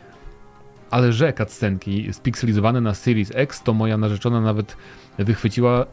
ale 0.91 1.13
że 1.13 1.33
cutscenki 1.33 2.13
spikselizowane 2.13 2.81
na 2.81 2.93
Series 2.93 3.31
X, 3.35 3.63
to 3.63 3.73
moja 3.73 3.97
narzeczona 3.97 4.41
nawet 4.41 4.77
wychwyciła, 5.19 5.85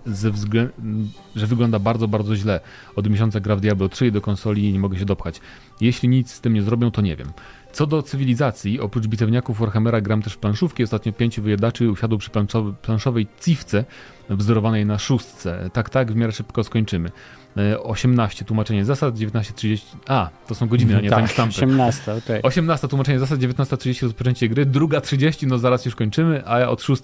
że 1.36 1.46
wygląda 1.46 1.78
bardzo, 1.78 2.08
bardzo 2.08 2.36
źle. 2.36 2.60
Od 2.96 3.10
miesiąca 3.10 3.40
gra 3.40 3.56
w 3.56 3.60
Diablo 3.60 3.88
3 3.88 4.06
i 4.06 4.12
do 4.12 4.20
konsoli 4.20 4.72
nie 4.72 4.78
mogę 4.78 4.98
się 4.98 5.04
dopchać. 5.04 5.40
Jeśli 5.80 6.08
nic 6.08 6.32
z 6.32 6.40
tym 6.40 6.54
nie 6.54 6.62
zrobią, 6.62 6.90
to 6.90 7.02
nie 7.02 7.16
wiem. 7.16 7.28
Co 7.72 7.86
do 7.86 8.02
cywilizacji, 8.02 8.80
oprócz 8.80 9.06
bitewniaków 9.06 9.58
Warhammera 9.58 10.00
gram 10.00 10.22
też 10.22 10.32
w 10.32 10.38
planszówki. 10.38 10.82
Ostatnio 10.82 11.12
pięciu 11.12 11.42
wyjadaczy 11.42 11.90
usiadło 11.90 12.18
przy 12.18 12.30
planszowy, 12.30 12.72
planszowej 12.72 13.26
cifce 13.40 13.84
wzorowanej 14.30 14.86
na 14.86 14.98
szóstce. 14.98 15.70
Tak, 15.72 15.90
tak, 15.90 16.12
w 16.12 16.16
miarę 16.16 16.32
szybko 16.32 16.64
skończymy. 16.64 17.10
E, 17.56 17.82
18 17.82 18.44
tłumaczenie 18.44 18.84
zasad, 18.84 19.14
19.30... 19.14 19.80
A, 20.08 20.30
to 20.46 20.54
są 20.54 20.68
godziny, 20.68 20.96
a 20.96 21.00
nie 21.00 21.10
tak, 21.10 21.18
timestampy. 21.18 21.56
18, 21.56 22.14
okej. 22.14 22.42
18 22.42 22.88
tłumaczenie 22.88 23.18
zasad, 23.18 23.38
19.30 23.38 24.02
rozpoczęcie 24.02 24.48
gry, 24.48 24.66
druga 24.66 25.00
30, 25.00 25.46
no 25.46 25.58
zaraz 25.58 25.84
już 25.84 25.94
kończymy, 25.94 26.42
a 26.46 26.58
ja 26.58 26.70
od 26.70 26.82
6 26.82 27.02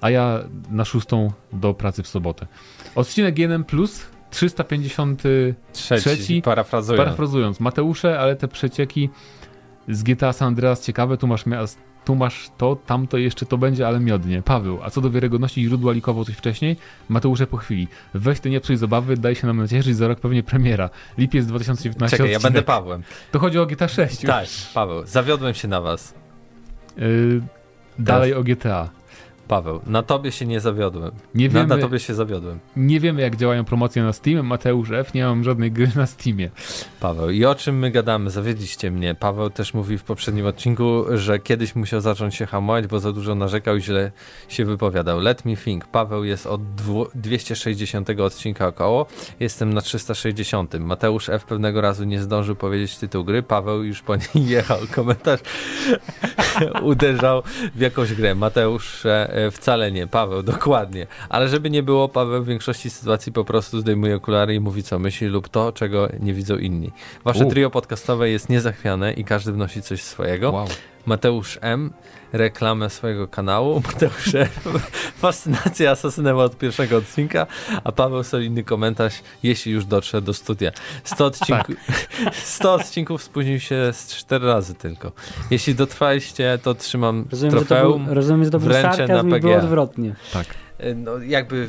a 0.00 0.10
ja 0.10 0.40
na 0.70 0.84
szóstą 0.84 1.32
do 1.52 1.74
pracy 1.74 2.02
w 2.02 2.08
sobotę. 2.08 2.46
Odcinek 2.94 3.34
GNM 3.34 3.64
Plus 3.64 4.06
353, 4.30 5.54
Trzeci, 5.72 6.02
Trzeci, 6.02 6.42
parafrazując. 6.42 7.04
parafrazując, 7.04 7.60
Mateusze, 7.60 8.20
ale 8.20 8.36
te 8.36 8.48
przecieki 8.48 9.10
z 9.88 10.02
GTA 10.02 10.32
San 10.32 10.48
Andreas 10.48 10.84
ciekawe, 10.86 11.16
tu 11.16 11.26
masz, 11.26 11.46
mia- 11.46 11.76
tu 12.04 12.14
masz 12.14 12.50
to, 12.58 12.76
tamto 12.86 13.18
jeszcze 13.18 13.46
to 13.46 13.58
będzie, 13.58 13.86
ale 13.88 14.00
miodnie. 14.00 14.42
Paweł, 14.42 14.78
a 14.82 14.90
co 14.90 15.00
do 15.00 15.10
wiarygodności 15.10 15.64
źródła 15.64 15.92
likował 15.92 16.24
coś 16.24 16.34
wcześniej? 16.34 16.76
Mateusze 17.08 17.46
po 17.46 17.56
chwili. 17.56 17.88
Weź 18.14 18.40
ty 18.40 18.50
nie 18.50 18.60
psuj 18.60 18.76
zabawy, 18.76 19.16
daj 19.16 19.34
się 19.34 19.46
nam 19.46 19.56
nacieszyć, 19.56 19.96
za 19.96 20.08
rok 20.08 20.20
pewnie 20.20 20.42
premiera. 20.42 20.90
Lipiec 21.18 21.46
2019 21.46 22.16
Czekaj, 22.16 22.30
ja 22.32 22.36
odcinek. 22.36 22.52
będę 22.52 22.66
Pawłem. 22.66 23.02
To 23.32 23.38
chodzi 23.38 23.58
o 23.58 23.66
GTA 23.66 23.88
6 23.88 24.22
już. 24.22 24.30
Tak, 24.32 24.46
Paweł, 24.74 25.06
zawiodłem 25.06 25.54
się 25.54 25.68
na 25.68 25.80
was. 25.80 26.14
Y, 26.98 27.40
dalej 27.98 28.34
o 28.34 28.42
GTA. 28.42 28.88
Paweł, 29.48 29.80
na 29.86 30.02
tobie 30.02 30.32
się 30.32 30.46
nie 30.46 30.60
zawiodłem. 30.60 31.10
Nie 31.34 31.48
Na, 31.48 31.54
wiemy, 31.54 31.66
na 31.66 31.78
tobie 31.78 31.98
się 31.98 32.14
zawiodłem. 32.14 32.58
nie 32.76 33.00
wiemy, 33.00 33.22
jak 33.22 33.36
działają 33.36 33.64
promocje 33.64 34.02
na 34.02 34.12
Steam. 34.12 34.46
Mateusz 34.46 34.90
F. 34.90 35.14
Nie 35.14 35.24
mam 35.24 35.44
żadnej 35.44 35.72
gry 35.72 35.88
na 35.96 36.06
Steamie. 36.06 36.50
Paweł, 37.00 37.30
i 37.30 37.44
o 37.44 37.54
czym 37.54 37.78
my 37.78 37.90
gadamy? 37.90 38.30
Zawiedliście 38.30 38.90
mnie. 38.90 39.14
Paweł 39.14 39.50
też 39.50 39.74
mówił 39.74 39.98
w 39.98 40.04
poprzednim 40.04 40.46
odcinku, 40.46 41.04
że 41.14 41.38
kiedyś 41.38 41.74
musiał 41.76 42.00
zacząć 42.00 42.34
się 42.34 42.46
hamować, 42.46 42.86
bo 42.86 43.00
za 43.00 43.12
dużo 43.12 43.34
narzekał 43.34 43.76
i 43.76 43.80
źle 43.82 44.12
się 44.48 44.64
wypowiadał. 44.64 45.20
Let 45.20 45.44
me 45.44 45.56
think. 45.56 45.86
Paweł 45.86 46.24
jest 46.24 46.46
od 46.46 46.60
dwu- 46.74 47.06
260 47.14 48.10
odcinka 48.20 48.66
około. 48.66 49.06
Jestem 49.40 49.74
na 49.74 49.80
360. 49.80 50.74
Mateusz 50.80 51.28
F. 51.28 51.44
pewnego 51.44 51.80
razu 51.80 52.04
nie 52.04 52.20
zdążył 52.22 52.56
powiedzieć 52.56 52.96
tytuł 52.98 53.24
gry. 53.24 53.42
Paweł 53.42 53.82
już 53.84 54.02
po 54.02 54.16
niej 54.16 54.26
jechał. 54.56 54.78
Komentarz 54.94 55.40
uderzał 56.82 57.42
w 57.74 57.80
jakąś 57.80 58.14
grę. 58.14 58.34
Mateusz 58.34 59.06
e, 59.06 59.37
wcale 59.50 59.92
nie. 59.92 60.06
Paweł, 60.06 60.42
dokładnie. 60.54 61.06
Ale 61.28 61.48
żeby 61.48 61.70
nie 61.70 61.82
było, 61.82 62.08
Paweł 62.08 62.42
w 62.42 62.46
większości 62.46 62.90
sytuacji 62.90 63.32
po 63.32 63.44
prostu 63.44 63.80
zdejmuje 63.80 64.16
okulary 64.16 64.54
i 64.54 64.60
mówi 64.60 64.82
co 64.82 64.98
myśli 64.98 65.26
lub 65.26 65.48
to, 65.48 65.72
czego 65.72 66.08
nie 66.20 66.34
widzą 66.34 66.56
inni. 66.56 66.92
Wasze 67.24 67.46
U. 67.46 67.50
trio 67.50 67.70
podcastowe 67.70 68.30
jest 68.30 68.48
niezachwiane 68.48 69.12
i 69.12 69.24
każdy 69.24 69.52
wnosi 69.52 69.82
coś 69.82 70.02
swojego. 70.02 70.50
Wow. 70.50 70.66
Mateusz 71.08 71.58
M. 71.60 71.90
reklamę 72.32 72.90
swojego 72.90 73.28
kanału. 73.28 73.80
Mateusz 73.86 74.34
M. 74.34 74.48
Fascynacja 75.16 75.90
asasynem 75.90 76.36
od 76.36 76.58
pierwszego 76.58 76.96
odcinka, 76.96 77.46
a 77.84 77.92
Paweł 77.92 78.24
solidny 78.24 78.64
komentarz, 78.64 79.14
jeśli 79.42 79.72
już 79.72 79.84
dotrze 79.84 80.22
do 80.22 80.34
studia. 80.34 80.70
100, 81.04 81.26
odcinku... 81.26 81.72
100 82.32 82.74
odcinków 82.74 83.22
spóźnił 83.22 83.60
się 83.60 83.92
z 83.92 84.14
4 84.16 84.46
razy 84.46 84.74
tylko. 84.74 85.12
Jeśli 85.50 85.74
dotrwaliście, 85.74 86.58
to 86.62 86.74
trzymam 86.74 87.24
Rozumiem, 87.30 87.52
że 87.54 87.60
to 87.60 87.64
trofeum. 87.66 88.04
był, 88.04 88.14
rozumiem, 88.14 88.44
że 88.44 88.50
to 88.50 88.58
był 88.58 88.68
na 88.68 88.92
i 89.36 89.40
było 89.40 89.54
PGA. 89.54 89.58
odwrotnie. 89.58 90.14
Tak. 90.32 90.46
E, 90.78 90.94
No 90.94 91.18
jakby 91.18 91.68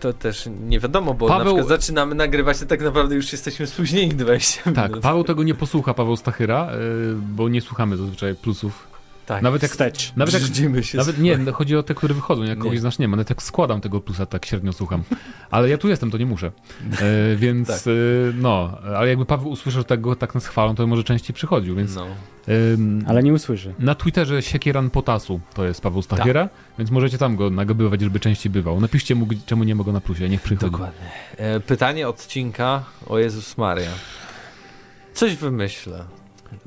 to 0.00 0.12
też 0.12 0.48
nie 0.60 0.80
wiadomo, 0.80 1.14
bo 1.14 1.26
Paweł- 1.28 1.38
na 1.38 1.44
przykład 1.44 1.68
zaczynamy 1.68 2.14
nagrywać, 2.14 2.62
a 2.62 2.66
tak 2.66 2.80
naprawdę 2.80 3.14
już 3.14 3.32
jesteśmy 3.32 3.66
spóźnieni 3.66 4.14
20 4.24 4.72
Tak, 4.72 4.88
minut. 4.88 5.02
Paweł 5.02 5.24
tego 5.24 5.42
nie 5.42 5.54
posłucha, 5.54 5.94
Paweł 5.94 6.16
Stachyra, 6.16 6.70
y, 6.74 7.14
bo 7.16 7.48
nie 7.48 7.60
słuchamy 7.60 7.96
zazwyczaj 7.96 8.34
plusów. 8.34 8.95
Tak. 9.26 9.42
Nawet 9.42 9.62
jak, 9.62 9.70
Wstecz. 9.70 10.12
nawet 10.16 10.34
jak, 10.34 10.42
Brzydzimy 10.42 10.84
się 10.84 10.98
nawet 10.98 11.18
nie, 11.18 11.38
no, 11.38 11.52
chodzi 11.52 11.76
o 11.76 11.82
te, 11.82 11.94
które 11.94 12.14
wychodzą, 12.14 12.42
jak 12.42 12.58
kogoś 12.58 12.80
znasz 12.80 12.98
nie 12.98 13.08
ma, 13.08 13.16
nawet 13.16 13.30
jak 13.30 13.42
składam 13.42 13.80
tego 13.80 14.00
plusa, 14.00 14.26
tak 14.26 14.46
średnio 14.46 14.72
słucham. 14.72 15.02
Ale 15.50 15.68
ja 15.68 15.78
tu 15.78 15.88
jestem, 15.88 16.10
to 16.10 16.18
nie 16.18 16.26
muszę. 16.26 16.46
E, 17.00 17.36
więc 17.36 17.68
Tak. 17.68 17.76
e, 17.78 17.90
no, 18.34 18.78
ale 18.96 19.08
jakby 19.08 19.26
Paweł 19.26 19.48
usłyszał, 19.48 19.80
że 19.80 19.84
tak 19.84 20.00
go 20.00 20.16
tak 20.16 20.34
nas 20.34 20.46
chwalą, 20.46 20.74
to 20.74 20.86
może 20.86 21.04
częściej 21.04 21.34
przychodził, 21.34 21.74
więc 21.76 21.94
No. 21.94 22.06
Ale 23.06 23.22
nie 23.22 23.32
usłyszy. 23.32 23.74
na 23.78 23.94
Twitterze 23.94 24.42
Siekieran 24.42 24.90
Potasu 24.90 25.40
to 25.54 25.64
jest 25.64 25.80
Paweł 25.80 26.02
Stachiera, 26.02 26.42
Tak. 26.42 26.52
więc 26.78 26.90
możecie 26.90 27.18
tam 27.18 27.36
go 27.36 27.50
nagabywać, 27.50 28.00
żeby 28.00 28.20
częściej 28.20 28.52
bywał. 28.52 28.80
Napiszcie 28.80 29.14
mu, 29.14 29.26
czemu 29.46 29.64
nie 29.64 29.74
ma 29.74 29.84
go 29.84 29.92
na 29.92 30.00
plusie, 30.00 30.28
niech 30.28 30.40
przychodzi. 30.42 30.70
Dokładnie. 30.72 31.10
E, 31.36 31.60
pytanie 31.60 32.08
odcinka 32.08 32.84
o 33.06 33.18
Jezus 33.18 33.58
Maria. 33.58 33.90
Coś 35.14 35.36
wymyślę. 35.36 36.04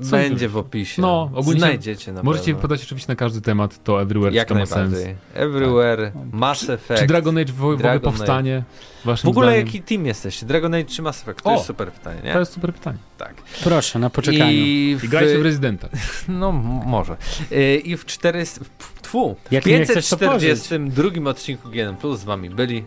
Co 0.02 0.10
Będzie 0.10 0.48
w 0.48 0.56
opisie. 0.56 1.02
No, 1.02 1.30
ogólnie 1.34 1.60
Znajdziecie 1.60 2.12
na 2.12 2.22
Możecie 2.22 2.46
pewno. 2.46 2.60
podać 2.62 2.82
oczywiście 2.82 3.12
na 3.12 3.16
każdy 3.16 3.40
temat, 3.40 3.84
to 3.84 4.02
Everywhere, 4.02 4.32
Jak 4.34 4.48
czy 4.48 4.54
to 4.54 4.60
ma 4.60 4.66
sens. 4.66 4.94
Everywhere, 5.34 6.12
Mass 6.32 6.70
Effect. 6.70 7.00
Czy 7.00 7.06
Dragon 7.06 7.38
Age 7.38 7.52
w, 7.52 7.56
w 7.56 7.64
ogóle 7.64 8.00
powstanie? 8.00 8.62
Waszym 9.04 9.28
W 9.28 9.30
ogóle 9.30 9.46
zdaniem? 9.46 9.66
jaki 9.66 9.82
team 9.82 10.06
jesteście? 10.06 10.46
Dragon 10.46 10.74
Age 10.74 10.84
czy 10.84 11.02
Mass 11.02 11.22
Effect? 11.22 11.42
To 11.42 11.50
O! 11.50 11.52
jest 11.52 11.66
super 11.66 11.92
pytanie, 11.92 12.20
nie? 12.24 12.32
To 12.32 12.38
jest 12.38 12.52
super 12.52 12.74
pytanie. 12.74 12.98
Tak. 13.18 13.34
Proszę, 13.64 13.98
na 13.98 14.10
poczekaniu. 14.10 14.52
I 14.52 14.96
I 15.04 15.08
grajcie 15.08 15.38
w 15.38 15.40
w, 15.40 15.44
Rezydenta. 15.44 15.88
no 16.28 16.52
może. 16.86 17.16
E, 17.52 17.74
I 17.76 17.96
w 17.96 18.04
400, 18.06 18.64
w, 18.78 19.02
tfu, 19.02 19.36
w 19.48 19.52
Jak 19.52 19.66
nie 19.66 19.84
chcesz, 19.84 20.08
to 20.08 20.16
542 20.16 21.30
odcinku 21.30 21.68
GN 21.68 21.96
Plus 21.96 22.20
z 22.20 22.24
wami 22.24 22.50
byli 22.50 22.84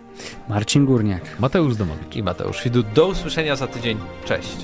Marcin 0.49 0.85
Górniak. 0.85 1.39
Mateusz 1.39 1.73
Zdomowicz. 1.73 2.15
i 2.15 2.23
Mateusz 2.23 2.63
Widut. 2.63 2.85
Do 2.95 3.07
usłyszenia 3.07 3.55
za 3.55 3.67
tydzień. 3.67 3.97
Cześć. 4.25 4.57